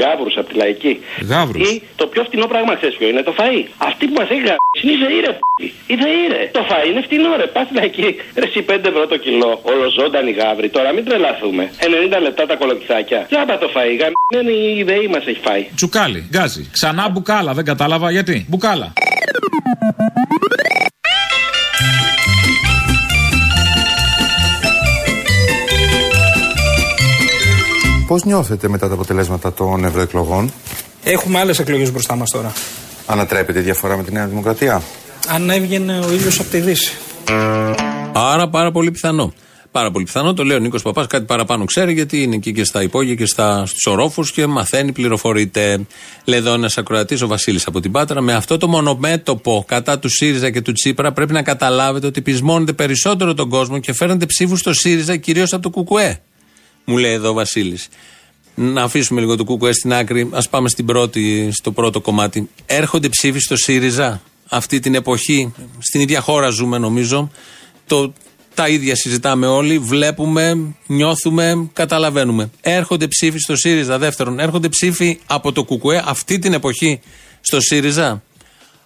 γάβρου 0.00 0.30
από 0.40 0.48
τη 0.50 0.54
λαϊκή. 0.62 0.92
Γάβρου. 1.30 1.60
Ή 1.60 1.82
το 1.96 2.06
πιο 2.06 2.22
φτηνό 2.24 2.46
πράγμα 2.46 2.72
ξέρεις 2.76 2.96
ποιο 2.96 3.08
είναι 3.08 3.22
το 3.22 3.34
φαΐ. 3.38 3.60
Αυτή 3.78 4.06
που 4.06 4.14
μας 4.20 4.28
έχει 4.30 4.42
γράψει 4.46 4.80
είναι 4.82 4.92
η 4.96 4.98
Ζαΐρε. 5.02 5.32
π***. 5.38 5.62
Η 5.92 5.96
Ζαΐρε. 6.02 6.40
Το 6.52 6.62
φαΐ 6.68 6.86
είναι 6.90 7.02
φτηνό, 7.06 7.30
ρε. 7.36 7.46
Πας 7.46 7.64
στη 7.66 7.74
λαϊκή. 7.74 8.08
Ρε, 8.40 8.46
εσύ 8.50 8.60
5 8.68 8.84
ευρώ 8.92 9.06
το 9.06 9.16
κιλό. 9.16 9.60
Ολοζώντανη 9.62 10.30
γάβρη. 10.30 10.68
Τώρα 10.68 10.92
μην 10.92 11.04
τρελαθούμε. 11.04 11.70
90 12.16 12.20
λεπτά 12.22 12.46
τα 12.46 12.56
κολοκυθάκια. 12.56 13.26
Τζάμπα 13.30 13.58
το 13.58 13.68
φαΐ. 13.74 13.94
Γαμμένη 14.00 14.56
η 14.78 14.82
ΔΕΗ 14.82 15.08
μας 15.08 15.26
έχει 15.26 15.40
φάει. 15.46 15.66
Τσουκάλι, 15.74 16.26
γκάζι. 16.30 16.68
Ξανά 16.72 17.08
μπουκάλα, 17.08 17.52
δεν 17.52 17.64
κατάλαβα 17.64 18.10
γιατί; 18.10 18.46
Μπουκάλα. 18.48 18.92
Πώς 28.06 28.24
νιώθετε 28.24 28.68
μετά 28.68 28.88
τα 28.88 28.94
αποτελέσματα 28.94 29.52
των 29.52 29.84
ευρωεκλογών, 29.84 30.52
Έχουμε 31.04 31.38
άλλες 31.38 31.58
εκλογές 31.58 31.92
μπροστά 31.92 32.16
μας 32.16 32.30
τώρα. 32.30 32.52
Ανατρέπεται 33.06 33.58
η 33.58 33.62
διαφορά 33.62 33.96
με 33.96 34.02
τη 34.02 34.12
Νέα 34.12 34.26
Δημοκρατία; 34.26 34.82
Αν 35.28 35.50
έβγαινε 35.50 35.98
ο 35.98 36.12
ήλιο 36.12 36.30
από 36.38 36.50
τη 36.50 36.60
Δύση. 36.60 36.92
Άρα 38.12 38.48
πάρα 38.48 38.70
πολύ 38.70 38.90
πιθανό. 38.90 39.32
Πάρα 39.70 39.90
πολύ 39.90 40.04
πιθανό. 40.04 40.34
Το 40.34 40.44
λέει 40.44 40.56
ο 40.56 40.60
Νίκος 40.60 40.82
Παπάς, 40.82 41.06
κάτι 41.06 41.24
παραπάνω 41.24 41.64
ξέρει, 41.64 41.92
γιατί 41.92 42.22
είναι 42.22 42.34
εκεί 42.34 42.52
και 42.52 42.64
στα 42.64 42.82
υπόγεια 42.82 43.14
και 43.14 43.26
στους 43.26 43.86
ορόφους 43.86 44.32
και 44.32 44.46
μαθαίνει, 44.46 44.92
πληροφορείται. 44.92 45.86
Λέει 46.24 46.38
εδώ 46.38 46.52
ένας 46.52 46.78
ακροατής, 46.78 47.22
ο 47.22 47.26
Βασίλης 47.26 47.66
από 47.66 47.80
την 47.80 47.92
Πάτρα, 47.92 48.20
με 48.20 48.34
αυτό 48.34 48.56
το 48.56 48.68
μονομέτωπο 48.68 49.64
κατά 49.68 49.98
του 49.98 50.08
ΣΥΡΙΖΑ 50.08 50.50
και 50.50 50.60
του 50.60 50.72
Τσίπρα 50.72 51.12
πρέπει 51.12 51.32
να 51.32 51.42
καταλάβετε 51.42 52.06
ότι 52.06 52.22
πεισμώνετε 52.22 52.72
περισσότερο 52.72 53.34
τον 53.34 53.48
κόσμο 53.48 53.78
και 53.78 53.92
φέρνετε 53.92 54.26
ψήφους 54.26 54.60
στο 54.60 54.72
ΣΥΡΙΖΑ 54.72 55.16
κυρίως 55.16 55.52
από 55.52 55.70
το 55.70 55.82
ΚΚΕ. 55.82 56.20
Μου 56.88 56.96
λέει 56.96 57.12
εδώ 57.12 57.28
ο 57.30 57.32
Βασίλης. 57.32 57.88
Να 58.54 58.82
αφήσουμε 58.82 59.20
λίγο 59.20 59.36
το 59.36 59.44
ΚΚΕ 59.44 59.72
στην 59.72 59.92
άκρη. 59.92 60.28
Α 60.32 60.42
πάμε 60.50 60.68
στην 60.68 60.86
πρώτη, 60.86 61.48
στο 61.52 61.72
πρώτο 61.72 62.00
κομμάτι. 62.00 62.48
Έρχονται 62.66 63.08
ψήφοι 63.08 63.38
στο 63.38 63.56
ΣΥΡΙΖΑ 63.56 64.22
αυτή 64.48 64.80
την 64.80 64.94
εποχή. 64.94 65.52
Στην 65.78 66.00
ίδια 66.00 66.20
χώρα 66.20 66.48
ζούμε, 66.48 66.78
νομίζω. 66.78 67.30
Το, 67.86 68.12
τα 68.54 68.68
ίδια 68.68 68.96
συζητάμε 68.96 69.46
όλοι. 69.46 69.78
Βλέπουμε, 69.78 70.74
νιώθουμε, 70.86 71.68
καταλαβαίνουμε. 71.72 72.50
Έρχονται 72.60 73.08
ψήφοι 73.08 73.38
στο 73.38 73.56
ΣΥΡΙΖΑ. 73.56 73.98
Δεύτερον, 73.98 74.38
έρχονται 74.38 74.68
ψήφοι 74.68 75.18
από 75.26 75.52
το 75.52 75.64
ΚΚΕ 75.64 76.02
αυτή 76.04 76.38
την 76.38 76.52
εποχή 76.52 77.00
στο 77.40 77.60
ΣΥΡΙΖΑ. 77.60 78.22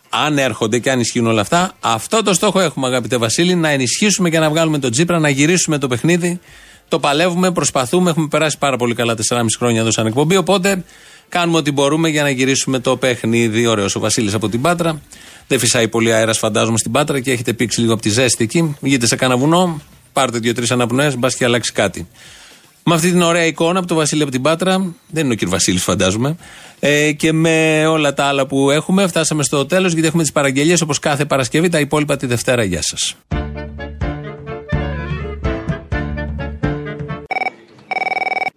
Αν 0.08 0.38
έρχονται 0.38 0.78
και 0.78 0.90
αν 0.90 1.00
ισχύουν 1.00 1.26
όλα 1.26 1.40
αυτά, 1.40 1.72
αυτό 1.80 2.22
το 2.22 2.34
στόχο 2.34 2.60
έχουμε, 2.60 2.86
αγαπητέ 2.86 3.16
Βασίλη, 3.16 3.54
να 3.54 3.68
ενισχύσουμε 3.68 4.30
και 4.30 4.38
να 4.38 4.50
βγάλουμε 4.50 4.78
τον 4.78 4.90
Τσίπρα, 4.90 5.18
να 5.18 5.28
γυρίσουμε 5.28 5.78
το 5.78 5.88
παιχνίδι. 5.88 6.40
Το 6.90 6.98
παλεύουμε, 6.98 7.52
προσπαθούμε. 7.52 8.10
Έχουμε 8.10 8.26
περάσει 8.28 8.58
πάρα 8.58 8.76
πολύ 8.76 8.94
καλά 8.94 9.14
4,5 9.28 9.44
χρόνια 9.58 9.80
εδώ 9.80 9.90
σαν 9.90 10.06
εκπομπή. 10.06 10.36
Οπότε 10.36 10.84
κάνουμε 11.28 11.58
ό,τι 11.58 11.70
μπορούμε 11.70 12.08
για 12.08 12.22
να 12.22 12.30
γυρίσουμε 12.30 12.78
το 12.78 12.96
παιχνίδι. 12.96 13.66
Ωραίος 13.66 13.96
ο 13.96 14.00
Βασίλης 14.00 14.34
από 14.34 14.48
την 14.48 14.60
Πάτρα. 14.60 15.00
Δεν 15.46 15.58
φυσάει 15.58 15.88
πολύ 15.88 16.12
αέρας, 16.12 16.38
φαντάζομαι, 16.38 16.78
στην 16.78 16.92
Πάτρα 16.92 17.20
και 17.20 17.30
έχετε 17.30 17.52
πήξει 17.52 17.80
λίγο 17.80 17.92
από 17.92 18.02
τη 18.02 18.08
ζέστη 18.08 18.44
εκεί. 18.44 18.76
Βγείτε 18.80 19.06
σε 19.06 19.16
κανένα 19.16 19.40
βουνό, 19.40 19.80
πάρτε 20.12 20.38
δύο-τρεις 20.38 20.70
αναπνοές, 20.70 21.16
μπας 21.16 21.34
και 21.34 21.44
αλλάξει 21.44 21.72
κάτι. 21.72 22.08
Με 22.84 22.94
αυτή 22.94 23.10
την 23.10 23.22
ωραία 23.22 23.44
εικόνα 23.44 23.78
από 23.78 23.88
τον 23.88 23.96
Βασίλη 23.96 24.22
από 24.22 24.30
την 24.30 24.42
Πάτρα, 24.42 24.94
δεν 25.10 25.24
είναι 25.24 25.32
ο 25.32 25.36
κ. 25.36 25.48
Βασίλης, 25.48 25.82
φαντάζομαι, 25.82 26.36
ε, 26.80 27.12
και 27.12 27.32
με 27.32 27.86
όλα 27.86 28.14
τα 28.14 28.24
άλλα 28.24 28.46
που 28.46 28.70
έχουμε, 28.70 29.06
φτάσαμε 29.06 29.42
στο 29.42 29.66
τέλος 29.66 29.92
γιατί 29.92 30.06
έχουμε 30.06 30.22
τις 30.22 30.32
παραγγελίες 30.32 30.80
όπως 30.80 30.98
κάθε 30.98 31.24
Παρασκευή. 31.24 31.68
Τα 31.68 31.80
υπόλοιπα 31.80 32.16
τη 32.16 32.26
Δευτέρα. 32.26 32.64
Γεια 32.64 32.80
σας. 32.82 33.16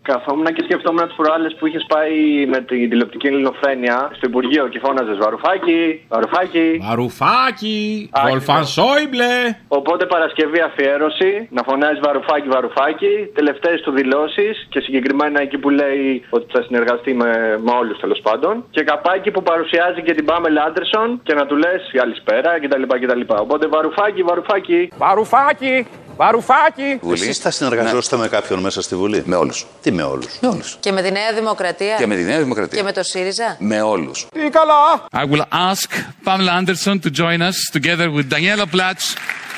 Καθόμουν 0.10 0.46
και 0.46 0.64
σκεφτόμουν 0.64 1.06
τις 1.08 1.16
προάλλες 1.16 1.56
που 1.60 1.66
είχες 1.68 1.86
πάει 1.94 2.46
με 2.54 2.60
την 2.70 2.90
τηλεοπτική 2.90 3.28
ελληνοφρένεια 3.28 3.98
στο 4.18 4.28
Υπουργείο 4.30 4.68
και 4.68 4.80
φώναζες 4.80 5.18
Βαρουφάκι, 5.18 6.06
Βαρουφάκι. 6.08 6.68
Βαρουφάκι, 6.88 8.10
Άκη. 8.12 8.28
Βολφαν 8.30 8.66
Σόιμπλε. 8.66 9.34
Οπότε 9.68 10.06
Παρασκευή 10.06 10.60
αφιέρωση, 10.60 11.48
να 11.52 11.62
φωνάζεις 11.64 12.00
Βαρουφάκι, 12.06 12.48
Βαρουφάκι, 12.48 13.14
τελευταίες 13.34 13.82
του 13.82 13.92
δηλώσεις 13.92 14.68
και 14.70 14.80
συγκεκριμένα 14.80 15.42
εκεί 15.42 15.58
που 15.58 15.70
λέει 15.70 16.24
ότι 16.30 16.46
θα 16.54 16.62
συνεργαστεί 16.64 17.14
με, 17.14 17.60
με 17.66 17.72
όλους 17.80 18.00
τέλος 18.00 18.20
πάντων. 18.20 18.66
Και 18.70 18.84
καπάκι 18.84 19.32
που 19.32 19.44
παρουσιάζει 19.44 20.02
και 20.02 20.14
την 20.14 20.26
Πάμελ 20.26 20.58
Άντερσον 20.58 21.20
και 21.24 21.34
να 21.34 21.46
του 21.46 21.56
λες 21.56 21.82
καλησπέρα 21.92 22.60
κτλ. 22.60 22.84
κτλ. 23.02 23.22
Οπότε 23.28 23.68
Βαρουφάκι, 23.68 24.24
Βαρουφάκι. 24.24 24.90
Βαρουφάκι! 24.98 25.88
Βαρουφάκι! 26.18 27.00
Εσείς 27.12 27.38
θα 27.38 27.52
συνεργαζόσαστε 27.52 28.18
με 28.18 28.28
κάποιον 28.28 28.60
μέσα 28.60 28.82
στη 28.82 28.96
Βουλή. 28.96 29.24
Με 29.26 29.36
όλους. 29.36 29.66
Τι 29.82 29.92
με 29.92 30.04
όλους. 30.04 30.28
Με 30.42 30.48
όλους. 30.48 30.78
Και 30.80 30.92
με 30.92 31.02
τη 31.02 31.12
Νέα 31.12 31.34
Δημοκρατία. 31.34 31.96
Και 31.96 32.08
με 32.08 32.16
τη 32.16 32.24
Νέα 32.24 32.40
Δημοκρατία. 32.40 32.78
Και 32.78 32.84
με 32.84 32.92
το 32.92 33.04
ΣΥΡΙΖΑ. 33.04 33.56
Με 33.60 33.82
όλους. 33.82 34.28
Τι 34.34 34.50
καλά! 34.50 35.08
I 35.12 35.32
will 35.32 35.46
ask 35.72 35.90
Pamela 36.26 36.62
Anderson 36.62 37.00
to 37.00 37.10
join 37.10 37.42
us 37.42 37.58
together 37.72 38.08
with 38.12 38.30
Daniela 38.30 38.68
Platz 38.76 39.16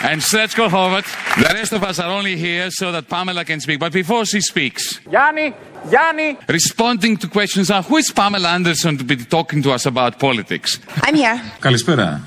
and 0.10 0.22
Sretsko 0.22 0.66
Horvat. 0.70 1.06
The 1.44 1.54
rest 1.60 1.72
of 1.74 1.84
us 1.84 2.00
are 2.00 2.12
only 2.20 2.36
here 2.38 2.68
so 2.70 2.92
that 2.92 3.04
Pamela 3.08 3.44
can 3.46 3.60
speak. 3.60 3.80
But 3.80 3.92
before 3.92 4.24
she 4.26 4.42
speaks, 4.52 4.84
Γιάννη! 5.10 5.54
Γιάννη! 5.90 6.38
responding 6.48 7.18
to 7.18 7.28
questions 7.28 7.70
are 7.70 7.84
who 7.90 7.98
is 7.98 8.12
Pamela 8.12 8.50
Anderson 8.58 8.98
to 8.98 9.04
be 9.04 9.16
talking 9.36 9.62
to 9.66 9.72
us 9.78 9.86
about 9.86 10.12
politics? 10.20 10.80
I'm 11.04 11.16
here. 11.16 11.38
Καλησπέρα. 11.60 12.22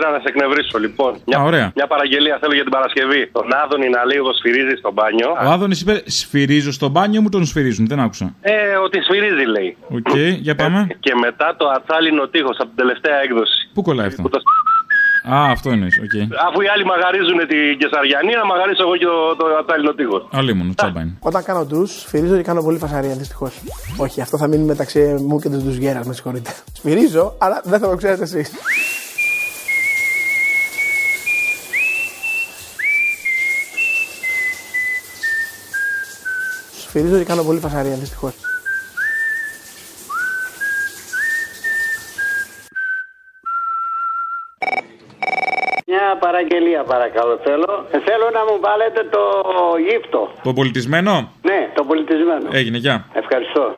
Πήρα 0.00 0.12
να 0.16 0.20
σε 0.24 0.28
εκνευρίσω 0.32 0.78
λοιπόν. 0.78 1.12
Μια, 1.26 1.38
Α, 1.38 1.42
ωραία. 1.50 1.66
μια 1.78 1.86
παραγγελία 1.94 2.34
θέλω 2.40 2.54
για 2.58 2.66
την 2.68 2.74
Παρασκευή. 2.76 3.20
Τον 3.38 3.46
Άδωνη 3.62 3.88
να 3.96 4.00
λέει 4.08 4.18
εδώ 4.22 4.32
σφυρίζει 4.40 4.74
στο 4.82 4.90
μπάνιο. 4.96 5.28
Ο 5.46 5.48
Άδωνης 5.54 5.80
είπε 5.80 5.94
σφυρίζω 6.18 6.72
στο 6.78 6.88
μπάνιο 6.88 7.20
μου, 7.22 7.28
τον 7.28 7.44
σφυρίζουν. 7.50 7.84
Δεν 7.92 8.00
άκουσα. 8.06 8.26
Ε, 8.40 8.52
ότι 8.86 8.96
σφυρίζει 9.06 9.44
λέει. 9.56 9.70
Οκ, 9.98 10.12
για 10.46 10.54
πάμε. 10.54 10.78
Και 11.04 11.12
μετά 11.24 11.48
το 11.58 11.64
ατσάλινο 11.76 12.22
τείχος 12.32 12.56
από 12.62 12.68
την 12.72 12.76
τελευταία 12.82 13.16
έκδοση. 13.26 13.56
Πού 13.74 13.82
κολλάει 13.82 14.06
αυτό; 14.06 14.22
Που 14.22 14.28
το- 14.28 14.42
Α, 15.34 15.50
αυτό 15.56 15.68
εννοείς. 15.70 15.96
Οκ. 16.06 16.14
Αφού 16.48 16.58
οι 16.64 16.68
άλλοι 16.74 16.84
μαγαρίζουν 16.92 17.38
την 17.52 17.78
Καισαριανή, 17.80 18.32
να 18.40 18.46
μαγαρίσω 18.52 18.82
εγώ 18.86 18.96
και 19.00 19.04
το, 19.04 19.18
το 19.40 19.44
ατσάλινο 19.60 19.92
τείχος. 19.98 20.22
Αλίμονο, 20.32 20.72
τσάμπα 20.76 21.00
είναι. 21.00 21.14
Όταν 21.30 21.42
κάνω 21.48 21.64
ντους, 21.64 21.90
σφυρίζω 22.00 22.36
και 22.36 22.42
κάνω 22.42 22.62
πολύ 22.62 22.78
φασαρία, 22.78 23.14
δυστυχώς. 23.22 23.52
Όχι, 23.96 24.20
αυτό 24.20 24.36
θα 24.38 24.46
μείνει 24.46 24.64
μεταξύ 24.64 25.00
μου 25.28 25.40
και 25.40 25.48
του 25.48 25.56
ντουζιέρα, 25.62 26.00
με 26.06 26.12
συγχωρείτε. 26.14 26.50
Σφυρίζω, 26.78 27.34
αλλά 27.38 27.60
δεν 27.64 27.78
θα 27.80 27.88
το 27.90 27.96
ξέρετε 27.96 28.22
εσείς. 28.22 28.50
σφυρίζω 36.90 37.18
και 37.18 37.24
κάνω 37.24 37.42
πολύ 37.42 37.60
φασαρία 37.60 37.94
δυστυχώς. 37.94 38.34
Μια 45.86 46.18
παραγγελία 46.20 46.82
παρακαλώ 46.82 47.40
θέλω. 47.44 47.86
Θέλω 47.90 48.26
να 48.32 48.42
μου 48.48 48.60
βάλετε 48.60 49.00
το 49.10 49.22
γύφτο. 49.88 50.32
Το 50.42 50.52
πολιτισμένο; 50.52 51.32
Ναι, 51.42 51.60
το 51.74 51.84
πολιτισμένο. 51.84 52.48
Έγινε, 52.52 52.78
γεια. 52.78 53.06
Ευχαριστώ. 53.12 53.74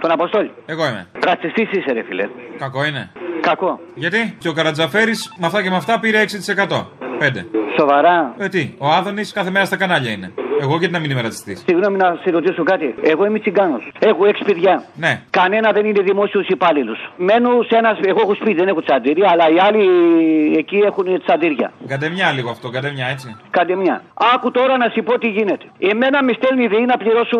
Τον 0.00 0.10
Αποστόλη. 0.10 0.50
Εγώ 0.66 0.86
είμαι. 0.86 1.06
Ρατσιστής 1.24 1.70
είσαι, 1.72 1.92
ρε 1.92 2.02
φιλέ. 2.08 2.28
Κακό 2.58 2.84
είναι. 2.84 3.12
Κακό. 3.40 3.80
Γιατί; 3.94 4.36
Και 4.38 4.48
ο 4.48 4.52
Καρατζαφέρης 4.52 5.34
με 5.38 5.46
αυτά 5.46 5.62
και 5.62 5.70
με 5.70 5.76
αυτά 5.76 6.00
πήρε 6.00 6.18
6%. 6.20 6.86
5. 7.20 7.63
Σοβαρά. 7.78 8.34
Ε, 8.38 8.48
τι, 8.48 8.74
ο 8.78 8.86
Άδωνης 8.88 9.32
κάθε 9.32 9.50
μέρα 9.50 9.64
στα 9.64 9.76
κανάλια 9.76 10.10
είναι. 10.10 10.32
Εγώ 10.60 10.76
γιατί 10.78 10.92
να 10.92 10.98
μην 10.98 11.10
είμαι 11.10 11.20
ρατσιστής; 11.20 11.62
Συγγνώμη 11.66 11.96
να 11.96 12.18
σε 12.22 12.30
ρωτήσω 12.30 12.62
κάτι. 12.62 12.94
Εγώ 13.02 13.26
είμαι 13.26 13.38
τσιγκάνος. 13.38 13.92
Έχω 13.98 14.26
έξι 14.26 14.42
παιδιά. 14.44 14.84
Ναι. 14.94 15.22
Κανένα 15.30 15.72
δεν 15.72 15.84
είναι 15.86 16.02
δημόσιος 16.02 16.46
υπάλληλος. 16.48 16.98
Μένω 17.16 17.50
σε 17.68 17.76
ένα. 17.76 17.98
Εγώ 18.06 18.20
έχω 18.20 18.34
σπίτι, 18.34 18.54
δεν 18.54 18.68
έχω 18.68 18.82
τσαντήρια, 18.82 19.28
αλλά 19.32 19.48
οι 19.54 19.58
άλλοι 19.66 19.84
εκεί 20.56 20.76
έχουν 20.76 21.06
τσαντήρια. 21.24 21.72
Καντεμιά 21.86 22.32
λίγο 22.32 22.50
αυτό, 22.50 22.70
καντεμιά 22.70 23.06
έτσι. 23.06 23.36
Κάντε 23.50 23.74
μια. 23.74 24.02
Άκου 24.34 24.50
τώρα 24.50 24.76
να 24.76 24.88
σου 24.94 25.02
πω 25.02 25.18
τι 25.18 25.28
γίνεται. 25.28 25.66
Εμένα 25.78 26.22
με 26.24 26.32
στέλνει 26.32 26.64
η 26.64 26.66
ΔΕΗ 26.66 26.84
να 26.84 26.96
πληρώσω 26.96 27.38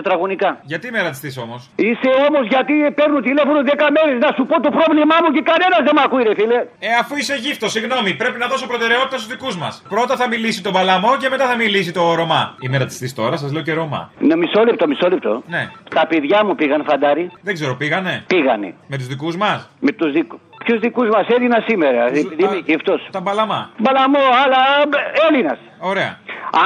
τετραγωνικά. 0.00 0.50
Γιατί 0.72 0.84
είμαι 0.88 1.00
ρατσιστή 1.06 1.30
όμως; 1.46 1.60
Είσαι 1.86 2.10
όμως 2.28 2.44
γιατί 2.54 2.74
παίρνω 2.98 3.18
τηλέφωνο 3.28 3.58
10 3.64 3.86
μέρες 3.96 4.16
να 4.24 4.30
σου 4.36 4.42
πω 4.50 4.56
το 4.66 4.70
πρόβλημά 4.78 5.16
μου 5.22 5.30
και 5.36 5.42
κανένας 5.50 5.80
δεν 5.86 5.94
με 5.98 6.02
ακούει, 6.06 6.22
ρε 6.28 6.34
φίλε. 6.40 6.58
Ε, 6.88 6.90
αφού 7.02 7.12
είσαι 7.20 7.34
γύφτο, 7.44 7.66
συγγνώμη, 7.76 8.10
πρέπει 8.22 8.38
να 8.44 8.46
δώσω 8.52 8.66
προτεραιότητα 8.72 9.16
στους 9.20 9.30
δικούς 9.34 9.54
μας. 9.62 9.74
Πρώτα 9.94 10.14
θα 10.20 10.26
μιλήσει 10.32 10.60
το 10.66 10.70
Παλαμό 10.76 11.12
και 11.22 11.28
μετά 11.34 11.44
θα 11.50 11.56
μιλήσει 11.62 11.90
το 11.98 12.02
Ρωμά. 12.20 12.42
Είμαι 12.64 12.76
ρατσιστή 12.82 13.08
τώρα, 13.20 13.36
σας 13.42 13.50
λέω 13.54 13.62
και 13.62 13.72
Ρωμά. 13.80 14.02
Ναι, 14.28 14.36
μισό 14.42 14.60
λεπτό, 14.68 14.84
μισό 14.92 15.08
λεπτό. 15.14 15.32
Ναι. 15.54 15.62
Τα 15.96 16.06
παιδιά 16.10 16.38
μου 16.44 16.54
πήγαν 16.54 16.80
φαντάρι. 16.88 17.24
Δεν 17.46 17.54
ξέρω, 17.54 17.74
πήγανε; 17.76 18.24
Πήγανε. 18.26 18.74
Με 18.86 18.96
τους 18.96 19.06
δικούς 19.06 19.36
μας; 19.36 19.68
Με 19.80 19.92
τους 19.92 20.12
δικού. 20.12 20.40
Ποιους 20.64 20.80
δικούς 20.80 21.08
μας; 21.08 21.26
Έδινα 21.28 21.64
σήμερα, 21.68 22.06
επειδή 22.06 22.42
είμαι 22.44 22.60
γυφτό. 22.64 22.94
Τα 23.10 23.20
Μπαλαμά. 23.20 23.70
Μπαλαμό, 23.78 24.18
αλλά 24.44 24.60
Έλληνας. 25.28 25.58
Ωραία. 25.78 26.18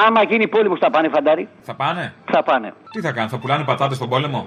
Άμα 0.06 0.22
γίνει 0.22 0.48
πόλεμος 0.48 0.78
θα 0.78 0.90
πάνε 0.90 1.08
φαντάρι. 1.08 1.48
Θα 1.60 1.74
πάνε; 1.74 2.14
Θα 2.30 2.42
πάνε. 2.42 2.72
Τι 2.90 3.00
θα 3.00 3.12
κάνουν, 3.12 3.30
θα 3.30 3.38
πουλάνε 3.38 3.64
πατάτες 3.64 3.96
στον 3.96 4.08
πόλεμο; 4.08 4.46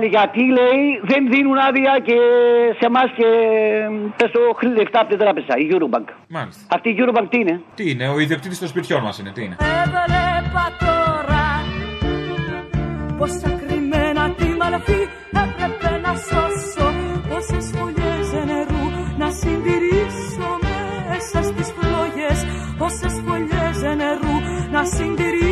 βάλει 0.01 0.09
γιατί 0.17 0.43
λέει 0.57 0.83
δεν 1.11 1.21
δίνουν 1.29 1.57
άδεια 1.57 1.93
και 2.07 2.17
σε 2.79 2.85
εμάς 2.85 3.09
και 3.17 3.27
πες 4.17 4.31
το 4.31 4.39
χρ- 4.57 4.77
λεφτά 4.77 4.99
από 4.99 5.09
την 5.09 5.17
τράπεζα, 5.17 5.53
η 5.57 5.67
Eurobank. 5.73 6.07
Μάλιστα. 6.27 6.61
Αυτή 6.75 6.89
η 6.89 6.95
Eurobank 6.99 7.27
τι 7.29 7.37
είναι; 7.39 7.61
Τι 7.75 7.89
είναι, 7.91 8.07
ο 8.09 8.19
ιδιοκτήτης 8.19 8.59
των 8.59 8.67
σπιτιών 8.67 9.01
μας 9.03 9.19
είναι, 9.19 9.31
τι 9.35 9.41
είναι; 9.43 9.55
Έβλεπα 9.83 10.65
τώρα 10.85 11.45
πως 13.17 13.31
ακριμένα 13.51 14.23
τη 14.37 14.47
μαλαφή 14.59 15.01
έπρεπε 15.43 15.89
να 16.05 16.13
σώσω 16.27 16.87
πόσες 17.29 17.65
φωλιές 17.75 18.29
νερού 18.49 18.83
να 19.21 19.27
συντηρήσω 19.39 20.49
μέσα 21.09 21.39
στις 21.49 21.67
φλόγες 21.77 22.39
πόσες 22.77 23.13
φωλιές 23.25 23.77
νερού 24.01 24.35
να 24.71 24.81
συντηρήσω 24.85 25.50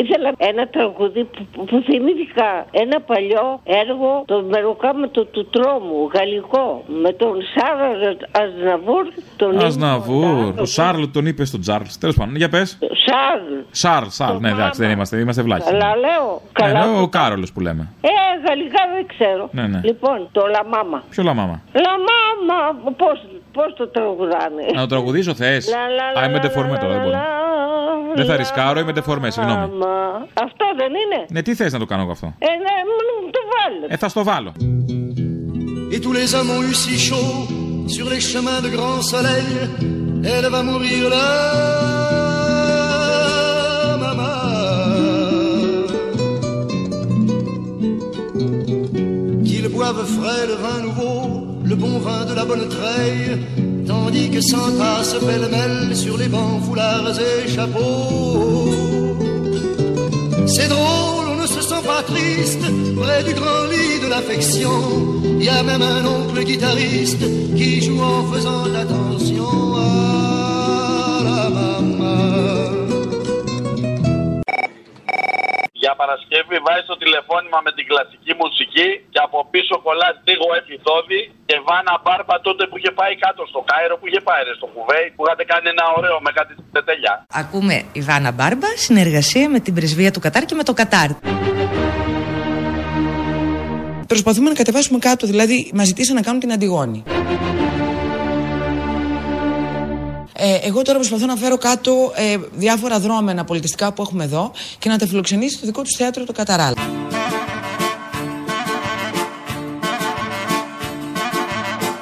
Ήθελα 0.00 0.32
ένα 0.36 0.66
τραγούδι 0.68 1.24
που, 1.24 1.46
που, 1.52 1.64
που 1.64 1.82
θυμήθηκα 1.86 2.66
ένα 2.70 3.00
παλιό 3.00 3.60
έργο, 3.64 4.22
το 4.26 4.42
μεροκάματο 4.42 5.24
του 5.24 5.46
τρόμου, 5.46 6.10
γαλλικό, 6.14 6.84
με 7.02 7.12
τον 7.12 7.34
Σάρα 7.54 8.16
Αζναβούρ, 8.42 9.06
τον 9.36 9.58
Αζναβούρ. 9.64 10.60
Ο 10.60 10.64
Σάρλ 10.64 11.02
τον 11.12 11.26
είπε 11.26 11.44
στον 11.44 11.60
Τζάρλς. 11.60 11.98
Τέλος 11.98 12.16
πάντων, 12.16 12.36
για 12.36 12.48
πες. 12.48 12.78
Σάρλ. 12.80 13.52
Σάρλ, 13.70 14.06
Σάρλ, 14.08 14.36
ναι, 14.36 14.50
εντάξει, 14.50 14.80
δεν 14.82 14.90
είμαστε, 14.90 15.18
είμαστε 15.18 15.42
βλάχοι. 15.42 15.70
Καλά 15.70 15.96
λέω. 15.96 16.26
Ναι, 16.32 16.40
Καλά. 16.52 16.86
ναι, 16.86 17.00
ο 17.00 17.08
Κάρολος 17.08 17.52
που 17.52 17.60
λέμε. 17.60 17.88
Ε, 18.00 18.08
γαλλικά 18.48 18.82
δεν 18.94 19.06
ξέρω. 19.06 19.48
Ναι, 19.52 19.66
ναι. 19.66 19.80
Λοιπόν, 19.84 20.28
το 20.32 20.42
Λαμάμα. 20.46 21.02
Ποιο 21.10 21.22
λαμάμα. 21.22 21.62
Λαμάμα, 21.72 22.80
πώς, 22.96 23.24
πώς 23.52 23.74
το 23.76 23.88
τραγουδάνε; 23.88 24.64
Να 24.74 24.80
το 24.80 24.86
τραγουδήσω 24.86 25.34
θες; 25.34 25.68
Λα, 25.68 25.88
λα, 26.14 26.20
Α, 26.20 26.24
είμαι 26.24 26.34
λα, 26.34 26.40
ντεφορμέ 26.40 26.78
τώρα, 26.78 26.92
δεν 26.92 27.02
μπορώ. 27.02 27.18
Δεν 28.14 28.26
θα 28.26 28.36
ρισκάρω, 28.36 28.80
είμαι 28.80 28.92
ντεφορμέ, 28.92 29.30
συγγνώμη. 29.30 29.60
Λαμάμα. 29.60 30.26
Αυτό 30.34 30.64
δεν 30.76 30.86
είναι; 30.88 31.24
Ναι, 31.30 31.42
τι 31.42 31.54
θες 31.54 31.72
να 31.72 31.78
το 31.78 31.84
κάνω 31.84 32.02
εγώ 32.02 32.10
αυτό; 32.12 32.26
Ε, 32.38 32.46
ναι, 32.46 32.76
μου 32.88 33.30
το 33.30 33.38
βάλε. 33.52 33.86
Ε, 33.94 33.96
θα 33.96 34.08
στο 34.08 34.22
βάλω. 34.24 34.52
Et 35.94 36.00
tous 36.06 36.14
les 36.20 36.28
hommes 36.34 36.52
ont 36.56 36.62
eu 36.70 36.74
si 36.84 36.94
chaud 37.08 37.34
sur 37.96 38.06
les 38.12 38.22
chemins 38.30 38.60
de 38.66 38.70
grand 38.76 39.00
soleil. 39.12 39.50
Elle 40.34 40.48
va 40.54 40.60
mourir 40.70 41.02
là, 41.14 41.28
maman. 44.04 44.36
Qu'ils 49.44 49.68
boivent 49.68 50.06
frais 50.18 50.46
le 50.50 50.54
vin 50.64 50.78
nouveau, 50.86 51.41
le 51.72 51.76
bon 51.76 51.98
vin 52.00 52.26
de 52.26 52.34
la 52.34 52.44
bonne 52.44 52.68
treille, 52.68 53.30
tandis 53.86 54.28
que 54.28 54.42
s'entassent 54.42 55.16
pêle-mêle 55.26 55.96
sur 55.96 56.18
les 56.18 56.28
bancs, 56.28 56.62
foulards 56.64 57.18
et 57.28 57.48
chapeaux. 57.48 58.68
C'est 60.54 60.68
drôle, 60.68 61.26
on 61.32 61.38
ne 61.44 61.46
se 61.46 61.62
sent 61.70 61.82
pas 61.92 62.02
triste 62.12 62.64
près 63.00 63.22
du 63.24 63.32
grand 63.40 63.64
lit 63.72 63.96
de 64.04 64.08
l'affection. 64.10 64.76
Il 65.40 65.44
y 65.44 65.48
a 65.48 65.62
même 65.62 65.80
un 65.80 66.04
oncle 66.16 66.44
guitariste 66.44 67.24
qui 67.56 67.80
joue 67.80 68.02
en 68.02 68.22
faisant 68.32 68.64
attention 68.82 69.52
à 69.76 71.20
la 71.24 71.48
maman. 71.58 72.61
Για 75.92 76.04
Παρασκευή 76.06 76.56
βάζει 76.66 76.84
το 76.92 76.96
τηλεφώνημα 77.02 77.58
με 77.66 77.70
την 77.76 77.84
κλασική 77.90 78.32
μουσική 78.42 78.88
και 79.12 79.20
από 79.26 79.38
πίσω 79.52 79.74
κολλάς 79.86 80.14
λίγο 80.28 80.46
εφηθόδη 80.60 81.20
και 81.48 81.56
βάνα 81.68 81.94
μπάρμπα 82.02 82.36
τότε 82.48 82.62
που 82.68 82.76
είχε 82.78 82.90
πάει 83.00 83.14
κάτω 83.24 83.42
στο 83.52 83.60
Κάιρο 83.70 83.94
που 83.98 84.06
είχε 84.08 84.20
πάει 84.28 84.40
ρε, 84.46 84.54
στο 84.60 84.66
Κουβέι 84.74 85.06
που 85.14 85.20
είχατε 85.24 85.44
κάνει 85.52 85.66
ένα 85.74 85.84
ωραίο 85.98 86.16
με 86.26 86.30
κάτι 86.38 86.52
τετέλια. 86.76 87.14
Ακούμε 87.42 87.74
Ιβάνα 88.00 88.30
Μπάρμπα, 88.36 88.70
συνεργασία 88.86 89.46
με 89.54 89.58
την 89.64 89.72
πρεσβεία 89.76 90.10
του 90.14 90.20
Κατάρ 90.26 90.42
και 90.48 90.56
με 90.60 90.64
το 90.68 90.72
Κατάρ. 90.80 91.10
Προσπαθούμε 94.12 94.48
να 94.52 94.56
κατεβάσουμε 94.62 94.98
κάτω, 95.08 95.22
δηλαδή 95.32 95.56
μας 95.78 95.86
ζητήσαν 95.90 96.14
να 96.18 96.22
κάνουν 96.26 96.40
την 96.44 96.52
Αντιγόνη. 96.56 97.00
Ε, 100.44 100.58
εγώ 100.62 100.82
τώρα 100.82 100.98
προσπαθώ 100.98 101.26
να 101.26 101.36
φέρω 101.36 101.58
κάτω 101.58 102.12
ε, 102.14 102.36
διάφορα 102.52 103.00
δρόμενα 103.00 103.44
πολιτιστικά 103.44 103.92
που 103.92 104.02
έχουμε 104.02 104.24
εδώ 104.24 104.52
και 104.78 104.88
να 104.88 104.98
τα 104.98 105.06
φιλοξενήσει 105.06 105.56
στο 105.56 105.66
δικό 105.66 105.82
τους 105.82 105.96
θέατρο 105.96 106.24
το 106.24 106.32
Καταράλ. 106.32 106.74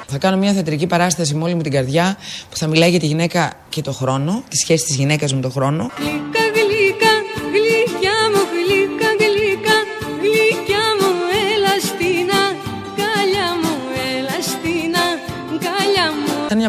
Θα 0.07 0.17
κάνω 0.17 0.37
μια 0.37 0.53
θεατρική 0.53 0.87
παράσταση 0.87 1.35
με 1.35 1.43
όλη 1.43 1.55
μου 1.55 1.61
την 1.61 1.71
καρδιά 1.71 2.17
που 2.49 2.57
θα 2.57 2.67
μιλάει 2.67 2.89
για 2.89 2.99
τη 2.99 3.05
γυναίκα 3.05 3.53
και 3.69 3.81
το 3.81 3.91
χρόνο, 3.91 4.43
τη 4.47 4.57
σχέση 4.57 4.85
της 4.85 4.95
γυναίκας 4.95 5.33
με 5.33 5.41
το 5.41 5.49
χρόνο. 5.49 5.89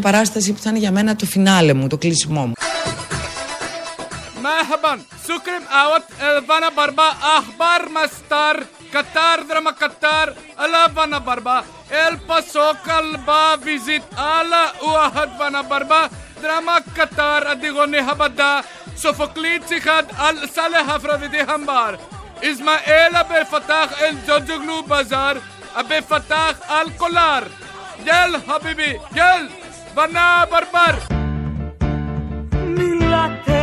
παράσταση 0.01 0.53
που 0.53 0.59
θα 0.59 0.69
είναι 0.69 0.79
για 0.79 0.91
μένα 0.91 1.15
το 1.15 1.25
φινάλε 1.25 1.73
μου, 1.73 1.88
το 1.88 1.97
κλείσιμό 1.97 2.45
μου. 2.45 2.53
مرحبا 4.47 4.93
سكرم 5.27 5.63
اوت 5.81 6.05
فانا 6.47 6.69
بربا 6.77 7.07
اخبار 7.38 7.81
مستر 7.95 8.55
قطار 8.93 9.38
درما 9.49 9.71
قطار 9.81 10.27
الا 10.63 10.88
فانا 10.95 11.19
بربا 11.19 11.63
الباسو 12.07 12.73
كلبا 12.85 13.57
فيزيت 13.63 14.03
الا 14.19 14.63
واحد 14.93 15.29
فانا 15.39 15.61
بربا 15.61 16.09
درما 16.43 16.75
قطار 16.99 17.51
اديغوني 17.51 17.99
هبدا 17.99 18.61
سوفوكليتسي 18.95 19.79
خد 19.81 20.05
الصالح 20.29 20.89
افروديتي 20.89 21.41
همبار 21.49 21.99
اسماعيل 22.43 23.15
ابي 23.15 23.45
فتاح 23.51 23.89
الجوجلو 24.09 24.81
بازار 24.81 25.38
ابي 25.75 26.01
فتاح 26.01 26.53
الكولار 26.81 27.43
يل 28.05 28.41
حبيبي 28.49 28.91
يل 29.15 29.49
Βανά 29.95 30.28
Μπαρμπαρ! 30.51 30.97
Μιλάτε, 32.76 33.61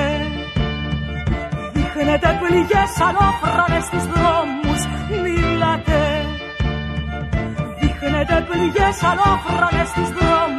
δείχνετε 1.73 2.39
πληγές 2.41 2.91
ανώφραγες 3.07 3.83
στους 3.83 4.05
δρόμους. 4.13 4.81
Μιλάτε, 5.23 6.25
δείχνετε 7.79 8.45
πληγές 8.49 9.03
ανώφραγες 9.03 9.87
στους 9.87 10.09
δρόμους. 10.09 10.58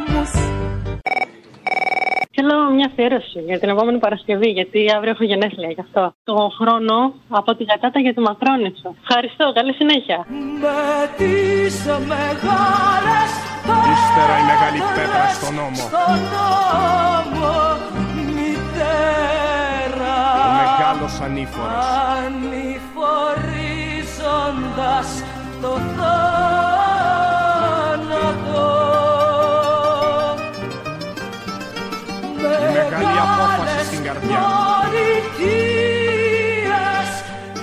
Θέλω 2.35 2.69
μια 2.75 2.85
αφιέρωση 2.91 3.39
για 3.45 3.59
την 3.59 3.69
επόμενη 3.69 3.97
Παρασκευή, 3.99 4.49
γιατί 4.49 4.91
αύριο 4.95 5.11
έχω 5.11 5.23
γενέθλια 5.23 5.69
γι' 5.71 5.79
αυτό. 5.81 6.13
Το 6.23 6.51
χρόνο 6.59 7.13
από 7.29 7.55
τη 7.55 7.63
Γατάτα 7.63 7.99
για 7.99 8.13
τη 8.13 8.19
Μακρόνισο. 8.19 8.95
Ευχαριστώ, 9.07 9.51
καλή 9.53 9.73
συνέχεια. 9.73 10.25
Με 10.61 11.09
τις 11.17 11.85
μεγάλες 11.85 13.31
Ύστερα 13.93 14.35
η 14.41 14.43
μεγάλη 14.51 14.79
πέτρα 14.95 15.25
στον 15.37 15.53
νόμο. 15.55 15.75
στον 15.75 16.19
νόμο 16.35 17.51
μητέρα 18.35 20.15
Ο 20.47 20.49
μεγάλος 20.61 21.13
ανήφορος. 21.21 21.85
ανηφορίζοντας 22.25 25.07
το 25.61 25.71
θάνατο 25.95 26.21
Η 32.41 32.69
μεγάλη 32.79 33.15
απόφαση 33.25 33.85
στην 33.85 34.01
καρδιά. 34.03 34.39
πολιτείες 34.81 35.81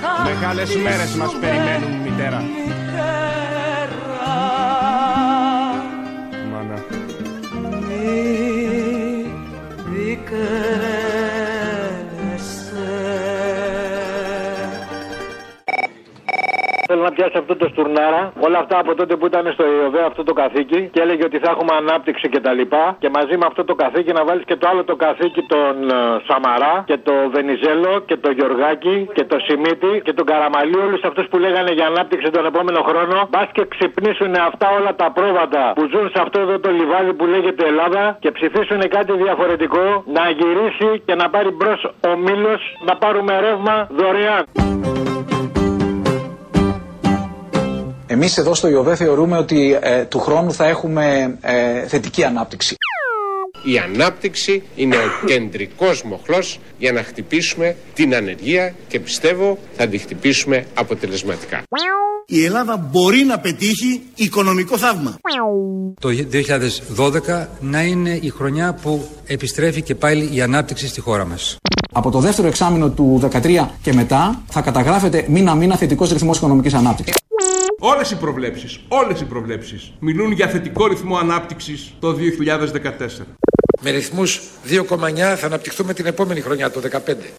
θα 0.00 0.12
Μεγάλες 0.30 0.76
μέρες 0.76 1.14
μας 1.14 1.32
περιμένουν, 1.40 1.92
μητέρα. 2.04 2.40
Μάνα. 6.52 6.78
Θέλω 16.98 17.10
να 17.10 17.16
πιάσει 17.20 17.38
αυτό 17.42 17.56
το 17.56 17.66
στουρνάρα. 17.72 18.22
Όλα 18.46 18.58
αυτά 18.58 18.76
από 18.78 18.94
τότε 18.94 19.16
που 19.16 19.26
ήταν 19.26 19.44
στο 19.52 19.64
ΙΟΒΕ 19.74 20.02
αυτό 20.10 20.22
το 20.28 20.32
καθήκη 20.32 20.80
και 20.92 21.00
έλεγε 21.04 21.24
ότι 21.24 21.38
θα 21.38 21.50
έχουμε 21.54 21.72
ανάπτυξη 21.82 22.28
και 22.28 22.40
τα 22.40 22.52
λοιπά. 22.52 22.96
Και 23.02 23.10
μαζί 23.16 23.36
με 23.40 23.46
αυτό 23.50 23.64
το 23.64 23.74
καθήκη 23.74 24.12
να 24.12 24.24
βάλεις 24.24 24.44
και 24.44 24.56
το 24.56 24.68
άλλο 24.70 24.84
το 24.84 24.96
καθήκη 24.96 25.42
τον 25.52 25.74
ε, 25.90 25.94
Σαμαρά 26.26 26.74
και 26.90 26.98
το 27.08 27.14
Βενιζέλο 27.34 27.92
και 28.08 28.16
το 28.16 28.30
Γιωργάκη 28.30 29.08
και 29.16 29.24
το 29.24 29.36
Σιμίτη 29.46 29.92
και 30.04 30.12
τον 30.12 30.26
Καραμαλή. 30.26 30.78
Όλους 30.86 31.02
αυτούς 31.08 31.26
που 31.30 31.38
λέγανε 31.38 31.72
για 31.72 31.86
ανάπτυξη 31.86 32.30
τον 32.30 32.44
επόμενο 32.50 32.80
χρόνο. 32.88 33.16
Μπας 33.30 33.48
και 33.52 33.64
ξυπνήσουν 33.74 34.34
αυτά 34.48 34.66
όλα 34.78 34.92
τα 34.94 35.08
πρόβατα 35.16 35.72
που 35.76 35.84
ζουν 35.92 36.06
σε 36.14 36.18
αυτό 36.24 36.40
εδώ 36.40 36.58
το 36.58 36.70
λιβάδι 36.70 37.12
που 37.18 37.26
λέγεται 37.26 37.66
Ελλάδα 37.66 38.16
και 38.20 38.30
ψηφίσουν 38.30 38.80
κάτι 38.96 39.12
διαφορετικό. 39.24 39.84
Να 40.16 40.24
γυρίσει 40.38 40.90
και 41.06 41.14
να 41.14 41.30
πάρει 41.30 41.50
μπρος 41.50 41.80
ο 42.10 42.16
Μήλος 42.24 42.62
να 42.86 42.96
πάρουμε 42.96 43.32
ρεύμα 43.40 43.74
δωρεάν. 43.98 44.44
Εμείς 48.10 48.38
εδώ 48.38 48.54
στο 48.54 48.68
ΙΟΒΕ 48.68 48.94
θεωρούμε 48.94 49.38
ότι 49.38 49.78
ε, 49.80 50.04
του 50.04 50.18
χρόνου 50.18 50.52
θα 50.52 50.66
έχουμε 50.66 51.36
ε, 51.40 51.86
θετική 51.86 52.24
ανάπτυξη. 52.24 52.76
Η 53.62 53.78
ανάπτυξη 53.78 54.62
είναι 54.76 54.96
ο 54.96 55.26
κεντρικός 55.26 56.02
μοχλός 56.02 56.60
για 56.78 56.92
να 56.92 57.02
χτυπήσουμε 57.02 57.76
την 57.94 58.14
ανεργία 58.14 58.74
και 58.88 59.00
πιστεύω 59.00 59.58
θα 59.76 59.86
τη 59.86 59.98
χτυπήσουμε 59.98 60.66
αποτελεσματικά. 60.74 61.62
Η 62.26 62.44
Ελλάδα 62.44 62.88
μπορεί 62.90 63.24
να 63.24 63.38
πετύχει 63.38 64.02
οικονομικό 64.14 64.78
θαύμα. 64.78 65.16
Το 66.00 66.08
2012 66.96 67.46
να 67.60 67.82
είναι 67.82 68.18
η 68.22 68.28
χρονιά 68.28 68.78
που 68.82 69.08
επιστρέφει 69.26 69.82
και 69.82 69.94
πάλι 69.94 70.30
η 70.32 70.40
ανάπτυξη 70.40 70.88
στη 70.88 71.00
χώρα 71.00 71.26
μας. 71.26 71.56
Από 71.92 72.10
το 72.10 72.18
δεύτερο 72.18 72.48
εξάμεινο 72.48 72.90
του 72.90 73.20
2013 73.32 73.66
και 73.82 73.92
μετά 73.92 74.42
θα 74.48 74.60
καταγράφεται 74.60 75.24
μήνα-μήνα 75.28 75.76
θετικός 75.76 76.12
ρυθμός 76.12 76.36
οικονομικής 76.36 76.74
ανάπτυξης. 76.74 77.16
Όλες 77.80 78.10
οι 78.10 78.16
προβλέψεις, 78.16 78.80
όλες 78.88 79.20
οι 79.20 79.24
προβλέψεις 79.24 79.92
μιλούν 79.98 80.32
για 80.32 80.48
θετικό 80.48 80.86
ρυθμό 80.86 81.16
ανάπτυξης 81.16 81.92
το 82.00 82.12
2014. 82.12 83.26
Με 83.80 83.90
ρυθμούς 83.90 84.40
2,9 84.64 85.36
θα 85.36 85.46
αναπτυχθούμε 85.46 85.94
την 85.94 86.06
επόμενη 86.06 86.40
χρονιά, 86.40 86.70
το 86.70 86.80
2015. 86.80 87.34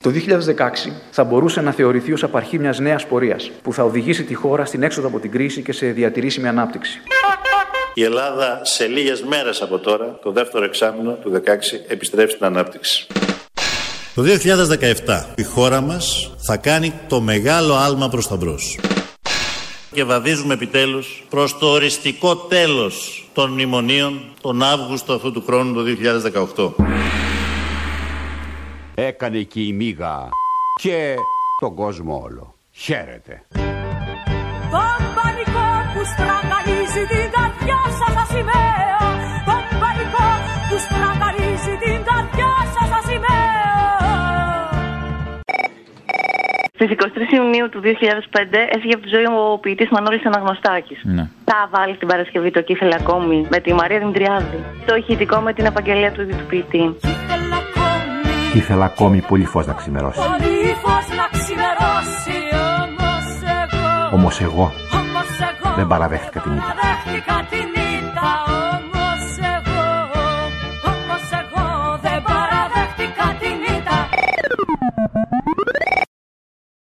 Το 0.00 0.10
2016 0.10 0.92
θα 1.10 1.24
μπορούσε 1.24 1.60
να 1.60 1.72
θεωρηθεί 1.72 2.12
ως 2.12 2.22
απαρχή 2.22 2.58
μιας 2.58 2.78
νέας 2.78 3.06
πορείας 3.06 3.50
που 3.62 3.72
θα 3.72 3.84
οδηγήσει 3.84 4.24
τη 4.24 4.34
χώρα 4.34 4.64
στην 4.64 4.82
έξοδο 4.82 5.06
από 5.06 5.18
την 5.18 5.30
κρίση 5.30 5.62
και 5.62 5.72
σε 5.72 5.86
διατηρήσιμη 5.86 6.48
ανάπτυξη. 6.48 6.98
Η 7.94 8.02
Ελλάδα 8.04 8.60
σε 8.62 8.86
λίγες 8.86 9.22
μέρες 9.22 9.62
από 9.62 9.78
τώρα, 9.78 10.18
το 10.22 10.32
δεύτερο 10.32 10.64
εξάμεινο 10.64 11.12
του 11.12 11.30
2016, 11.30 11.84
επιστρέφει 11.88 12.32
στην 12.32 12.44
ανάπτυξη. 12.44 13.06
Το 14.14 14.22
2017 14.22 15.26
η 15.36 15.42
χώρα 15.42 15.80
μας 15.80 16.34
θα 16.46 16.56
κάνει 16.56 16.92
το 17.08 17.20
μεγάλο 17.20 17.74
άλμα 17.74 18.08
προς 18.08 18.28
τα 18.28 18.36
μπρος. 18.36 18.78
Και 19.92 20.04
βαδίζουμε 20.04 20.54
επιτέλους 20.54 21.24
προς 21.28 21.58
το 21.58 21.66
οριστικό 21.66 22.36
τέλος 22.36 23.28
των 23.32 23.50
μνημονίων 23.50 24.20
τον 24.40 24.62
Αύγουστο 24.62 25.12
αυτού 25.12 25.32
του 25.32 25.42
χρόνου 25.46 25.74
το 25.74 25.82
2018. 26.56 26.84
Έκανε 28.94 29.42
και 29.42 29.60
η 29.60 29.72
μίγα 29.72 30.28
και 30.80 31.14
τον 31.60 31.74
κόσμο 31.74 32.20
όλο. 32.24 32.54
Χαίρετε. 32.72 33.46
Τον 34.70 35.14
πανικό 35.14 35.68
που 35.94 36.00
στραγγαλίζει 36.04 37.06
την 37.06 37.31
Στις 46.84 46.96
23 46.98 47.34
Ιουνίου 47.36 47.68
του 47.68 47.80
2005 47.84 47.86
έφυγε 48.68 48.94
από 48.94 49.02
τη 49.02 49.08
ζωή 49.08 49.24
ο 49.24 49.58
ποιητής 49.58 49.88
Μανώλης 49.90 50.26
Αναγνωστάκης. 50.26 51.00
Ναι. 51.02 51.28
Θα 51.44 51.68
βάλει 51.70 51.96
την 51.96 52.08
Παρασκευή 52.08 52.50
το 52.50 52.62
κύφελα 52.62 52.96
ακόμη 53.00 53.46
με 53.50 53.58
τη 53.58 53.74
Μαρία 53.74 53.98
Δημητριάδη. 53.98 54.64
Το 54.86 54.94
ηχητικό 54.94 55.40
με 55.40 55.52
την 55.52 55.64
επαγγελία 55.64 56.12
του 56.12 56.20
ίδιου 56.20 56.36
του 56.36 56.46
ποιητή. 56.46 56.96
Ήθελα 58.54 58.84
ακόμη 58.84 59.20
πολύ 59.28 59.44
φως 59.44 59.66
να 59.66 59.72
ξημερώσει. 59.72 60.18
Πολύ 60.18 60.76
φως 60.82 61.06
να 61.18 61.38
ξημερώσει 61.38 62.38
όμως 62.82 63.24
εγώ 63.70 64.16
Όμως 64.16 64.40
εγώ 64.40 64.72
Όμως 64.98 65.28
εγώ 65.50 65.74
δεν 65.76 65.86
παραδέχτηκα 65.86 66.40
την 66.40 66.52
ήττα. 66.52 66.74
Παραδέχτηκα 66.74 67.46
την 67.50 67.68
ήττα 67.98 68.51